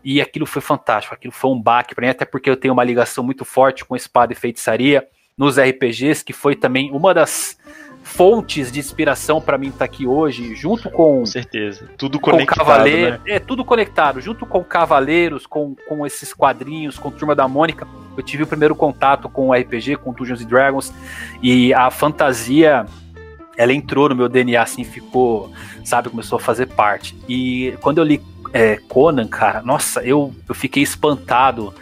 e 0.05 0.21
aquilo 0.21 0.47
foi 0.47 0.63
fantástico, 0.63 1.15
aquilo 1.15 1.33
foi 1.33 1.51
um 1.51 1.61
baque 1.61 1.95
para 1.95 2.07
mim, 2.07 2.11
até 2.11 2.25
porque 2.25 2.49
eu 2.49 2.57
tenho 2.57 2.73
uma 2.73 2.85
ligação 2.85 3.23
muito 3.23 3.45
forte 3.45 3.85
com 3.85 3.95
espada 3.95 4.33
e 4.33 4.37
feitiçaria 4.37 5.07
nos 5.37 5.59
RPGs, 5.59 6.25
que 6.25 6.33
foi 6.33 6.55
também 6.55 6.91
uma 6.91 7.15
das 7.15 7.59
fontes 8.03 8.73
de 8.73 8.79
inspiração 8.79 9.41
para 9.41 9.57
mim 9.59 9.69
estar 9.69 9.79
tá 9.81 9.85
aqui 9.85 10.07
hoje, 10.07 10.55
junto 10.55 10.91
com. 10.91 11.21
Com 11.21 11.27
certeza. 11.27 11.89
Tudo 11.97 12.19
conectado. 12.19 12.59
Com 12.59 12.65
Cavaleiro, 12.65 13.13
né? 13.13 13.21
É, 13.27 13.39
tudo 13.39 13.65
conectado. 13.65 14.21
Junto 14.21 14.47
com 14.47 14.63
Cavaleiros, 14.65 15.47
com, 15.47 15.75
com 15.89 16.07
esses 16.07 16.33
quadrinhos, 16.33 16.99
com 16.99 17.11
Turma 17.11 17.35
da 17.35 17.47
Mônica. 17.47 17.87
Eu 18.17 18.23
tive 18.23 18.43
o 18.43 18.47
primeiro 18.47 18.75
contato 18.75 19.29
com 19.29 19.49
o 19.49 19.55
RPG, 19.55 19.97
com 19.97 20.13
Dungeons 20.13 20.45
Dragons. 20.45 20.93
E 21.43 21.73
a 21.75 21.91
fantasia, 21.91 22.85
ela 23.57 23.73
entrou 23.73 24.09
no 24.09 24.17
meu 24.17 24.29
DNA, 24.29 24.61
assim, 24.61 24.85
ficou, 24.85 25.51
sabe, 25.85 26.11
começou 26.11 26.37
a 26.37 26.41
fazer 26.41 26.67
parte. 26.67 27.17
E 27.29 27.75
quando 27.81 27.99
eu 27.99 28.05
li 28.05 28.21
é, 28.53 28.77
Conan, 28.89 29.27
cara, 29.27 29.63
nossa, 29.63 30.03
eu, 30.03 30.35
eu 30.49 30.55
fiquei 30.55 30.83
espantado 30.83 31.73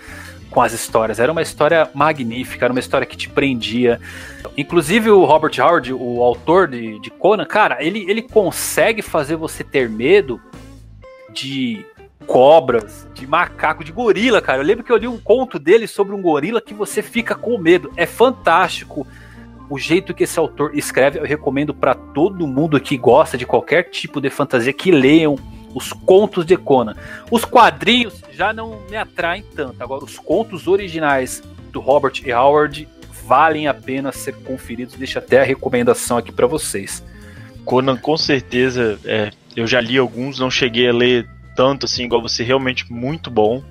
com 0.51 0.63
as 0.63 0.73
histórias. 0.73 1.19
Era 1.21 1.33
uma 1.33 1.43
história 1.43 1.89
magnífica, 1.95 2.65
era 2.65 2.73
uma 2.73 2.81
história 2.81 3.07
que 3.07 3.17
te 3.17 3.29
prendia. 3.29 4.01
Inclusive 4.57 5.11
o 5.11 5.25
Robert 5.25 5.53
Howard, 5.61 5.93
o 5.93 6.23
autor 6.23 6.69
de, 6.69 6.99
de 7.01 7.11
Conan, 7.11 7.45
cara, 7.45 7.83
ele, 7.83 8.05
ele 8.09 8.23
consegue 8.23 9.03
fazer 9.03 9.37
você 9.37 9.63
ter 9.63 9.89
medo 9.89 10.41
de 11.33 11.85
cobras, 12.27 13.09
de 13.15 13.27
macaco, 13.27 13.83
de 13.83 13.93
gorila, 13.93 14.43
cara. 14.43 14.61
Eu 14.61 14.65
lembro 14.65 14.85
que 14.85 14.93
eu 14.93 14.97
li 14.97 15.09
um 15.09 15.19
conto 15.19 15.59
dele 15.59 15.87
sobre 15.87 16.15
um 16.15 16.21
gorila 16.21 16.61
que 16.61 16.75
você 16.75 17.03
fica 17.03 17.35
com 17.35 17.57
medo. 17.59 17.91
É 17.97 18.05
fantástico 18.05 19.07
o 19.71 19.79
jeito 19.79 20.15
que 20.15 20.25
esse 20.25 20.39
autor 20.39 20.73
escreve. 20.75 21.19
Eu 21.19 21.25
recomendo 21.25 21.73
para 21.73 21.95
todo 21.95 22.47
mundo 22.47 22.81
que 22.81 22.97
gosta 22.97 23.37
de 23.39 23.47
qualquer 23.47 23.85
tipo 23.85 24.21
de 24.21 24.31
fantasia 24.31 24.73
que 24.73 24.91
leiam 24.91 25.37
os 25.75 25.93
contos 25.93 26.45
de 26.45 26.57
Conan. 26.57 26.95
Os 27.31 27.45
quadrinhos 27.45 28.23
já 28.33 28.53
não 28.53 28.81
me 28.89 28.97
atraem 28.97 29.45
tanto. 29.55 29.83
Agora, 29.83 30.05
os 30.05 30.19
contos 30.19 30.67
originais 30.67 31.43
do 31.73 31.81
Robert 31.81 32.21
E. 32.25 32.33
Howard 32.33 32.89
valem 33.27 33.69
a 33.69 33.75
pena 33.75 34.11
ser 34.13 34.35
conferidos. 34.37 34.95
Deixa 34.95 35.19
até 35.19 35.41
a 35.41 35.45
recomendação 35.45 36.17
aqui 36.17 36.33
para 36.33 36.47
vocês. 36.47 37.05
Conan, 37.65 37.97
com 37.97 38.17
certeza, 38.17 38.99
é, 39.05 39.31
eu 39.55 39.67
já 39.67 39.81
li 39.81 39.99
alguns, 39.99 40.39
não 40.39 40.51
cheguei 40.51 40.89
a 40.89 40.93
ler 40.93 41.29
tanto 41.55 41.87
assim, 41.87 42.05
igual 42.05 42.23
você, 42.23 42.43
realmente 42.43 42.91
muito 42.91 43.31
bom. 43.31 43.63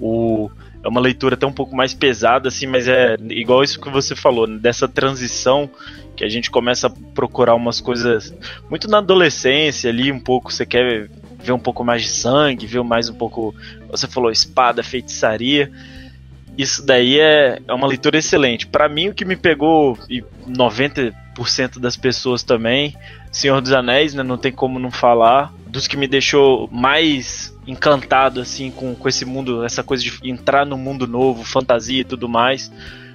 O, 0.00 0.50
é 0.82 0.88
uma 0.88 1.00
leitura 1.00 1.34
até 1.34 1.46
um 1.46 1.52
pouco 1.52 1.76
mais 1.76 1.94
pesada, 1.94 2.48
assim, 2.48 2.66
mas 2.66 2.88
é 2.88 3.16
igual 3.30 3.62
isso 3.62 3.80
que 3.80 3.88
você 3.88 4.16
falou, 4.16 4.46
dessa 4.46 4.88
transição 4.88 5.70
que 6.16 6.24
a 6.24 6.28
gente 6.28 6.50
começa 6.50 6.88
a 6.88 6.90
procurar 7.14 7.54
umas 7.54 7.80
coisas 7.80 8.34
muito 8.68 8.88
na 8.88 8.98
adolescência 8.98 9.90
ali, 9.90 10.10
um 10.12 10.20
pouco, 10.20 10.52
você 10.52 10.66
quer 10.66 11.08
ver 11.44 11.52
um 11.52 11.58
pouco 11.58 11.84
mais 11.84 12.02
de 12.02 12.08
sangue, 12.08 12.66
ver 12.66 12.82
mais 12.82 13.08
um 13.08 13.14
pouco. 13.14 13.54
Você 13.90 14.08
falou 14.08 14.30
espada, 14.30 14.82
feitiçaria. 14.82 15.70
Isso 16.56 16.84
daí 16.84 17.18
é, 17.20 17.60
é 17.66 17.72
uma 17.72 17.86
leitura 17.86 18.18
excelente. 18.18 18.66
Para 18.66 18.88
mim, 18.88 19.08
o 19.08 19.14
que 19.14 19.24
me 19.24 19.36
pegou, 19.36 19.98
e 20.08 20.22
90% 20.48 21.78
das 21.78 21.96
pessoas 21.96 22.42
também, 22.42 22.96
Senhor 23.30 23.60
dos 23.60 23.72
Anéis, 23.72 24.14
né, 24.14 24.22
não 24.22 24.38
tem 24.38 24.52
como 24.52 24.78
não 24.78 24.90
falar. 24.90 25.52
Dos 25.66 25.88
que 25.88 25.96
me 25.96 26.06
deixou 26.06 26.68
mais 26.70 27.52
encantado 27.66 28.40
assim 28.40 28.70
com, 28.70 28.94
com 28.94 29.08
esse 29.08 29.24
mundo, 29.24 29.64
essa 29.64 29.82
coisa 29.82 30.02
de 30.04 30.30
entrar 30.30 30.64
no 30.64 30.78
mundo 30.78 31.06
novo, 31.06 31.42
fantasia 31.44 32.00
e 32.00 32.04
tudo 32.04 32.28
mais. 32.28 32.70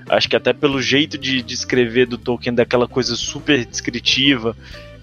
Acho 0.10 0.28
que 0.28 0.36
até 0.36 0.52
pelo 0.52 0.82
jeito 0.82 1.18
de, 1.18 1.42
de 1.42 1.54
escrever 1.54 2.08
do 2.08 2.18
Tolkien, 2.18 2.54
daquela 2.54 2.88
coisa 2.88 3.16
super 3.16 3.64
descritiva, 3.66 4.58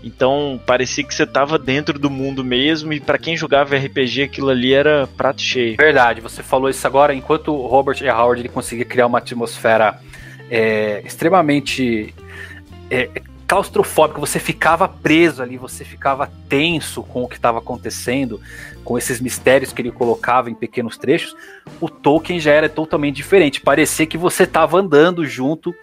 então 0.06 0.60
parecia 0.64 1.02
que 1.02 1.12
você 1.12 1.24
estava 1.24 1.58
dentro 1.58 1.98
do 1.98 2.08
mundo 2.08 2.44
mesmo 2.44 2.92
e 2.92 3.00
para 3.00 3.18
quem 3.18 3.36
jogava 3.36 3.76
RPG 3.76 4.22
aquilo 4.22 4.50
ali 4.50 4.72
era 4.72 5.08
prato 5.16 5.42
cheio. 5.42 5.76
Verdade, 5.76 6.20
você 6.20 6.44
falou 6.44 6.70
isso 6.70 6.86
agora. 6.86 7.12
Enquanto 7.12 7.52
o 7.52 7.66
Robert 7.66 8.00
E. 8.00 8.08
Howard 8.08 8.40
ele 8.40 8.48
conseguia 8.48 8.84
criar 8.84 9.06
uma 9.06 9.18
atmosfera 9.18 9.98
é, 10.48 11.02
extremamente 11.04 12.14
é, 12.88 13.10
claustrofóbica, 13.48 14.20
você 14.20 14.38
ficava 14.38 14.86
preso 14.86 15.42
ali, 15.42 15.56
você 15.56 15.84
ficava 15.84 16.30
tenso 16.48 17.02
com 17.02 17.24
o 17.24 17.28
que 17.28 17.34
estava 17.34 17.58
acontecendo, 17.58 18.40
com 18.84 18.96
esses 18.96 19.20
mistérios 19.20 19.72
que 19.72 19.82
ele 19.82 19.90
colocava 19.90 20.48
em 20.48 20.54
pequenos 20.54 20.96
trechos. 20.96 21.34
O 21.80 21.88
Tolkien 21.88 22.38
já 22.38 22.52
era 22.52 22.68
totalmente 22.68 23.16
diferente. 23.16 23.60
Parecia 23.60 24.06
que 24.06 24.16
você 24.16 24.44
estava 24.44 24.78
andando 24.78 25.26
junto 25.26 25.74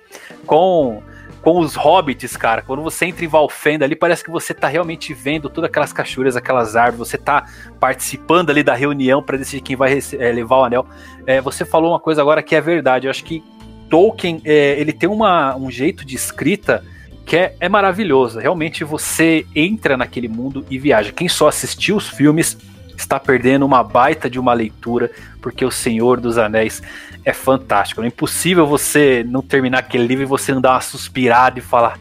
com 0.46 1.04
com 1.44 1.60
os 1.60 1.76
hobbits, 1.76 2.38
cara. 2.38 2.62
Quando 2.62 2.82
você 2.82 3.06
entra 3.06 3.26
em 3.26 3.28
Valfenda 3.28 3.84
ali, 3.84 3.98
parece 3.98 4.24
que 4.24 4.32
você 4.32 4.54
tá 4.54 4.70
realmente 4.70 5.14
vendo 5.14 5.50
todas 5.50 5.70
aquelas 5.70 5.92
cachoeiras, 5.92 6.38
aquelas 6.38 6.78
árvores, 6.78 7.10
você 7.10 7.18
tá 7.18 7.46
participando 7.82 8.50
ali 8.50 8.64
da 8.64 8.74
reunião 8.74 9.22
para 9.22 9.38
decidir 9.38 9.62
quem 9.62 9.76
vai 9.76 10.00
é, 10.18 10.32
levar 10.32 10.60
o 10.60 10.64
anel. 10.64 10.88
É, 11.28 11.42
você 11.42 11.66
falou 11.66 11.92
uma 11.92 12.00
coisa 12.00 12.22
agora 12.22 12.42
que 12.42 12.56
é 12.56 12.62
verdade. 12.62 13.08
Eu 13.08 13.12
acho 13.12 13.26
que 13.26 13.44
Tolkien, 13.90 14.42
é, 14.46 14.80
ele 14.80 14.94
tem 14.94 15.10
uma, 15.10 15.54
um 15.58 15.70
jeito 15.70 16.06
de 16.06 16.16
escrita 16.16 16.82
que 17.26 17.36
é, 17.36 17.56
é 17.60 17.68
maravilhoso. 17.68 18.40
Realmente 18.40 18.86
você 18.86 19.46
entra 19.54 19.98
naquele 19.98 20.30
mundo 20.30 20.66
e 20.70 20.80
viaja. 20.80 21.12
Quem 21.12 21.28
só 21.28 21.50
assistiu 21.50 21.98
os 21.98 22.08
filmes 22.08 22.58
está 23.04 23.20
perdendo 23.20 23.66
uma 23.66 23.84
baita 23.84 24.30
de 24.30 24.40
uma 24.40 24.54
leitura, 24.54 25.12
porque 25.42 25.64
O 25.64 25.72
Senhor 25.72 26.20
dos 26.20 26.38
Anéis 26.38 26.82
é 27.24 27.34
fantástico. 27.34 28.02
É 28.02 28.08
impossível 28.08 28.66
você 28.66 29.24
não 29.28 29.42
terminar 29.42 29.80
aquele 29.80 30.08
livro 30.08 30.24
e 30.24 30.28
você 30.28 30.54
não 30.54 30.62
dar 30.62 30.72
uma 30.72 30.82
suspirada 30.82 31.60
e 31.60 31.62
falar: 31.62 32.00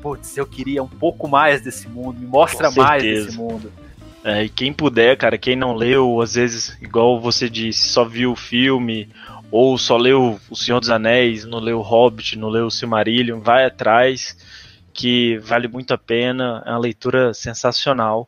putz, 0.00 0.36
eu 0.36 0.46
queria 0.46 0.82
um 0.82 0.88
pouco 0.88 1.28
mais 1.28 1.60
desse 1.60 1.88
mundo, 1.88 2.18
me 2.18 2.26
mostra 2.26 2.70
mais 2.70 3.02
desse 3.02 3.36
mundo. 3.36 3.72
É, 4.24 4.44
e 4.44 4.48
quem 4.48 4.72
puder, 4.72 5.18
cara, 5.18 5.36
quem 5.36 5.54
não 5.54 5.74
leu, 5.74 6.20
às 6.22 6.34
vezes, 6.34 6.78
igual 6.80 7.20
você 7.20 7.48
disse, 7.48 7.88
só 7.88 8.06
viu 8.06 8.32
o 8.32 8.36
filme, 8.36 9.10
ou 9.50 9.76
só 9.76 9.98
leu 9.98 10.40
O 10.48 10.56
Senhor 10.56 10.80
dos 10.80 10.88
Anéis, 10.88 11.44
não 11.44 11.58
leu 11.58 11.78
O 11.78 11.82
Hobbit, 11.82 12.38
não 12.38 12.48
leu 12.48 12.66
O 12.66 12.70
Silmarillion, 12.70 13.40
vai 13.40 13.66
atrás, 13.66 14.36
que 14.94 15.36
vale 15.38 15.68
muito 15.68 15.92
a 15.92 15.98
pena, 15.98 16.62
é 16.64 16.70
uma 16.70 16.78
leitura 16.78 17.34
sensacional. 17.34 18.26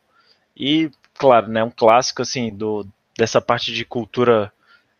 E, 0.55 0.91
claro, 1.17 1.47
né, 1.47 1.63
um 1.63 1.71
clássico, 1.71 2.21
assim, 2.21 2.49
do, 2.49 2.85
dessa 3.17 3.41
parte 3.41 3.73
de 3.73 3.83
cultura 3.83 4.51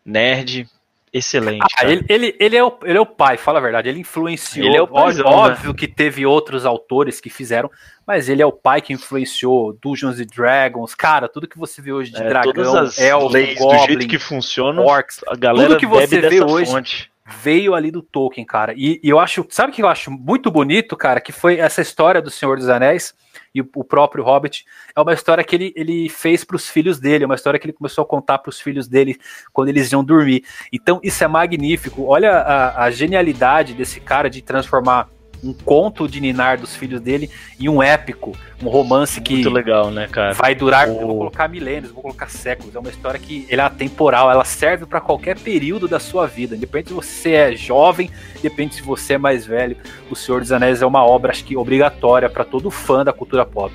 nerd, 0.04 0.68
excelente. 1.12 1.66
Ah, 1.78 1.90
ele, 1.90 2.04
ele, 2.08 2.36
ele, 2.38 2.56
é 2.56 2.64
o, 2.64 2.76
ele 2.84 2.98
é 2.98 3.00
o 3.00 3.06
pai, 3.06 3.36
fala 3.36 3.58
a 3.58 3.62
verdade. 3.62 3.88
Ele 3.88 4.00
influenciou. 4.00 4.66
Ele 4.66 4.76
é 4.76 4.86
paizão, 4.86 5.26
óbvio 5.26 5.70
né? 5.70 5.76
que 5.78 5.86
teve 5.86 6.26
outros 6.26 6.64
autores 6.66 7.20
que 7.20 7.30
fizeram, 7.30 7.70
mas 8.06 8.28
ele 8.28 8.42
é 8.42 8.46
o 8.46 8.52
pai 8.52 8.80
que 8.80 8.92
influenciou 8.92 9.76
Dungeons 9.82 10.18
and 10.18 10.26
Dragons. 10.34 10.94
Cara, 10.94 11.28
tudo 11.28 11.48
que 11.48 11.58
você 11.58 11.80
vê 11.80 11.92
hoje 11.92 12.10
de 12.10 12.22
é, 12.22 12.28
dragão, 12.28 12.88
elfo, 12.98 13.28
goblin, 13.28 13.54
do 13.54 13.86
jeito 13.86 14.08
que 14.08 14.18
funciona, 14.18 14.82
orcs, 14.82 15.20
a 15.26 15.36
galera 15.36 15.68
tudo 15.68 15.78
que 15.78 15.86
você 15.86 16.20
vê 16.20 16.42
hoje 16.42 16.70
fonte. 16.70 17.10
Veio 17.28 17.74
ali 17.74 17.90
do 17.90 18.02
Tolkien, 18.02 18.46
cara. 18.46 18.72
E, 18.76 19.00
e 19.02 19.08
eu 19.08 19.18
acho, 19.18 19.46
sabe 19.50 19.70
o 19.70 19.74
que 19.74 19.82
eu 19.82 19.88
acho 19.88 20.10
muito 20.10 20.50
bonito, 20.50 20.96
cara? 20.96 21.20
Que 21.20 21.32
foi 21.32 21.58
essa 21.58 21.82
história 21.82 22.22
do 22.22 22.30
Senhor 22.30 22.56
dos 22.56 22.68
Anéis 22.68 23.14
e 23.54 23.60
o 23.60 23.84
próprio 23.84 24.24
Hobbit, 24.24 24.64
é 24.94 25.00
uma 25.00 25.12
história 25.12 25.42
que 25.42 25.56
ele, 25.56 25.72
ele 25.76 26.08
fez 26.08 26.44
para 26.44 26.56
os 26.56 26.68
filhos 26.68 26.98
dele, 26.98 27.24
é 27.24 27.26
uma 27.26 27.34
história 27.34 27.58
que 27.58 27.66
ele 27.66 27.72
começou 27.72 28.02
a 28.02 28.06
contar 28.06 28.38
para 28.38 28.50
os 28.50 28.60
filhos 28.60 28.86
dele 28.86 29.16
quando 29.52 29.68
eles 29.68 29.90
iam 29.90 30.04
dormir. 30.04 30.44
Então 30.72 31.00
isso 31.02 31.22
é 31.22 31.28
magnífico. 31.28 32.04
Olha 32.04 32.32
a, 32.32 32.84
a 32.84 32.90
genialidade 32.90 33.74
desse 33.74 34.00
cara 34.00 34.28
de 34.28 34.42
transformar 34.42 35.08
um 35.42 35.52
conto 35.52 36.08
de 36.08 36.20
Ninar 36.20 36.60
dos 36.60 36.74
filhos 36.74 37.00
dele 37.00 37.30
e 37.58 37.68
um 37.68 37.82
épico, 37.82 38.36
um 38.62 38.68
romance 38.68 39.20
que 39.20 39.34
muito 39.34 39.50
legal, 39.50 39.90
né, 39.90 40.08
cara? 40.08 40.32
Vai 40.32 40.54
durar, 40.54 40.88
o... 40.88 40.94
vou 40.94 41.18
colocar 41.18 41.48
milênios, 41.48 41.92
vou 41.92 42.02
colocar 42.02 42.28
séculos. 42.28 42.74
É 42.74 42.78
uma 42.78 42.90
história 42.90 43.18
que 43.18 43.46
ela 43.48 43.62
é 43.62 43.66
atemporal, 43.66 44.30
ela 44.30 44.44
serve 44.44 44.86
para 44.86 45.00
qualquer 45.00 45.38
período 45.38 45.86
da 45.86 46.00
sua 46.00 46.26
vida, 46.26 46.56
independente 46.56 46.88
se 46.88 46.94
você 46.94 47.32
é 47.32 47.56
jovem, 47.56 48.10
independente 48.38 48.76
se 48.76 48.82
você 48.82 49.14
é 49.14 49.18
mais 49.18 49.46
velho. 49.46 49.76
O 50.10 50.16
Senhor 50.16 50.40
dos 50.40 50.52
Anéis 50.52 50.82
é 50.82 50.86
uma 50.86 51.04
obra 51.04 51.30
acho 51.30 51.44
que 51.44 51.56
obrigatória 51.56 52.28
para 52.28 52.44
todo 52.44 52.70
fã 52.70 53.04
da 53.04 53.12
cultura 53.12 53.44
pop. 53.44 53.72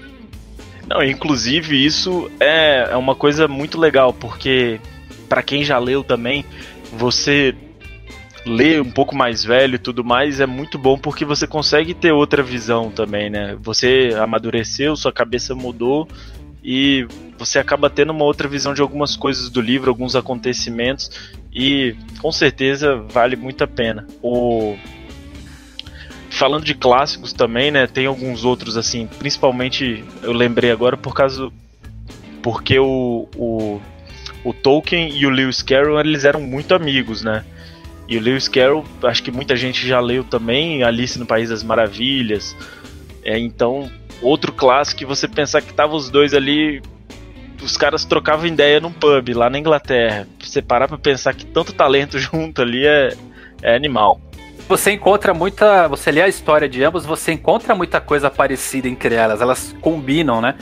Não, 0.88 1.02
inclusive 1.02 1.84
isso 1.84 2.30
é, 2.40 2.90
é 2.92 2.96
uma 2.98 3.16
coisa 3.16 3.48
muito 3.48 3.80
legal, 3.80 4.14
porque 4.14 4.80
para 5.30 5.42
quem 5.42 5.64
já 5.64 5.78
leu 5.80 6.04
também, 6.04 6.46
você 6.92 7.56
ler 8.46 8.82
um 8.82 8.92
pouco 8.92 9.16
mais 9.16 9.44
velho 9.44 9.76
e 9.76 9.80
tudo 9.80 10.04
mais 10.04 10.40
é 10.40 10.46
muito 10.46 10.78
bom 10.78 10.98
porque 10.98 11.24
você 11.24 11.48
consegue 11.48 11.94
ter 11.94 12.12
outra 12.12 12.44
visão 12.44 12.92
também, 12.92 13.30
né? 13.30 13.58
Você 13.62 14.10
amadureceu, 14.20 14.96
sua 14.96 15.12
cabeça 15.12 15.56
mudou 15.56 16.08
e 16.64 17.08
você 17.38 17.60
acaba 17.60 17.90
tendo 17.90 18.12
uma 18.12 18.24
outra 18.24 18.48
visão 18.48 18.74
de 18.74 18.82
algumas 18.82 19.16
coisas 19.16 19.50
do 19.50 19.62
livro, 19.62 19.90
alguns 19.90 20.16
acontecimentos 20.16 21.10
e 21.54 21.96
com 22.20 22.32
certeza 22.32 22.96
vale 23.10 23.36
muito 23.36 23.64
a 23.64 23.68
pena. 23.68 24.08
O 24.22 24.76
falando 26.30 26.66
de 26.66 26.74
clássicos 26.74 27.32
também, 27.32 27.70
né? 27.72 27.86
Tem 27.88 28.08
alguns 28.08 28.44
outros 28.44 28.76
assim, 28.76 29.08
principalmente 29.20 30.04
eu 30.22 30.34
lembrei 30.34 30.72
agora 30.72 30.98
por 30.98 31.14
causa 31.14 31.50
porque 32.42 32.78
o, 32.78 33.28
o, 33.38 33.82
o 34.44 34.54
Tolkien 34.54 35.16
e 35.16 35.26
o 35.26 35.30
Lewis 35.30 35.62
Carroll 35.62 36.00
eles 36.00 36.26
eram 36.26 36.42
muito 36.42 36.74
amigos, 36.74 37.24
né? 37.24 37.46
E 38.08 38.18
o 38.18 38.22
Lewis 38.22 38.48
Carroll, 38.48 38.84
acho 39.04 39.24
que 39.24 39.32
muita 39.32 39.56
gente 39.56 39.88
já 39.88 40.00
leu 40.00 40.24
também, 40.24 40.84
Alice 40.84 41.18
no 41.18 41.26
País 41.26 41.50
das 41.50 41.64
Maravilhas. 41.64 42.56
É, 43.24 43.40
então, 43.40 43.90
outro 44.22 44.52
clássico 44.52 45.00
que 45.00 45.06
você 45.06 45.28
pensar 45.28 45.62
que 45.62 45.74
tava 45.74 45.96
os 45.96 46.10
dois 46.10 46.34
ali, 46.34 46.82
os 47.62 47.78
caras 47.78 48.04
trocavam 48.04 48.46
ideia 48.46 48.80
num 48.80 48.92
pub 48.92 49.30
lá 49.30 49.50
na 49.50 49.58
Inglaterra. 49.58 50.28
Você 50.40 50.62
parar 50.62 50.88
pra 50.88 50.98
pensar 50.98 51.34
que 51.34 51.46
tanto 51.46 51.74
talento 51.74 52.18
junto 52.20 52.62
ali 52.62 52.86
é, 52.86 53.16
é 53.62 53.76
animal. 53.76 54.20
Você 54.68 54.92
encontra 54.92 55.34
muita. 55.34 55.88
Você 55.88 56.12
lê 56.12 56.22
a 56.22 56.28
história 56.28 56.68
de 56.70 56.84
ambos, 56.84 57.06
você 57.06 57.34
encontra 57.34 57.76
muita 57.76 58.00
coisa 58.00 58.30
parecida 58.30 58.88
entre 58.88 59.16
elas, 59.16 59.42
elas 59.42 59.76
combinam, 59.82 60.42
né? 60.42 60.56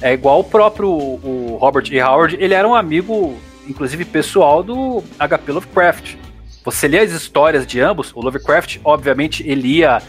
É 0.00 0.12
igual 0.12 0.40
o 0.40 0.44
próprio 0.44 0.88
o 0.90 1.58
Robert 1.60 1.84
E. 1.90 2.00
Howard, 2.00 2.36
ele 2.40 2.54
era 2.54 2.66
um 2.66 2.74
amigo, 2.74 3.36
inclusive 3.68 4.04
pessoal, 4.04 4.62
do 4.62 5.04
HP 5.18 5.52
Lovecraft. 5.52 6.16
Você 6.64 6.86
lê 6.86 7.00
as 7.00 7.10
histórias 7.10 7.66
de 7.66 7.80
ambos, 7.80 8.12
o 8.14 8.20
Lovecraft, 8.20 8.78
obviamente, 8.84 9.42
ele 9.46 9.78
ia 9.78 10.00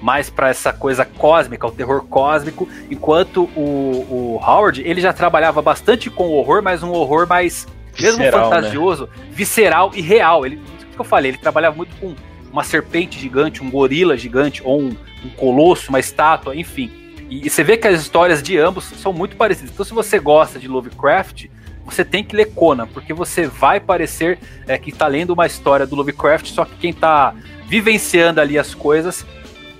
mais 0.00 0.30
para 0.30 0.50
essa 0.50 0.72
coisa 0.72 1.04
cósmica, 1.04 1.66
o 1.66 1.72
terror 1.72 2.04
cósmico, 2.04 2.68
enquanto 2.90 3.44
o, 3.56 4.36
o, 4.38 4.40
Howard, 4.42 4.82
ele 4.82 5.00
já 5.00 5.12
trabalhava 5.12 5.62
bastante 5.62 6.10
com 6.10 6.28
o 6.28 6.32
horror, 6.32 6.62
mas 6.62 6.82
um 6.82 6.92
horror 6.92 7.26
mais, 7.26 7.66
mesmo 7.98 8.18
visceral, 8.18 8.50
né? 8.50 8.56
fantasioso, 8.56 9.06
né? 9.06 9.24
visceral 9.30 9.90
e 9.94 10.00
real. 10.00 10.44
Ele, 10.46 10.56
o 10.56 10.94
que 10.94 11.00
eu 11.00 11.04
falei, 11.04 11.32
ele 11.32 11.38
trabalhava 11.38 11.76
muito 11.76 11.96
com 11.96 12.14
uma 12.52 12.62
serpente 12.62 13.18
gigante, 13.18 13.62
um 13.62 13.70
gorila 13.70 14.16
gigante, 14.16 14.62
ou 14.64 14.80
um, 14.80 14.96
um 15.24 15.28
colosso, 15.30 15.88
uma 15.88 15.98
estátua, 15.98 16.54
enfim. 16.54 16.90
E, 17.28 17.46
e 17.46 17.50
você 17.50 17.64
vê 17.64 17.76
que 17.76 17.88
as 17.88 18.00
histórias 18.00 18.42
de 18.42 18.56
ambos 18.58 18.84
são 18.84 19.12
muito 19.12 19.36
parecidas. 19.36 19.72
Então, 19.72 19.84
se 19.84 19.92
você 19.92 20.18
gosta 20.18 20.58
de 20.58 20.68
Lovecraft, 20.68 21.46
você 21.86 22.04
tem 22.04 22.22
que 22.22 22.36
ler 22.36 22.52
Conan, 22.52 22.86
porque 22.86 23.14
você 23.14 23.46
vai 23.46 23.80
parecer 23.80 24.38
é, 24.66 24.76
que 24.76 24.90
está 24.90 25.06
lendo 25.06 25.30
uma 25.30 25.46
história 25.46 25.86
do 25.86 25.94
Lovecraft, 25.96 26.48
só 26.48 26.64
que 26.64 26.76
quem 26.76 26.90
está 26.90 27.34
vivenciando 27.66 28.40
ali 28.40 28.58
as 28.58 28.74
coisas 28.74 29.24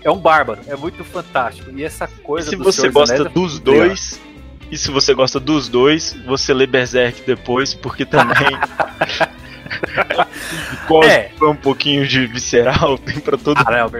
é 0.02 0.10
um 0.10 0.18
bárbaro. 0.18 0.60
É 0.68 0.76
muito 0.76 1.04
fantástico. 1.04 1.70
E 1.76 1.84
essa 1.84 2.06
coisa. 2.06 2.48
E 2.48 2.50
se 2.50 2.56
você 2.56 2.88
gosta 2.88 3.14
Anéis, 3.14 3.30
é 3.30 3.34
dos 3.34 3.58
dois. 3.58 4.20
E 4.70 4.78
se 4.78 4.90
você 4.90 5.14
gosta 5.14 5.38
dos 5.38 5.68
dois, 5.68 6.16
você 6.26 6.54
lê 6.54 6.66
Berserk 6.66 7.22
depois, 7.26 7.74
porque 7.74 8.04
também 8.04 8.34
é. 11.04 11.30
um 11.42 11.56
pouquinho 11.56 12.06
de 12.06 12.26
visceral, 12.26 12.96
tem 12.98 13.18
pra 13.18 13.36
todo 13.36 13.58
ah, 13.58 13.70
não, 13.70 13.90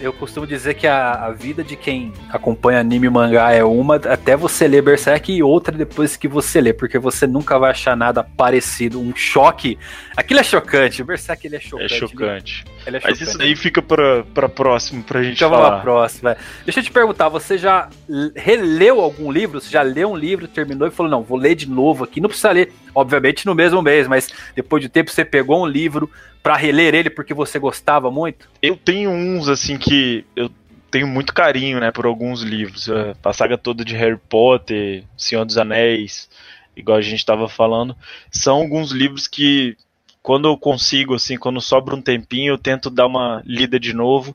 Eu 0.00 0.12
costumo 0.12 0.46
dizer 0.46 0.74
que 0.74 0.86
a, 0.86 1.26
a, 1.26 1.30
vida 1.30 1.62
de 1.62 1.76
quem 1.76 2.12
acompanha 2.30 2.80
anime 2.80 3.06
e 3.06 3.10
mangá 3.10 3.52
é 3.52 3.62
uma, 3.64 3.96
até 3.96 4.36
você 4.36 4.66
ler 4.68 4.82
Berserk, 4.82 5.32
e 5.32 5.42
outra 5.42 5.76
depois 5.76 6.16
que 6.16 6.28
você 6.28 6.60
lê, 6.60 6.72
porque 6.72 6.98
você 6.98 7.26
nunca 7.26 7.58
vai 7.58 7.70
achar 7.70 7.96
nada 7.96 8.22
parecido, 8.22 9.00
um 9.00 9.14
choque. 9.14 9.78
Aquilo 10.16 10.40
é 10.40 10.44
chocante, 10.44 11.02
o 11.02 11.04
Berserk 11.04 11.46
ele 11.46 11.56
é 11.56 11.60
chocante. 11.60 11.94
É 11.94 11.98
chocante. 11.98 12.64
Ele, 12.66 12.73
ele 12.86 12.96
é 12.96 13.00
Mas 13.02 13.20
isso 13.20 13.38
daí 13.38 13.54
fica 13.56 13.80
pra, 13.82 14.24
pra 14.34 14.48
próximo, 14.48 15.02
pra 15.02 15.22
gente 15.22 15.34
fica 15.34 15.48
falar. 15.48 15.70
Pra 15.72 15.80
próxima. 15.80 16.36
Deixa 16.64 16.80
eu 16.80 16.84
te 16.84 16.90
perguntar, 16.90 17.28
você 17.28 17.58
já 17.58 17.88
releu 18.34 19.00
algum 19.00 19.30
livro? 19.30 19.60
Você 19.60 19.70
já 19.70 19.82
leu 19.82 20.10
um 20.12 20.16
livro, 20.16 20.48
terminou 20.48 20.88
e 20.88 20.90
falou, 20.90 21.10
não, 21.10 21.22
vou 21.22 21.38
ler 21.38 21.54
de 21.54 21.68
novo 21.68 22.04
aqui. 22.04 22.20
Não 22.20 22.28
precisa 22.28 22.50
ler 22.50 22.72
obviamente 22.94 23.46
no 23.46 23.54
mesmo 23.54 23.82
mês, 23.82 24.06
mas 24.06 24.30
depois 24.54 24.82
de 24.82 24.88
tempo 24.88 25.10
você 25.10 25.24
pegou 25.24 25.62
um 25.62 25.66
livro 25.66 26.10
para 26.42 26.56
reler 26.56 26.94
ele 26.94 27.10
porque 27.10 27.34
você 27.34 27.58
gostava 27.58 28.10
muito? 28.10 28.48
Eu 28.62 28.76
tenho 28.76 29.10
uns 29.10 29.48
assim 29.48 29.76
que 29.76 30.24
eu 30.36 30.50
tenho 30.90 31.08
muito 31.08 31.34
carinho, 31.34 31.80
né, 31.80 31.90
por 31.90 32.06
alguns 32.06 32.42
livros. 32.42 32.88
A 33.24 33.32
saga 33.32 33.58
toda 33.58 33.84
de 33.84 33.96
Harry 33.96 34.18
Potter, 34.28 35.02
Senhor 35.16 35.44
dos 35.44 35.58
Anéis, 35.58 36.28
igual 36.76 36.98
a 36.98 37.02
gente 37.02 37.18
estava 37.18 37.48
falando, 37.48 37.96
são 38.30 38.56
alguns 38.56 38.92
livros 38.92 39.26
que 39.26 39.76
quando 40.24 40.48
eu 40.48 40.56
consigo, 40.56 41.14
assim, 41.14 41.36
quando 41.36 41.60
sobra 41.60 41.94
um 41.94 42.00
tempinho, 42.00 42.54
eu 42.54 42.58
tento 42.58 42.88
dar 42.88 43.06
uma 43.06 43.42
lida 43.44 43.78
de 43.78 43.92
novo. 43.92 44.34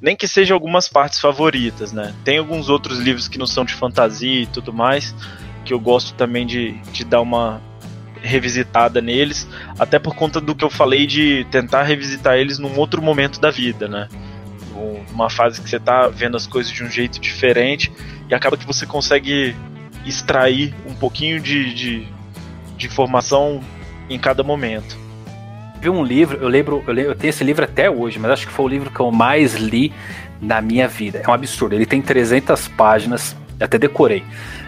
Nem 0.00 0.14
que 0.14 0.28
seja 0.28 0.54
algumas 0.54 0.88
partes 0.88 1.18
favoritas, 1.18 1.92
né? 1.92 2.14
Tem 2.24 2.38
alguns 2.38 2.68
outros 2.68 3.00
livros 3.00 3.26
que 3.26 3.36
não 3.36 3.46
são 3.46 3.64
de 3.64 3.74
fantasia 3.74 4.42
e 4.42 4.46
tudo 4.46 4.72
mais, 4.72 5.12
que 5.64 5.74
eu 5.74 5.80
gosto 5.80 6.14
também 6.14 6.46
de, 6.46 6.74
de 6.92 7.04
dar 7.04 7.20
uma, 7.20 7.60
revisitada 8.22 9.00
neles, 9.00 9.46
até 9.76 9.98
por 9.98 10.14
conta 10.14 10.40
do 10.40 10.54
que 10.54 10.64
eu 10.64 10.70
falei 10.70 11.04
de 11.04 11.44
tentar 11.50 11.82
revisitar 11.82 12.36
eles 12.36 12.60
num 12.60 12.78
outro 12.78 13.02
momento 13.02 13.40
da 13.40 13.50
vida, 13.50 13.88
né? 13.88 14.08
Uma 15.12 15.28
fase 15.28 15.60
que 15.60 15.68
você 15.68 15.80
tá 15.80 16.06
vendo 16.06 16.36
as 16.36 16.46
coisas 16.46 16.72
de 16.72 16.84
um 16.84 16.90
jeito 16.90 17.20
diferente 17.20 17.92
e 18.30 18.34
acaba 18.34 18.56
que 18.56 18.66
você 18.66 18.86
consegue 18.86 19.54
extrair 20.06 20.72
um 20.86 20.94
pouquinho 20.94 21.40
de, 21.40 21.74
de, 21.74 22.08
de 22.76 22.86
informação 22.86 23.60
em 24.08 24.18
cada 24.18 24.44
momento. 24.44 25.03
Vi 25.84 25.90
um 25.90 26.02
livro, 26.02 26.38
eu 26.40 26.48
lembro, 26.48 26.82
eu 26.86 26.94
lembro, 26.94 27.10
eu 27.10 27.14
tenho 27.14 27.28
esse 27.28 27.44
livro 27.44 27.62
até 27.62 27.90
hoje, 27.90 28.18
mas 28.18 28.30
acho 28.30 28.46
que 28.46 28.52
foi 28.54 28.64
o 28.64 28.68
livro 28.68 28.90
que 28.90 28.98
eu 28.98 29.12
mais 29.12 29.52
li 29.52 29.92
na 30.40 30.58
minha 30.62 30.88
vida. 30.88 31.20
É 31.22 31.28
um 31.28 31.34
absurdo. 31.34 31.74
Ele 31.74 31.84
tem 31.84 32.00
300 32.00 32.68
páginas, 32.68 33.36
até 33.60 33.76
decorei. 33.76 34.24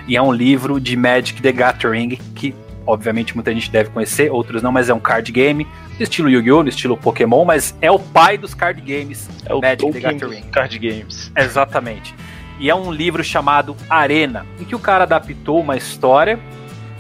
E 0.07 0.14
é 0.14 0.20
um 0.20 0.31
livro 0.31 0.79
de 0.79 0.94
Magic 0.94 1.40
the 1.40 1.52
Gathering 1.52 2.18
que 2.35 2.55
obviamente 2.87 3.35
muita 3.35 3.50
gente 3.55 3.70
deve 3.70 3.88
conhecer, 3.88 4.31
outros 4.31 4.62
não, 4.62 4.70
mas 4.70 4.90
é 4.90 4.94
um 4.94 5.00
card 5.00 5.33
game, 5.33 5.66
estilo 5.98 6.29
Yu-Gi-Oh!, 6.29 6.64
estilo 6.64 6.98
Pokémon, 6.98 7.46
mas 7.46 7.74
é 7.81 7.90
o 7.90 7.98
pai 7.98 8.37
dos 8.37 8.52
card 8.52 8.83
games, 8.83 9.26
é 9.46 9.55
o 9.55 9.61
Magic 9.62 9.90
the 9.92 10.00
Gathering. 10.00 10.42
Card 10.52 10.79
games. 10.79 11.33
Exatamente. 11.35 12.14
E 12.61 12.68
é 12.68 12.74
um 12.74 12.92
livro 12.92 13.24
chamado 13.24 13.74
Arena, 13.88 14.44
em 14.61 14.64
que 14.64 14.74
o 14.74 14.79
cara 14.79 15.05
adaptou 15.05 15.62
uma 15.62 15.79
história. 15.79 16.38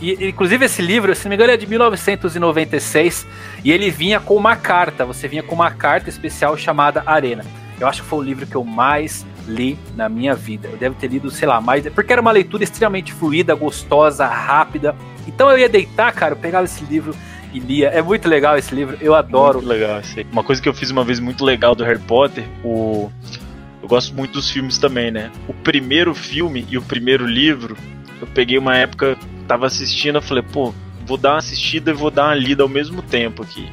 E, 0.00 0.28
inclusive, 0.28 0.64
esse 0.66 0.82
livro, 0.82 1.14
se 1.14 1.24
não 1.24 1.30
me 1.30 1.36
engano, 1.36 1.52
é 1.52 1.56
de 1.56 1.66
1996. 1.66 3.26
E 3.64 3.72
ele 3.72 3.90
vinha 3.90 4.20
com 4.20 4.34
uma 4.34 4.56
carta. 4.56 5.04
Você 5.04 5.26
vinha 5.28 5.42
com 5.42 5.54
uma 5.54 5.70
carta 5.70 6.08
especial 6.08 6.56
chamada 6.56 7.02
Arena. 7.06 7.44
Eu 7.78 7.86
acho 7.86 8.02
que 8.02 8.08
foi 8.08 8.18
o 8.18 8.22
livro 8.22 8.46
que 8.46 8.56
eu 8.56 8.64
mais 8.64 9.26
li 9.46 9.78
na 9.94 10.08
minha 10.08 10.34
vida. 10.34 10.68
Eu 10.68 10.76
devo 10.76 10.94
ter 10.94 11.08
lido, 11.08 11.30
sei 11.30 11.46
lá, 11.46 11.60
mais. 11.60 11.86
Porque 11.88 12.12
era 12.12 12.22
uma 12.22 12.32
leitura 12.32 12.64
extremamente 12.64 13.12
fluida, 13.12 13.54
gostosa, 13.54 14.26
rápida. 14.26 14.94
Então 15.26 15.50
eu 15.50 15.58
ia 15.58 15.68
deitar, 15.68 16.12
cara, 16.12 16.32
eu 16.32 16.38
pegava 16.38 16.64
esse 16.64 16.84
livro 16.84 17.14
e 17.52 17.58
lia. 17.58 17.88
É 17.88 18.02
muito 18.02 18.28
legal 18.28 18.56
esse 18.56 18.74
livro, 18.74 18.96
eu 19.00 19.14
adoro. 19.14 19.58
Muito 19.58 19.68
legal, 19.68 20.02
sei. 20.02 20.26
Uma 20.32 20.44
coisa 20.44 20.60
que 20.60 20.68
eu 20.68 20.74
fiz 20.74 20.90
uma 20.90 21.04
vez 21.04 21.20
muito 21.20 21.44
legal 21.44 21.74
do 21.74 21.84
Harry 21.84 22.00
Potter, 22.00 22.44
o. 22.64 23.10
Eu 23.82 23.88
gosto 23.88 24.14
muito 24.14 24.32
dos 24.32 24.50
filmes 24.50 24.78
também, 24.78 25.10
né? 25.10 25.30
O 25.46 25.52
primeiro 25.52 26.14
filme 26.14 26.66
e 26.68 26.76
o 26.76 26.82
primeiro 26.82 27.24
livro, 27.24 27.76
eu 28.20 28.26
peguei 28.26 28.58
uma 28.58 28.76
época, 28.76 29.16
tava 29.46 29.66
assistindo, 29.66 30.16
eu 30.16 30.22
falei, 30.22 30.42
pô, 30.42 30.74
vou 31.06 31.16
dar 31.16 31.32
uma 31.32 31.38
assistida 31.38 31.90
e 31.90 31.94
vou 31.94 32.10
dar 32.10 32.26
uma 32.26 32.34
lida 32.34 32.62
ao 32.62 32.68
mesmo 32.68 33.02
tempo 33.02 33.42
aqui. 33.42 33.70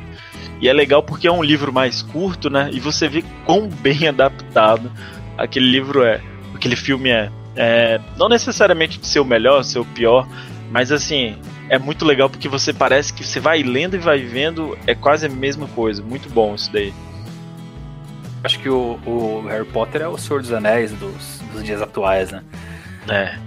E 0.62 0.70
é 0.70 0.74
legal 0.74 1.04
porque 1.04 1.28
é 1.28 1.32
um 1.32 1.44
livro 1.44 1.74
mais 1.74 2.02
curto, 2.02 2.50
né? 2.50 2.70
E 2.72 2.80
você 2.80 3.08
vê 3.08 3.24
quão 3.46 3.68
bem 3.82 4.08
adaptado 4.08 4.92
aquele 5.38 5.70
livro 5.70 6.04
é, 6.04 6.22
aquele 6.54 6.76
filme 6.76 7.10
é. 7.10 7.32
é 7.56 8.00
não 8.18 8.30
necessariamente 8.30 9.00
de 9.00 9.08
ser 9.08 9.20
o 9.20 9.26
melhor, 9.26 9.64
ser 9.64 9.80
o 9.80 9.86
pior, 9.86 10.28
mas 10.72 10.92
assim, 10.92 11.36
é 11.70 11.78
muito 11.78 12.06
legal 12.06 12.30
porque 12.30 12.48
você 12.48 12.72
parece 12.72 13.14
que 13.14 13.26
você 13.26 13.40
vai 13.40 13.64
lendo 13.64 13.96
e 13.96 14.00
vai 14.00 14.20
vendo, 14.20 14.78
é 14.86 14.96
quase 14.96 15.26
a 15.26 15.30
mesma 15.30 15.68
coisa. 15.68 16.02
Muito 16.02 16.30
bom 16.30 16.56
isso 16.56 16.72
daí. 16.72 16.94
Acho 18.44 18.60
que 18.60 18.70
o, 18.70 19.00
o 19.06 19.46
Harry 19.48 19.66
Potter 19.66 20.02
é 20.02 20.08
o 20.08 20.18
Senhor 20.18 20.42
dos 20.42 20.52
Anéis 20.52 20.92
dos, 20.92 21.42
dos 21.54 21.64
dias 21.64 21.82
atuais, 21.82 22.32
né? 22.32 22.44
É. 23.08 23.38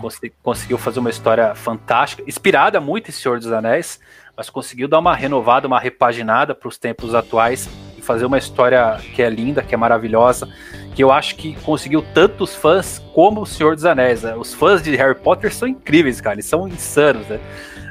conseguiu 0.43 0.77
fazer 0.77 1.01
uma 1.01 1.11
história 1.11 1.55
fantástica, 1.55 2.23
inspirada 2.27 2.81
muito 2.81 3.09
em 3.09 3.13
Senhor 3.13 3.39
dos 3.39 3.51
Anéis, 3.51 3.99
mas 4.37 4.51
conseguiu 4.51 4.87
dar 4.87 4.99
uma 4.99 5.15
renovada, 5.15 5.67
uma 5.67 5.81
repaginada 5.81 6.55
para 6.55 6.69
os 6.69 6.77
tempos 6.77 7.15
atuais 7.15 7.69
e 7.97 8.03
fazer 8.03 8.27
uma 8.27 8.37
história 8.37 8.99
que 9.15 9.23
é 9.23 9.31
linda, 9.31 9.63
que 9.63 9.75
é 9.75 9.79
maravilhosa, 9.79 10.47
que 10.95 11.03
eu 11.03 11.11
acho 11.11 11.37
que 11.37 11.55
conseguiu 11.57 12.03
tantos 12.15 12.55
fãs 12.55 12.99
como 13.15 13.43
o 13.43 13.47
Senhor 13.47 13.75
dos 13.75 13.85
Anéis. 13.85 14.23
Né? 14.23 14.35
Os 14.37 14.53
fãs 14.53 14.83
de 14.83 14.95
Harry 14.97 15.15
Potter 15.15 15.53
são 15.53 15.67
incríveis, 15.67 16.21
cara, 16.21 16.35
eles 16.35 16.47
são 16.47 16.69
insanos, 16.69 17.27
né? 17.27 17.41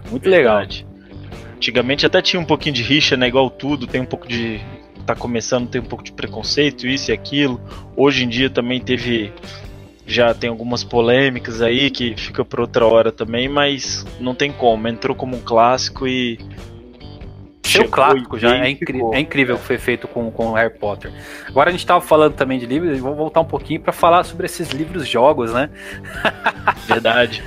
Muito 0.10 0.30
Verdade. 0.30 0.86
legal. 0.86 0.96
Antigamente 1.56 2.06
até 2.06 2.22
tinha 2.22 2.40
um 2.40 2.46
pouquinho 2.46 2.76
de 2.76 2.84
rixa, 2.84 3.18
né? 3.18 3.28
Igual 3.28 3.50
tudo, 3.50 3.88
tem 3.88 4.02
um 4.02 4.06
pouco 4.06 4.28
de. 4.28 4.62
tá 5.06 5.16
começando, 5.16 5.68
tem 5.68 5.82
um 5.82 5.86
pouco 5.86 6.04
de 6.04 6.12
preconceito, 6.12 6.86
isso 6.86 7.10
e 7.10 7.14
aquilo. 7.14 7.60
Hoje 7.96 8.24
em 8.24 8.30
dia 8.30 8.50
também 8.50 8.80
teve 8.80 9.34
já 10.08 10.34
tem 10.34 10.50
algumas 10.50 10.84
polêmicas 10.84 11.62
aí 11.62 11.90
que 11.90 12.16
fica 12.16 12.46
por 12.46 12.60
outra 12.60 12.86
hora 12.86 13.12
também, 13.12 13.50
mas 13.50 14.06
não 14.20 14.36
tem 14.36 14.52
como. 14.52 14.88
Entrou 14.88 15.16
como 15.16 15.36
um 15.36 15.42
clássico 15.42 16.08
e. 16.08 16.40
Seu 17.64 17.90
clássico 17.90 18.38
já 18.38 18.56
é, 18.56 18.70
incri 18.70 19.02
é 19.12 19.20
incrível 19.20 19.56
o 19.56 19.60
que 19.60 19.66
foi 19.66 19.78
feito 19.78 20.08
com, 20.08 20.30
com 20.32 20.54
Harry 20.54 20.78
Potter. 20.78 21.12
Agora 21.48 21.70
a 21.70 21.72
gente 21.72 21.82
estava 21.82 22.00
falando 22.00 22.34
também 22.34 22.60
de 22.60 22.66
livros, 22.66 22.98
e 22.98 23.02
vou 23.02 23.16
voltar 23.16 23.42
um 23.42 23.46
pouquinho 23.46 23.82
para 23.82 23.92
falar 23.92 24.24
sobre 24.24 24.46
esses 24.46 24.70
livros 24.70 25.08
jogos, 25.08 25.52
né? 25.52 25.70
Verdade. 26.88 27.44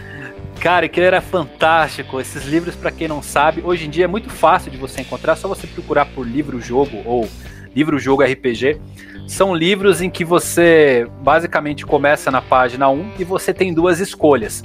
Cara, 0.61 0.89
que 0.89 1.01
era 1.01 1.21
fantástico. 1.21 2.21
Esses 2.21 2.45
livros, 2.45 2.75
para 2.75 2.91
quem 2.91 3.07
não 3.07 3.23
sabe, 3.23 3.63
hoje 3.65 3.87
em 3.87 3.91
dia 3.91 4.05
é 4.05 4.09
muito 4.09 4.29
fácil 4.29 4.73
de 4.73 4.77
você 4.77 5.03
encontrar, 5.03 5.37
só 5.37 5.47
você 5.47 5.67
procurar 5.69 6.07
por 6.07 6.27
livro-jogo 6.27 7.01
ou 7.05 7.29
livro-jogo 7.79 8.25
RPG. 8.25 8.81
São 9.29 9.55
livros 9.55 10.03
em 10.03 10.11
que 10.11 10.25
você 10.25 11.07
basicamente 11.23 11.87
começa 11.87 12.29
na 12.29 12.43
página 12.43 12.89
1 12.89 13.13
e 13.21 13.25
você 13.25 13.55
tem 13.55 13.73
duas 13.73 14.01
escolhas. 14.01 14.65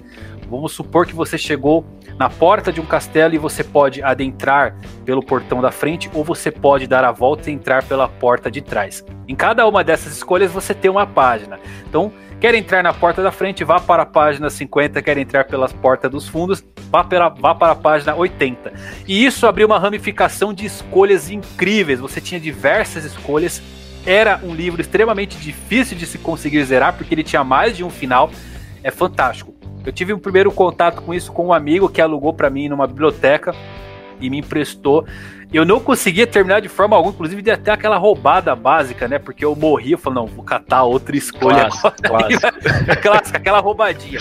Vamos 0.49 0.71
supor 0.71 1.05
que 1.05 1.13
você 1.13 1.37
chegou 1.37 1.85
na 2.17 2.27
porta 2.27 2.71
de 2.71 2.81
um 2.81 2.85
castelo 2.85 3.35
e 3.35 3.37
você 3.37 3.63
pode 3.63 4.01
adentrar 4.01 4.75
pelo 5.05 5.21
portão 5.21 5.61
da 5.61 5.71
frente 5.71 6.09
ou 6.13 6.23
você 6.23 6.49
pode 6.49 6.87
dar 6.87 7.03
a 7.03 7.11
volta 7.11 7.51
e 7.51 7.53
entrar 7.53 7.83
pela 7.83 8.07
porta 8.07 8.49
de 8.49 8.61
trás. 8.61 9.05
Em 9.27 9.35
cada 9.35 9.67
uma 9.67 9.83
dessas 9.83 10.13
escolhas 10.13 10.51
você 10.51 10.73
tem 10.73 10.89
uma 10.89 11.05
página. 11.05 11.59
Então, 11.87 12.11
quer 12.43 12.55
entrar 12.55 12.83
na 12.83 12.93
porta 12.93 13.23
da 13.23 13.31
frente, 13.31 13.63
vá 13.63 13.79
para 13.79 14.03
a 14.03 14.05
página 14.05 14.49
50, 14.49 15.01
quer 15.01 15.17
entrar 15.17 15.45
pelas 15.45 15.71
portas 15.71 16.11
dos 16.11 16.27
fundos, 16.27 16.61
vá, 16.91 17.01
pela, 17.01 17.29
vá 17.29 17.55
para 17.55 17.71
a 17.71 17.75
página 17.75 18.13
80. 18.13 18.73
E 19.07 19.25
isso 19.25 19.47
abriu 19.47 19.65
uma 19.65 19.79
ramificação 19.79 20.53
de 20.53 20.65
escolhas 20.65 21.29
incríveis. 21.29 22.01
Você 22.01 22.19
tinha 22.19 22.41
diversas 22.41 23.05
escolhas 23.05 23.63
era 24.05 24.41
um 24.43 24.53
livro 24.53 24.81
extremamente 24.81 25.37
difícil 25.37 25.97
de 25.97 26.05
se 26.05 26.17
conseguir 26.17 26.61
zerar, 26.65 26.97
porque 26.97 27.15
ele 27.15 27.23
tinha 27.23 27.45
mais 27.45 27.77
de 27.77 27.85
um 27.85 27.89
final. 27.89 28.29
É 28.83 28.91
fantástico. 28.91 29.55
Eu 29.85 29.93
tive 29.93 30.11
um 30.11 30.19
primeiro 30.19 30.51
contato 30.51 31.01
com 31.01 31.13
isso 31.13 31.31
com 31.31 31.47
um 31.47 31.53
amigo 31.53 31.87
que 31.87 32.01
alugou 32.01 32.33
para 32.33 32.49
mim 32.49 32.67
numa 32.67 32.85
biblioteca 32.85 33.55
e 34.19 34.29
me 34.29 34.39
emprestou. 34.39 35.05
Eu 35.53 35.65
não 35.65 35.79
conseguia 35.79 36.25
terminar 36.25 36.61
de 36.61 36.67
forma 36.67 36.95
alguma, 36.95 37.13
inclusive 37.13 37.41
de 37.41 37.51
até 37.51 37.71
aquela 37.71 37.95
roubada 37.97 38.55
básica, 38.55 39.07
né? 39.07 39.19
Porque 39.19 39.45
eu 39.45 39.55
morri, 39.55 39.91
eu 39.91 39.99
falei, 39.99 40.21
não, 40.21 40.25
vou 40.25 40.43
catar 40.43 40.83
outra 40.83 41.15
escolha. 41.15 41.69
Clássico, 41.69 42.51
clássico. 43.01 43.37
aquela 43.37 43.59
roubadinha. 43.59 44.19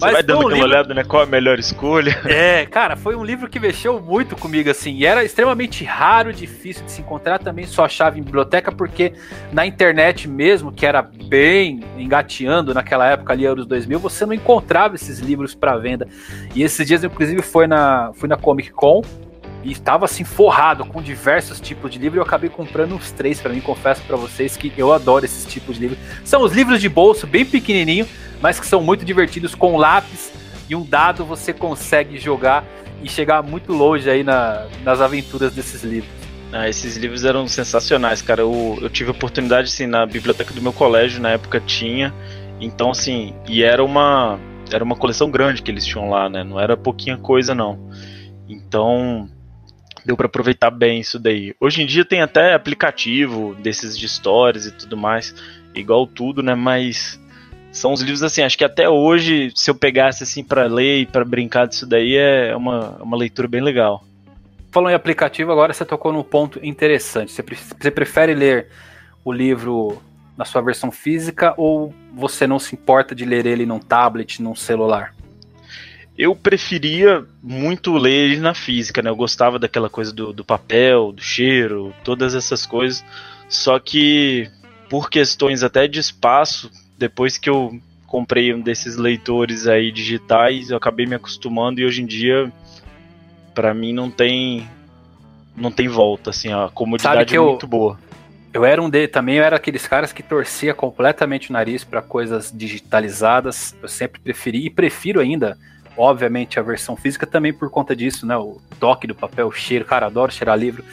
Mas 0.00 0.12
vai 0.12 0.22
dando 0.22 0.38
um 0.38 0.40
aquela 0.40 0.54
livro... 0.54 0.68
olhada, 0.68 0.94
né? 0.94 1.04
Qual 1.04 1.22
a 1.22 1.26
melhor 1.26 1.58
escolha? 1.58 2.18
É, 2.32 2.64
cara, 2.64 2.96
foi 2.96 3.14
um 3.14 3.22
livro 3.22 3.48
que 3.48 3.60
mexeu 3.60 4.00
muito 4.00 4.34
comigo, 4.34 4.70
assim. 4.70 4.94
E 4.94 5.04
era 5.04 5.22
extremamente 5.22 5.84
raro, 5.84 6.32
difícil 6.32 6.84
de 6.84 6.90
se 6.90 7.02
encontrar. 7.02 7.38
Também 7.38 7.66
só 7.66 7.84
achava 7.84 8.18
em 8.18 8.22
biblioteca, 8.22 8.72
porque 8.72 9.12
na 9.52 9.66
internet 9.66 10.26
mesmo, 10.26 10.72
que 10.72 10.86
era 10.86 11.02
bem 11.02 11.84
engateando 11.98 12.72
naquela 12.72 13.06
época 13.06 13.34
ali, 13.34 13.44
anos 13.44 13.66
2000, 13.66 13.98
você 13.98 14.24
não 14.24 14.32
encontrava 14.32 14.94
esses 14.94 15.18
livros 15.18 15.54
para 15.54 15.76
venda. 15.76 16.08
E 16.54 16.62
esses 16.62 16.86
dias, 16.86 17.04
inclusive, 17.04 17.42
foi 17.42 17.66
na, 17.66 18.12
fui 18.14 18.28
na 18.28 18.36
Comic 18.36 18.70
Con 18.70 19.02
e 19.62 19.70
estava 19.70 20.04
assim 20.04 20.24
forrado 20.24 20.84
com 20.84 21.00
diversos 21.00 21.60
tipos 21.60 21.90
de 21.90 21.98
livro. 21.98 22.18
Eu 22.18 22.22
acabei 22.22 22.50
comprando 22.50 22.94
uns 22.94 23.10
três 23.12 23.40
para 23.40 23.52
mim. 23.52 23.60
Confesso 23.60 24.02
para 24.02 24.16
vocês 24.16 24.56
que 24.56 24.72
eu 24.76 24.92
adoro 24.92 25.24
esses 25.24 25.44
tipos 25.44 25.76
de 25.76 25.82
livros. 25.82 25.98
São 26.24 26.42
os 26.42 26.52
livros 26.52 26.80
de 26.80 26.88
bolso, 26.88 27.26
bem 27.26 27.44
pequenininho, 27.44 28.06
mas 28.40 28.58
que 28.58 28.66
são 28.66 28.82
muito 28.82 29.04
divertidos. 29.04 29.54
Com 29.54 29.76
lápis 29.76 30.32
e 30.68 30.74
um 30.74 30.84
dado 30.84 31.24
você 31.24 31.52
consegue 31.52 32.18
jogar 32.18 32.64
e 33.02 33.08
chegar 33.08 33.42
muito 33.42 33.72
longe 33.72 34.08
aí 34.08 34.22
na, 34.22 34.66
nas 34.84 35.00
aventuras 35.00 35.52
desses 35.52 35.82
livros. 35.82 36.10
Ah, 36.52 36.68
esses 36.68 36.96
livros 36.96 37.24
eram 37.24 37.48
sensacionais, 37.48 38.20
cara. 38.20 38.42
Eu, 38.42 38.78
eu 38.82 38.90
tive 38.90 39.10
oportunidade, 39.10 39.68
assim, 39.68 39.86
na 39.86 40.04
biblioteca 40.04 40.52
do 40.52 40.60
meu 40.60 40.72
colégio, 40.72 41.20
na 41.20 41.30
época 41.30 41.60
tinha. 41.60 42.12
Então, 42.60 42.90
assim, 42.90 43.34
e 43.48 43.62
era 43.62 43.82
uma 43.82 44.38
era 44.70 44.84
uma 44.84 44.96
coleção 44.96 45.30
grande 45.30 45.62
que 45.62 45.70
eles 45.70 45.84
tinham 45.84 46.08
lá, 46.08 46.28
né? 46.28 46.44
Não 46.44 46.58
era 46.58 46.76
pouquinha 46.76 47.16
coisa, 47.16 47.54
não. 47.54 47.90
Então, 48.48 49.28
deu 50.04 50.16
para 50.16 50.26
aproveitar 50.26 50.70
bem 50.70 51.00
isso 51.00 51.18
daí. 51.18 51.54
Hoje 51.60 51.82
em 51.82 51.86
dia 51.86 52.04
tem 52.04 52.20
até 52.20 52.54
aplicativo 52.54 53.54
desses 53.56 53.96
de 53.96 54.08
stories 54.08 54.66
e 54.66 54.72
tudo 54.72 54.96
mais, 54.96 55.34
igual 55.74 56.06
tudo, 56.06 56.42
né? 56.42 56.54
Mas 56.54 57.20
são 57.70 57.92
os 57.92 58.00
livros 58.00 58.22
assim, 58.22 58.42
acho 58.42 58.58
que 58.58 58.64
até 58.64 58.88
hoje, 58.88 59.50
se 59.54 59.70
eu 59.70 59.74
pegasse 59.74 60.22
assim 60.22 60.44
para 60.44 60.64
ler 60.64 61.00
e 61.00 61.06
para 61.06 61.24
brincar 61.24 61.66
disso 61.66 61.86
daí, 61.86 62.16
é 62.16 62.54
uma, 62.54 62.98
uma 63.02 63.16
leitura 63.16 63.48
bem 63.48 63.62
legal. 63.62 64.04
Falando 64.70 64.92
em 64.92 64.94
aplicativo, 64.94 65.52
agora 65.52 65.72
você 65.72 65.84
tocou 65.84 66.12
num 66.12 66.22
ponto 66.22 66.58
interessante. 66.64 67.32
Você, 67.32 67.42
você 67.42 67.90
prefere 67.90 68.34
ler 68.34 68.68
o 69.24 69.32
livro 69.32 70.02
na 70.36 70.44
sua 70.44 70.62
versão 70.62 70.90
física 70.90 71.54
ou 71.56 71.94
você 72.12 72.46
não 72.46 72.58
se 72.58 72.74
importa 72.74 73.14
de 73.14 73.24
ler 73.24 73.46
ele 73.46 73.66
num 73.66 73.78
tablet, 73.78 74.42
num 74.42 74.54
celular? 74.54 75.14
Eu 76.16 76.34
preferia 76.34 77.24
muito 77.42 77.96
ler 77.96 78.30
ele 78.30 78.40
na 78.40 78.54
física, 78.54 79.00
né? 79.00 79.10
Eu 79.10 79.16
gostava 79.16 79.58
daquela 79.58 79.88
coisa 79.88 80.12
do, 80.12 80.32
do 80.32 80.44
papel, 80.44 81.12
do 81.12 81.22
cheiro, 81.22 81.94
todas 82.04 82.34
essas 82.34 82.66
coisas. 82.66 83.04
Só 83.48 83.78
que 83.78 84.50
por 84.90 85.08
questões 85.08 85.62
até 85.62 85.88
de 85.88 85.98
espaço, 85.98 86.70
depois 86.98 87.38
que 87.38 87.48
eu 87.48 87.80
comprei 88.06 88.52
um 88.52 88.60
desses 88.60 88.96
leitores 88.96 89.66
aí 89.66 89.90
digitais, 89.90 90.70
eu 90.70 90.76
acabei 90.76 91.06
me 91.06 91.14
acostumando 91.14 91.80
e 91.80 91.84
hoje 91.86 92.02
em 92.02 92.06
dia 92.06 92.52
para 93.54 93.72
mim 93.72 93.92
não 93.92 94.10
tem 94.10 94.68
não 95.56 95.70
tem 95.70 95.86
volta, 95.86 96.30
assim, 96.30 96.50
a 96.50 96.70
comodidade 96.72 97.34
é 97.34 97.38
eu, 97.38 97.44
muito 97.44 97.66
boa. 97.66 97.98
Eu 98.52 98.64
era 98.64 98.82
um 98.82 98.88
de 98.88 99.08
também, 99.08 99.36
eu 99.36 99.44
era 99.44 99.56
aqueles 99.56 99.86
caras 99.86 100.12
que 100.12 100.22
torcia 100.22 100.74
completamente 100.74 101.50
o 101.50 101.52
nariz 101.52 101.84
para 101.84 102.02
coisas 102.02 102.52
digitalizadas. 102.54 103.74
Eu 103.82 103.88
sempre 103.88 104.20
preferi 104.20 104.66
e 104.66 104.70
prefiro 104.70 105.20
ainda 105.20 105.56
obviamente, 105.96 106.58
a 106.58 106.62
versão 106.62 106.96
física 106.96 107.26
também 107.26 107.52
por 107.52 107.70
conta 107.70 107.94
disso, 107.94 108.26
né? 108.26 108.36
O 108.36 108.60
toque 108.78 109.06
do 109.06 109.14
papel, 109.14 109.48
o 109.48 109.52
cheiro, 109.52 109.84
cara, 109.84 110.06
adoro 110.06 110.32
cheirar 110.32 110.58
livro. 110.58 110.84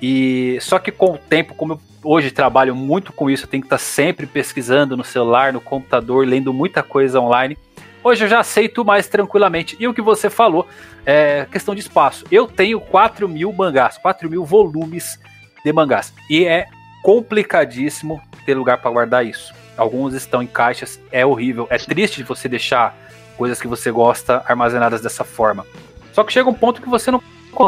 E 0.00 0.58
só 0.60 0.78
que 0.78 0.92
com 0.92 1.14
o 1.14 1.18
tempo, 1.18 1.54
como 1.54 1.74
eu 1.74 1.80
hoje 2.02 2.30
trabalho 2.30 2.74
muito 2.74 3.12
com 3.12 3.28
isso, 3.28 3.44
eu 3.44 3.48
tenho 3.48 3.62
que 3.62 3.66
estar 3.66 3.78
sempre 3.78 4.26
pesquisando 4.26 4.96
no 4.96 5.04
celular, 5.04 5.52
no 5.52 5.60
computador, 5.60 6.26
lendo 6.26 6.52
muita 6.52 6.82
coisa 6.82 7.20
online. 7.20 7.56
Hoje 8.02 8.24
eu 8.24 8.28
já 8.28 8.40
aceito 8.40 8.84
mais 8.84 9.08
tranquilamente. 9.08 9.76
E 9.78 9.88
o 9.88 9.94
que 9.94 10.00
você 10.00 10.30
falou 10.30 10.66
é 11.04 11.46
questão 11.50 11.74
de 11.74 11.80
espaço. 11.80 12.24
Eu 12.30 12.46
tenho 12.46 12.80
4 12.80 13.28
mil 13.28 13.52
mangás, 13.52 13.98
4 13.98 14.30
mil 14.30 14.44
volumes 14.44 15.18
de 15.64 15.72
mangás. 15.72 16.14
E 16.30 16.44
é 16.44 16.66
complicadíssimo 17.02 18.20
ter 18.46 18.54
lugar 18.54 18.78
para 18.78 18.90
guardar 18.90 19.26
isso. 19.26 19.52
Alguns 19.76 20.14
estão 20.14 20.42
em 20.42 20.46
caixas, 20.46 21.00
é 21.10 21.26
horrível. 21.26 21.66
É 21.70 21.78
triste 21.78 22.22
você 22.22 22.48
deixar 22.48 22.96
coisas 23.38 23.60
que 23.60 23.68
você 23.68 23.90
gosta 23.90 24.42
armazenadas 24.46 25.00
dessa 25.00 25.24
forma. 25.24 25.64
Só 26.12 26.24
que 26.24 26.32
chega 26.32 26.50
um 26.50 26.54
ponto 26.54 26.82
que 26.82 26.88
você 26.88 27.10
não 27.12 27.22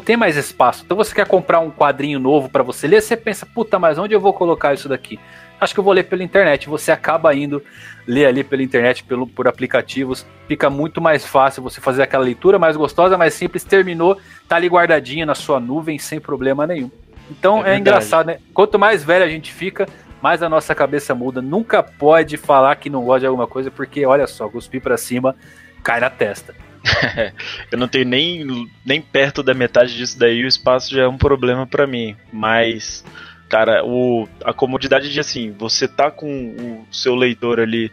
tem 0.05 0.16
mais 0.16 0.37
espaço. 0.37 0.83
Então 0.85 0.97
você 0.97 1.14
quer 1.14 1.27
comprar 1.27 1.61
um 1.61 1.71
quadrinho 1.71 2.18
novo 2.18 2.49
para 2.49 2.64
você 2.64 2.89
ler, 2.89 3.01
você 3.01 3.16
pensa, 3.16 3.47
puta, 3.47 3.79
mas 3.79 3.97
onde 3.97 4.12
eu 4.12 4.21
vou 4.21 4.33
colocar 4.33 4.75
isso 4.75 4.89
daqui? 4.89 5.18
Acho 5.61 5.73
que 5.73 5.81
eu 5.81 5.85
vou 5.85 5.93
ler 5.93 6.05
pela 6.05 6.25
internet. 6.25 6.68
Você 6.68 6.91
acaba 6.91 7.35
indo 7.35 7.62
ler 8.07 8.27
ali 8.27 8.43
pela 8.43 8.62
internet, 8.62 9.05
pelo, 9.05 9.27
por 9.27 9.47
aplicativos. 9.47 10.27
Fica 10.49 10.68
muito 10.68 11.01
mais 11.01 11.25
fácil 11.25 11.62
você 11.62 11.81
fazer 11.81 12.03
aquela 12.03 12.25
leitura 12.25 12.59
mais 12.59 12.77
gostosa, 12.77 13.16
mais 13.16 13.35
simples. 13.35 13.62
Terminou, 13.62 14.18
tá 14.49 14.57
ali 14.57 14.68
guardadinho 14.68 15.27
na 15.27 15.35
sua 15.35 15.61
nuvem 15.61 15.99
sem 15.99 16.18
problema 16.18 16.66
nenhum. 16.66 16.91
Então 17.31 17.64
é, 17.64 17.75
é 17.75 17.79
engraçado, 17.79 18.27
né? 18.27 18.39
Quanto 18.53 18.79
mais 18.79 19.05
velho 19.05 19.25
a 19.25 19.29
gente 19.29 19.53
fica, 19.53 19.87
mais 20.23 20.43
a 20.43 20.49
nossa 20.49 20.75
cabeça 20.75 21.14
muda. 21.14 21.41
Nunca 21.41 21.83
pode 21.83 22.37
falar 22.37 22.77
que 22.77 22.91
não 22.91 23.05
gosta 23.05 23.21
de 23.21 23.27
alguma 23.27 23.47
coisa, 23.47 23.71
porque 23.71 24.05
olha 24.05 24.27
só, 24.27 24.49
cuspir 24.49 24.81
para 24.81 24.97
cima 24.97 25.35
cai 25.83 26.01
na 26.01 26.11
testa. 26.11 26.55
eu 27.71 27.79
não 27.79 27.89
tenho 27.89 28.07
nem, 28.07 28.68
nem 28.85 29.01
perto 29.01 29.43
da 29.43 29.55
metade 29.55 29.97
disso 29.97 30.18
daí, 30.18 30.43
o 30.45 30.49
espaço 30.49 30.95
já 30.95 31.03
é 31.03 31.09
um 31.09 31.18
problema 31.18 31.66
para 31.66 31.87
mim. 31.87 32.16
Mas, 32.33 33.05
cara, 33.49 33.85
o, 33.85 34.29
a 34.45 34.53
comodidade 34.53 35.12
de 35.12 35.21
assim, 35.21 35.53
você 35.53 35.87
tá 35.87 36.11
com 36.11 36.87
o 36.91 36.95
seu 36.95 37.14
leitor 37.14 37.61
ali. 37.61 37.91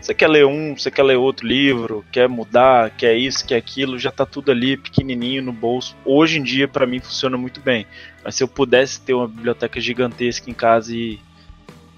Você 0.00 0.14
quer 0.14 0.28
ler 0.28 0.46
um, 0.46 0.76
você 0.76 0.92
quer 0.92 1.02
ler 1.02 1.16
outro 1.16 1.44
livro, 1.44 2.04
quer 2.12 2.28
mudar, 2.28 2.90
quer 2.90 3.16
isso, 3.16 3.44
quer 3.44 3.56
aquilo, 3.56 3.98
já 3.98 4.12
tá 4.12 4.24
tudo 4.24 4.52
ali 4.52 4.76
pequenininho 4.76 5.42
no 5.42 5.52
bolso. 5.52 5.96
Hoje 6.04 6.38
em 6.38 6.42
dia, 6.42 6.68
para 6.68 6.86
mim, 6.86 7.00
funciona 7.00 7.36
muito 7.36 7.60
bem. 7.60 7.84
Mas 8.24 8.36
se 8.36 8.44
eu 8.44 8.48
pudesse 8.48 9.00
ter 9.00 9.14
uma 9.14 9.26
biblioteca 9.26 9.80
gigantesca 9.80 10.48
em 10.48 10.54
casa 10.54 10.94
e 10.94 11.18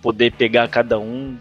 poder 0.02 0.32
pegar 0.32 0.68
cada 0.68 0.98
um, 0.98 1.36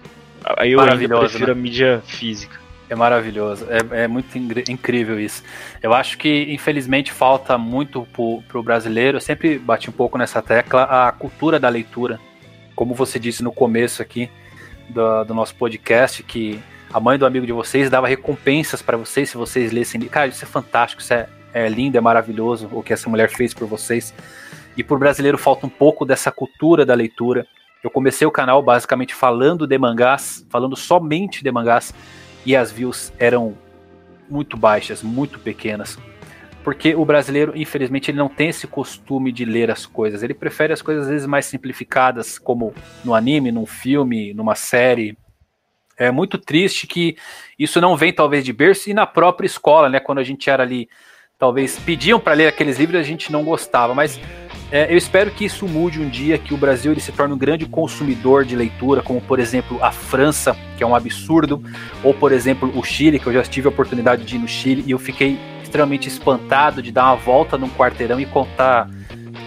aí 0.57 0.72
eu 0.72 0.80
ainda 0.80 1.20
prefiro 1.20 1.47
né? 1.47 1.51
a 1.51 1.55
mídia 1.55 2.01
física. 2.05 2.60
É 2.89 2.95
maravilhoso, 2.95 3.68
é, 3.70 4.03
é 4.03 4.07
muito 4.07 4.36
incrível 4.68 5.20
isso. 5.20 5.43
Eu 5.82 5.93
acho 5.93 6.18
que, 6.18 6.51
infelizmente, 6.51 7.12
falta 7.12 7.55
muito 7.55 8.07
para 8.47 8.60
o 8.60 8.64
brasileiro. 8.64 9.18
Eu 9.18 9.22
sempre 9.22 9.60
bati 9.60 9.91
um 9.91 9.93
pouco 9.93 10.18
nessa 10.18 10.41
tecla 10.41 10.84
a 10.84 11.12
cultura 11.12 11.60
da 11.60 11.70
leitura. 11.70 12.20
Como 12.76 12.95
você 12.95 13.20
disse 13.20 13.43
no 13.43 13.51
começo 13.51 14.01
aqui 14.01 14.28
do, 14.89 15.24
do 15.24 15.34
nosso 15.36 15.53
podcast, 15.53 16.24
que 16.24 16.60
a 16.91 16.99
mãe 16.99 17.20
do 17.20 17.28
amigo 17.28 17.45
de 17.45 17.53
vocês 17.53 17.91
dava 17.91 18.07
recompensas 18.07 18.82
para 18.82 18.97
vocês 18.97 19.30
se 19.30 19.38
vocês 19.38 19.72
lessem. 19.72 20.01
Cara, 20.01 20.28
isso 20.28 20.43
é 20.43 20.47
fantástico, 20.47 21.01
isso 21.01 21.14
é, 21.14 21.28
é 21.53 21.70
lindo, 21.70 21.95
é 21.95 22.01
maravilhoso 22.01 22.68
o 22.72 22.82
que 22.82 22.91
essa 22.91 23.07
mulher 23.07 23.30
fez 23.30 23.53
por 23.53 23.68
vocês. 23.68 24.14
E 24.76 24.84
para 24.84 24.95
o 24.95 24.99
brasileiro 24.99 25.38
falta 25.38 25.68
um 25.68 25.70
pouco 25.70 26.05
dessa 26.05 26.32
cultura 26.32 26.84
da 26.86 26.95
leitura. 26.95 27.45
Eu 27.84 27.90
comecei 27.90 28.28
o 28.28 28.32
canal 28.32 28.62
basicamente 28.62 29.14
falando 29.14 29.66
de 29.66 29.78
mangás, 29.78 30.46
falando 30.50 30.76
somente 30.76 31.44
de 31.44 31.52
mangás 31.52 31.94
e 32.46 32.56
as 32.56 32.72
views 32.72 33.14
eram 33.18 33.58
muito 34.30 34.58
baixas, 34.58 35.02
muito 35.02 35.40
pequenas. 35.40 35.98
Porque 36.64 36.94
o 36.94 37.06
brasileiro, 37.06 37.54
infelizmente, 37.56 38.12
ele 38.12 38.18
não 38.18 38.28
tem 38.28 38.50
esse 38.50 38.68
costume 38.68 39.32
de 39.32 39.46
ler 39.46 39.72
as 39.72 39.86
coisas. 39.86 40.22
Ele 40.22 40.34
prefere 40.34 40.74
as 40.74 40.82
coisas 40.82 41.06
às 41.06 41.10
vezes 41.10 41.28
mais 41.28 41.46
simplificadas, 41.46 42.38
como 42.38 42.74
no 43.04 43.16
anime, 43.16 43.52
num 43.52 43.66
filme, 43.66 44.34
numa 44.34 44.56
série. 44.56 45.18
É 45.98 46.12
muito 46.12 46.38
triste 46.38 46.86
que 46.86 47.18
isso 47.58 47.80
não 47.80 47.96
vem 47.96 48.14
talvez 48.14 48.44
de 48.44 48.52
berço 48.52 48.90
e 48.90 48.94
na 48.94 49.08
própria 49.08 49.48
escola, 49.48 49.90
né? 49.90 50.00
Quando 50.00 50.20
a 50.20 50.24
gente 50.24 50.50
era 50.50 50.64
ali, 50.64 50.90
talvez 51.38 51.80
pediam 51.80 52.20
para 52.20 52.34
ler 52.34 52.48
aqueles 52.48 52.78
livros, 52.78 53.00
a 53.00 53.04
gente 53.04 53.32
não 53.32 53.44
gostava, 53.44 53.96
mas 53.96 54.20
é, 54.72 54.91
eu 54.91 54.97
espero 54.97 55.32
que 55.32 55.45
isso 55.45 55.67
mude 55.67 55.99
um 55.99 56.07
dia, 56.07 56.38
que 56.38 56.53
o 56.53 56.57
Brasil 56.57 56.91
ele 56.91 57.01
se 57.01 57.11
torne 57.11 57.34
um 57.34 57.38
grande 57.38 57.65
consumidor 57.65 58.45
de 58.45 58.55
leitura, 58.55 59.01
como 59.01 59.20
por 59.20 59.39
exemplo 59.39 59.84
a 59.84 59.91
França, 59.91 60.55
que 60.78 60.84
é 60.84 60.88
um 60.88 60.95
absurdo, 60.95 61.63
ou 62.03 62.13
por 62.13 62.32
exemplo 62.32 62.72
o 62.78 62.84
Chile, 62.84 63.17
que 63.20 63.26
eu 63.26 63.34
já 63.34 63.41
tive 63.41 63.67
a 63.67 63.70
oportunidade 63.70 64.24
de 64.24 64.36
ir 64.36 64.39
no 64.39 64.47
Chile 64.47 64.84
e 64.86 64.91
eu 64.91 64.99
fiquei 64.99 65.39
extremamente 65.63 66.07
espantado 66.07 66.84
de 66.84 66.91
dar 66.91 67.05
uma 67.05 67.15
volta 67.15 67.57
num 67.57 67.70
quarteirão 67.70 68.20
e 68.20 68.28
contar 68.28 68.88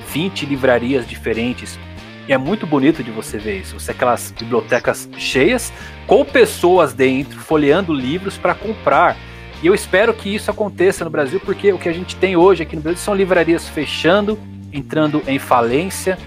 20 0.09 0.45
livrarias 0.45 1.07
diferentes. 1.07 1.79
E 2.27 2.33
é 2.33 2.39
muito 2.39 2.67
bonito 2.67 3.03
de 3.03 3.11
você 3.11 3.39
ver 3.39 3.61
isso. 3.61 3.79
Você 3.79 3.93
aquelas 3.93 4.33
bibliotecas 4.33 5.09
cheias, 5.17 5.73
com 6.07 6.25
pessoas 6.25 6.93
dentro, 6.93 7.39
folheando 7.39 7.93
livros 7.93 8.37
para 8.37 8.55
comprar. 8.55 9.17
E 9.63 9.67
eu 9.67 9.75
espero 9.75 10.13
que 10.13 10.33
isso 10.33 10.51
aconteça 10.51 11.05
no 11.05 11.11
Brasil, 11.11 11.41
porque 11.41 11.73
o 11.73 11.79
que 11.79 11.89
a 11.89 11.93
gente 11.93 12.17
tem 12.17 12.37
hoje 12.37 12.65
aqui 12.65 12.75
no 12.75 12.83
Brasil 12.83 12.99
são 12.99 13.15
livrarias 13.15 13.69
fechando 13.69 14.39
entrando 14.73 15.23
em 15.27 15.39
falência. 15.39 16.19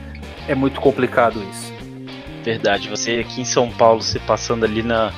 É 0.47 0.53
muito 0.53 0.79
complicado 0.79 1.43
isso. 1.51 1.73
Verdade, 2.43 2.89
você 2.89 3.25
aqui 3.27 3.41
em 3.41 3.45
São 3.45 3.71
Paulo, 3.71 4.01
você 4.01 4.19
passando 4.19 4.65
ali 4.65 4.83
na, 4.83 5.11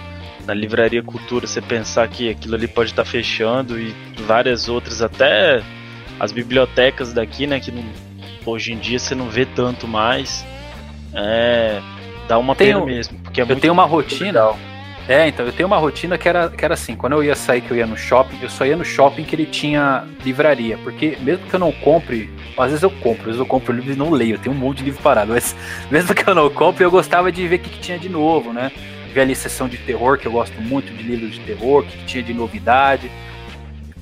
na 0.46 0.54
Livraria 0.54 1.04
Cultura, 1.04 1.46
você 1.46 1.62
pensar 1.62 2.08
que 2.08 2.30
aquilo 2.30 2.56
ali 2.56 2.68
pode 2.68 2.92
estar 2.92 3.04
fechando 3.04 3.78
e 3.78 3.94
várias 4.26 4.70
outras, 4.70 5.02
até 5.02 5.62
as 6.20 6.32
bibliotecas 6.32 7.12
daqui, 7.12 7.46
né, 7.46 7.60
que 7.60 7.70
não, 7.70 7.84
hoje 8.46 8.72
em 8.72 8.78
dia 8.78 8.98
você 8.98 9.14
não 9.14 9.30
vê 9.30 9.46
tanto 9.46 9.88
mais. 9.88 10.46
É, 11.14 11.82
dá 12.30 12.38
uma 12.38 12.56
tenho, 12.56 12.80
pena 12.80 12.86
mesmo, 12.86 13.20
porque 13.20 13.42
é 13.42 13.44
eu 13.44 13.60
tenho 13.60 13.74
uma 13.74 13.86
rotina. 13.86 14.28
Legal. 14.28 14.60
É, 15.08 15.26
então, 15.26 15.46
eu 15.46 15.54
tenho 15.54 15.68
uma 15.68 15.78
rotina 15.78 16.18
que 16.18 16.28
era, 16.28 16.50
que 16.50 16.66
era 16.66 16.74
assim, 16.74 16.94
quando 16.94 17.14
eu 17.14 17.24
ia 17.24 17.34
sair, 17.34 17.62
que 17.62 17.72
eu 17.72 17.78
ia 17.78 17.88
no 17.88 17.96
shopping, 17.96 18.38
eu 18.42 18.50
só 18.50 18.66
ia 18.66 18.76
no 18.76 18.84
shopping 18.84 19.24
que 19.24 19.34
ele 19.34 19.46
tinha 19.46 20.06
livraria, 20.24 20.78
porque 20.80 21.18
mesmo 21.22 21.48
que 21.48 21.54
eu 21.54 21.60
não 21.60 21.72
compre, 21.72 22.30
às 22.58 22.72
vezes 22.72 22.84
eu 22.84 22.92
compro, 22.92 23.22
às 23.22 23.26
vezes 23.28 23.40
eu 23.40 23.46
compro 23.46 23.74
livros 23.74 23.96
e 23.96 23.98
não 23.98 24.10
leio, 24.10 24.36
eu 24.36 24.40
tenho 24.40 24.54
um 24.54 24.60
monte 24.60 24.80
de 24.80 24.84
livro 24.84 25.02
parado, 25.02 25.32
mas 25.34 25.56
mesmo 25.90 26.14
que 26.14 26.30
eu 26.30 26.36
não 26.36 26.50
compre, 26.50 26.84
eu 26.84 26.92
gostava 26.92 27.32
de 27.32 27.48
ver 27.48 27.56
o 27.56 27.60
que, 27.60 27.70
que 27.70 27.80
tinha 27.80 27.98
de 27.98 28.10
novo, 28.10 28.52
né? 28.52 28.70
Ver 29.14 29.22
ali 29.22 29.34
sessão 29.34 29.70
de 29.70 29.78
terror, 29.78 30.18
que 30.18 30.28
eu 30.28 30.32
gosto 30.32 30.62
muito 30.62 30.94
de 30.94 31.04
livros 31.04 31.36
de 31.36 31.40
terror, 31.40 31.84
o 31.84 31.86
que, 31.86 31.98
que 31.98 32.06
tinha 32.06 32.24
de 32.24 32.34
novidade. 32.34 33.10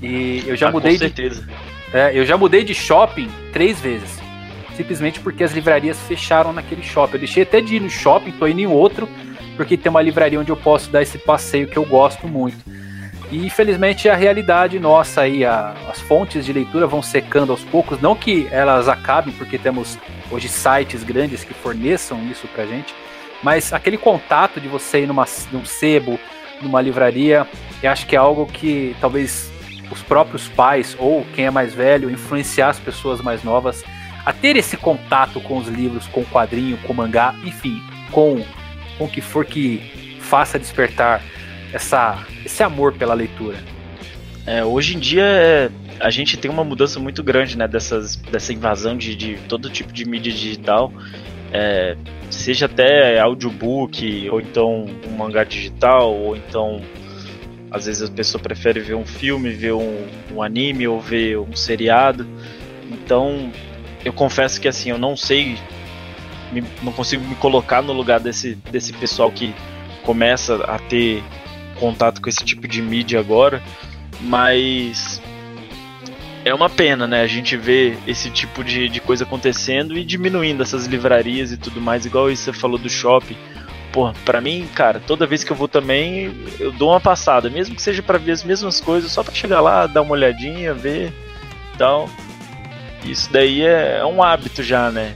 E 0.01 0.43
eu 0.47 0.55
já 0.55 0.69
ah, 0.69 0.71
mudei 0.71 0.93
com 0.93 0.99
certeza. 0.99 1.43
de. 1.43 1.97
É, 1.97 2.17
eu 2.17 2.25
já 2.25 2.35
mudei 2.35 2.63
de 2.63 2.73
shopping 2.73 3.29
três 3.53 3.79
vezes. 3.79 4.19
Simplesmente 4.75 5.19
porque 5.19 5.43
as 5.43 5.53
livrarias 5.53 5.99
fecharam 6.01 6.51
naquele 6.51 6.81
shopping. 6.81 7.13
Eu 7.13 7.19
deixei 7.19 7.43
até 7.43 7.61
de 7.61 7.75
ir 7.75 7.79
no 7.79 7.89
shopping, 7.89 8.31
tô 8.31 8.47
indo 8.47 8.59
em 8.59 8.67
outro 8.67 9.07
porque 9.55 9.77
tem 9.77 9.89
uma 9.89 10.01
livraria 10.01 10.39
onde 10.39 10.51
eu 10.51 10.57
posso 10.57 10.89
dar 10.89 11.01
esse 11.01 11.17
passeio 11.17 11.67
que 11.67 11.77
eu 11.77 11.85
gosto 11.85 12.27
muito. 12.27 12.57
E 13.31 13.45
infelizmente 13.45 14.07
a 14.07 14.15
realidade 14.15 14.79
nossa 14.79 15.21
aí, 15.21 15.43
a, 15.43 15.73
as 15.89 15.99
fontes 15.99 16.45
de 16.45 16.53
leitura 16.53 16.85
vão 16.85 17.01
secando 17.01 17.51
aos 17.51 17.63
poucos, 17.63 17.99
não 17.99 18.15
que 18.15 18.47
elas 18.51 18.87
acabem, 18.87 19.33
porque 19.33 19.57
temos 19.57 19.97
hoje 20.29 20.47
sites 20.47 21.03
grandes 21.03 21.43
que 21.43 21.53
forneçam 21.53 22.23
isso 22.29 22.47
pra 22.47 22.65
gente, 22.65 22.93
mas 23.41 23.73
aquele 23.73 23.97
contato 23.97 24.61
de 24.61 24.67
você 24.67 25.01
ir 25.03 25.07
numa, 25.07 25.25
num 25.51 25.65
sebo, 25.65 26.19
numa 26.61 26.81
livraria, 26.81 27.47
eu 27.81 27.91
acho 27.91 28.05
que 28.05 28.15
é 28.15 28.19
algo 28.19 28.45
que 28.45 28.95
talvez 29.01 29.51
os 29.91 30.01
próprios 30.01 30.47
pais 30.47 30.95
ou 30.99 31.25
quem 31.35 31.45
é 31.45 31.51
mais 31.51 31.73
velho 31.73 32.09
influenciar 32.09 32.69
as 32.69 32.79
pessoas 32.79 33.21
mais 33.21 33.43
novas 33.43 33.83
a 34.25 34.33
ter 34.33 34.55
esse 34.55 34.75
contato 34.75 35.39
com 35.39 35.57
os 35.57 35.67
livros, 35.67 36.07
com 36.07 36.21
o 36.21 36.25
quadrinho, 36.25 36.77
com 36.79 36.93
o 36.93 36.95
mangá, 36.95 37.35
enfim, 37.43 37.79
com 38.11 38.43
com 38.97 39.05
o 39.05 39.09
que 39.09 39.21
for 39.21 39.45
que 39.45 40.17
faça 40.19 40.57
despertar 40.57 41.21
essa, 41.71 42.25
esse 42.45 42.63
amor 42.63 42.93
pela 42.93 43.13
leitura. 43.13 43.57
É, 44.45 44.63
hoje 44.63 44.95
em 44.95 44.99
dia 44.99 45.23
é, 45.23 45.69
a 45.99 46.09
gente 46.09 46.37
tem 46.37 46.49
uma 46.49 46.63
mudança 46.63 46.99
muito 46.99 47.23
grande 47.23 47.57
né, 47.57 47.67
dessas, 47.67 48.15
dessa 48.15 48.53
invasão 48.53 48.97
de, 48.97 49.15
de 49.15 49.35
todo 49.47 49.69
tipo 49.69 49.91
de 49.91 50.05
mídia 50.05 50.31
digital, 50.31 50.91
é, 51.51 51.95
seja 52.29 52.65
até 52.65 53.19
audiobook, 53.19 54.29
ou 54.29 54.39
então 54.39 54.85
um 55.07 55.11
mangá 55.17 55.43
digital, 55.43 56.13
ou 56.13 56.35
então 56.35 56.81
às 57.71 57.85
vezes 57.85 58.09
a 58.09 58.11
pessoa 58.11 58.41
prefere 58.41 58.79
ver 58.79 58.95
um 58.95 59.05
filme, 59.05 59.49
ver 59.49 59.73
um, 59.73 60.07
um 60.33 60.41
anime 60.41 60.87
ou 60.87 60.99
ver 60.99 61.37
um 61.37 61.55
seriado. 61.55 62.25
Então 62.91 63.51
eu 64.03 64.13
confesso 64.13 64.61
que 64.61 64.67
assim, 64.67 64.91
eu 64.91 64.97
não 64.97 65.17
sei 65.17 65.57
me, 66.51 66.63
não 66.81 66.91
consigo 66.91 67.23
me 67.25 67.35
colocar 67.35 67.81
no 67.81 67.93
lugar 67.93 68.19
desse, 68.19 68.55
desse 68.71 68.93
pessoal 68.93 69.31
que 69.31 69.53
começa 70.03 70.55
a 70.65 70.77
ter 70.79 71.23
contato 71.79 72.21
com 72.21 72.29
esse 72.29 72.43
tipo 72.43 72.67
de 72.67 72.81
mídia 72.81 73.19
agora, 73.19 73.61
mas 74.21 75.21
é 76.45 76.53
uma 76.53 76.69
pena, 76.69 77.07
né? 77.07 77.21
A 77.21 77.27
gente 77.27 77.57
vê 77.57 77.97
esse 78.05 78.29
tipo 78.29 78.63
de, 78.63 78.87
de 78.87 79.01
coisa 79.01 79.23
acontecendo 79.23 79.97
e 79.97 80.03
diminuindo 80.03 80.61
essas 80.61 80.85
livrarias 80.85 81.51
e 81.51 81.57
tudo 81.57 81.81
mais, 81.81 82.05
igual 82.05 82.29
você 82.29 82.53
falou 82.53 82.77
do 82.77 82.89
shopping. 82.89 83.35
Pô, 83.91 84.13
pra 84.23 84.41
mim, 84.41 84.67
cara, 84.75 84.99
toda 84.99 85.25
vez 85.25 85.43
que 85.43 85.51
eu 85.51 85.55
vou 85.55 85.67
também, 85.67 86.35
eu 86.59 86.71
dou 86.71 86.89
uma 86.89 86.99
passada, 86.99 87.49
mesmo 87.49 87.75
que 87.75 87.81
seja 87.81 88.03
para 88.03 88.17
ver 88.17 88.33
as 88.33 88.43
mesmas 88.43 88.79
coisas, 88.79 89.11
só 89.11 89.23
para 89.23 89.33
chegar 89.33 89.61
lá, 89.61 89.87
dar 89.87 90.01
uma 90.01 90.11
olhadinha, 90.11 90.73
ver 90.73 91.11
tal. 91.77 92.09
Isso 93.03 93.31
daí 93.31 93.61
é, 93.61 93.99
é 93.99 94.05
um 94.05 94.21
hábito 94.21 94.61
já, 94.61 94.91
né? 94.91 95.15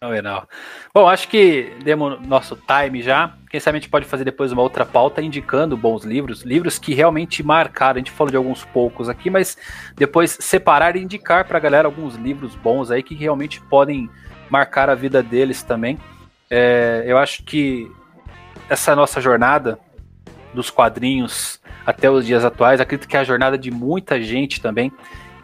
Fenomenal. 0.00 0.48
Bom, 0.94 1.08
acho 1.08 1.26
que 1.26 1.76
demos 1.82 2.24
nosso 2.24 2.56
time 2.56 3.02
já. 3.02 3.34
Quem 3.50 3.58
sabe 3.58 3.78
a 3.78 3.80
gente 3.80 3.90
pode 3.90 4.06
fazer 4.06 4.24
depois 4.24 4.52
uma 4.52 4.62
outra 4.62 4.86
pauta 4.86 5.20
indicando 5.20 5.76
bons 5.76 6.04
livros, 6.04 6.42
livros 6.42 6.78
que 6.78 6.94
realmente 6.94 7.42
marcaram. 7.42 7.96
A 7.96 7.98
gente 7.98 8.12
falou 8.12 8.30
de 8.30 8.36
alguns 8.36 8.64
poucos 8.64 9.08
aqui, 9.08 9.28
mas 9.28 9.58
depois 9.96 10.38
separar 10.40 10.94
e 10.94 11.02
indicar 11.02 11.44
para 11.46 11.58
a 11.58 11.60
galera 11.60 11.88
alguns 11.88 12.14
livros 12.14 12.54
bons 12.54 12.92
aí 12.92 13.02
que 13.02 13.12
realmente 13.12 13.60
podem 13.62 14.08
marcar 14.48 14.88
a 14.88 14.94
vida 14.94 15.20
deles 15.20 15.64
também. 15.64 15.98
É, 16.48 17.02
eu 17.04 17.18
acho 17.18 17.42
que 17.42 17.90
essa 18.68 18.94
nossa 18.94 19.20
jornada 19.20 19.80
dos 20.54 20.70
quadrinhos 20.70 21.60
até 21.84 22.08
os 22.08 22.24
dias 22.24 22.44
atuais, 22.44 22.80
acredito 22.80 23.08
que 23.08 23.16
é 23.16 23.20
a 23.20 23.24
jornada 23.24 23.58
de 23.58 23.72
muita 23.72 24.22
gente 24.22 24.60
também 24.60 24.92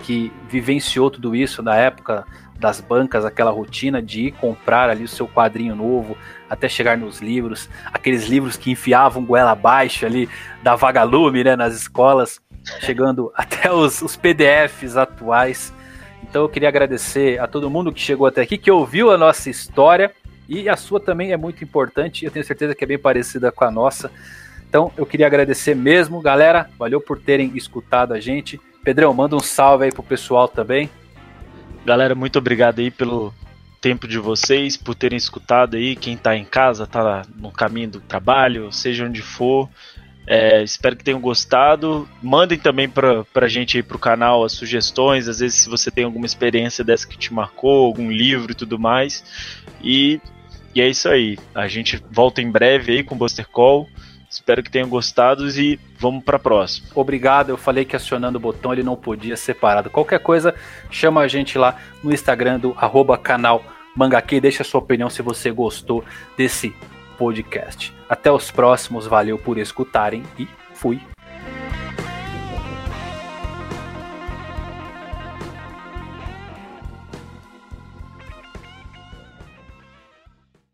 que 0.04 0.30
vivenciou 0.48 1.10
tudo 1.10 1.34
isso 1.34 1.62
na 1.62 1.74
época 1.74 2.24
das 2.58 2.80
bancas, 2.80 3.24
aquela 3.24 3.50
rotina 3.50 4.00
de 4.00 4.28
ir 4.28 4.32
comprar 4.32 4.88
ali 4.88 5.04
o 5.04 5.08
seu 5.08 5.26
quadrinho 5.28 5.74
novo, 5.74 6.16
até 6.48 6.68
chegar 6.68 6.96
nos 6.96 7.20
livros, 7.20 7.68
aqueles 7.92 8.26
livros 8.26 8.56
que 8.56 8.70
enfiavam 8.70 9.24
goela 9.24 9.50
abaixo 9.50 10.06
ali 10.06 10.28
da 10.62 10.74
vagalume, 10.74 11.44
né, 11.44 11.56
nas 11.56 11.74
escolas, 11.74 12.40
chegando 12.80 13.32
até 13.36 13.72
os, 13.72 14.00
os 14.02 14.16
PDFs 14.16 14.96
atuais. 14.96 15.72
Então 16.22 16.42
eu 16.42 16.48
queria 16.48 16.68
agradecer 16.68 17.38
a 17.38 17.46
todo 17.46 17.70
mundo 17.70 17.92
que 17.92 18.00
chegou 18.00 18.26
até 18.26 18.42
aqui, 18.42 18.56
que 18.56 18.70
ouviu 18.70 19.10
a 19.10 19.18
nossa 19.18 19.50
história, 19.50 20.10
e 20.48 20.68
a 20.68 20.76
sua 20.76 21.00
também 21.00 21.32
é 21.32 21.36
muito 21.36 21.64
importante, 21.64 22.24
eu 22.24 22.30
tenho 22.30 22.44
certeza 22.44 22.74
que 22.74 22.84
é 22.84 22.86
bem 22.86 22.98
parecida 22.98 23.50
com 23.50 23.64
a 23.64 23.70
nossa. 23.70 24.10
Então 24.68 24.92
eu 24.96 25.06
queria 25.06 25.26
agradecer 25.26 25.74
mesmo, 25.74 26.20
galera, 26.20 26.68
valeu 26.78 27.00
por 27.00 27.18
terem 27.18 27.52
escutado 27.54 28.12
a 28.12 28.20
gente. 28.20 28.60
Pedrão, 28.82 29.14
manda 29.14 29.34
um 29.36 29.40
salve 29.40 29.84
aí 29.84 29.92
pro 29.92 30.02
pessoal 30.02 30.46
também. 30.46 30.90
Galera, 31.84 32.14
muito 32.14 32.38
obrigado 32.38 32.78
aí 32.78 32.90
pelo 32.90 33.32
tempo 33.78 34.08
de 34.08 34.18
vocês, 34.18 34.74
por 34.74 34.94
terem 34.94 35.18
escutado 35.18 35.76
aí. 35.76 35.94
Quem 35.94 36.16
tá 36.16 36.34
em 36.34 36.44
casa, 36.44 36.86
tá 36.86 37.22
no 37.36 37.50
caminho 37.50 37.90
do 37.90 38.00
trabalho, 38.00 38.72
seja 38.72 39.04
onde 39.04 39.20
for. 39.20 39.68
É, 40.26 40.62
espero 40.62 40.96
que 40.96 41.04
tenham 41.04 41.20
gostado. 41.20 42.08
Mandem 42.22 42.58
também 42.58 42.88
pra, 42.88 43.24
pra 43.24 43.46
gente 43.46 43.76
aí 43.76 43.82
pro 43.82 43.98
canal 43.98 44.42
as 44.42 44.52
sugestões. 44.52 45.28
Às 45.28 45.40
vezes, 45.40 45.56
se 45.56 45.68
você 45.68 45.90
tem 45.90 46.04
alguma 46.04 46.24
experiência 46.24 46.82
dessa 46.82 47.06
que 47.06 47.18
te 47.18 47.34
marcou, 47.34 47.84
algum 47.84 48.10
livro 48.10 48.52
e 48.52 48.54
tudo 48.54 48.78
mais. 48.78 49.22
E, 49.82 50.18
e 50.74 50.80
é 50.80 50.88
isso 50.88 51.06
aí. 51.06 51.36
A 51.54 51.68
gente 51.68 52.02
volta 52.10 52.40
em 52.40 52.50
breve 52.50 52.92
aí 52.92 53.02
com 53.02 53.14
o 53.14 53.18
Buster 53.18 53.46
Call. 53.46 53.86
Espero 54.34 54.64
que 54.64 54.70
tenham 54.70 54.88
gostado 54.88 55.48
e 55.48 55.78
vamos 55.96 56.24
para 56.24 56.40
próxima. 56.40 56.88
Obrigado. 56.92 57.50
Eu 57.50 57.56
falei 57.56 57.84
que 57.84 57.94
acionando 57.94 58.36
o 58.36 58.40
botão 58.40 58.72
ele 58.72 58.82
não 58.82 58.96
podia 58.96 59.36
separado. 59.36 59.90
Qualquer 59.90 60.18
coisa, 60.18 60.52
chama 60.90 61.20
a 61.20 61.28
gente 61.28 61.56
lá 61.56 61.76
no 62.02 62.12
Instagram 62.12 62.58
do 62.58 62.74
arroba 62.76 63.16
canal 63.16 63.64
Mangaque. 63.96 64.40
Deixa 64.40 64.62
a 64.62 64.66
sua 64.66 64.80
opinião 64.80 65.08
se 65.08 65.22
você 65.22 65.52
gostou 65.52 66.04
desse 66.36 66.74
podcast. 67.16 67.94
Até 68.08 68.30
os 68.32 68.50
próximos, 68.50 69.06
valeu 69.06 69.38
por 69.38 69.56
escutarem 69.56 70.24
e 70.36 70.48
fui. 70.74 71.00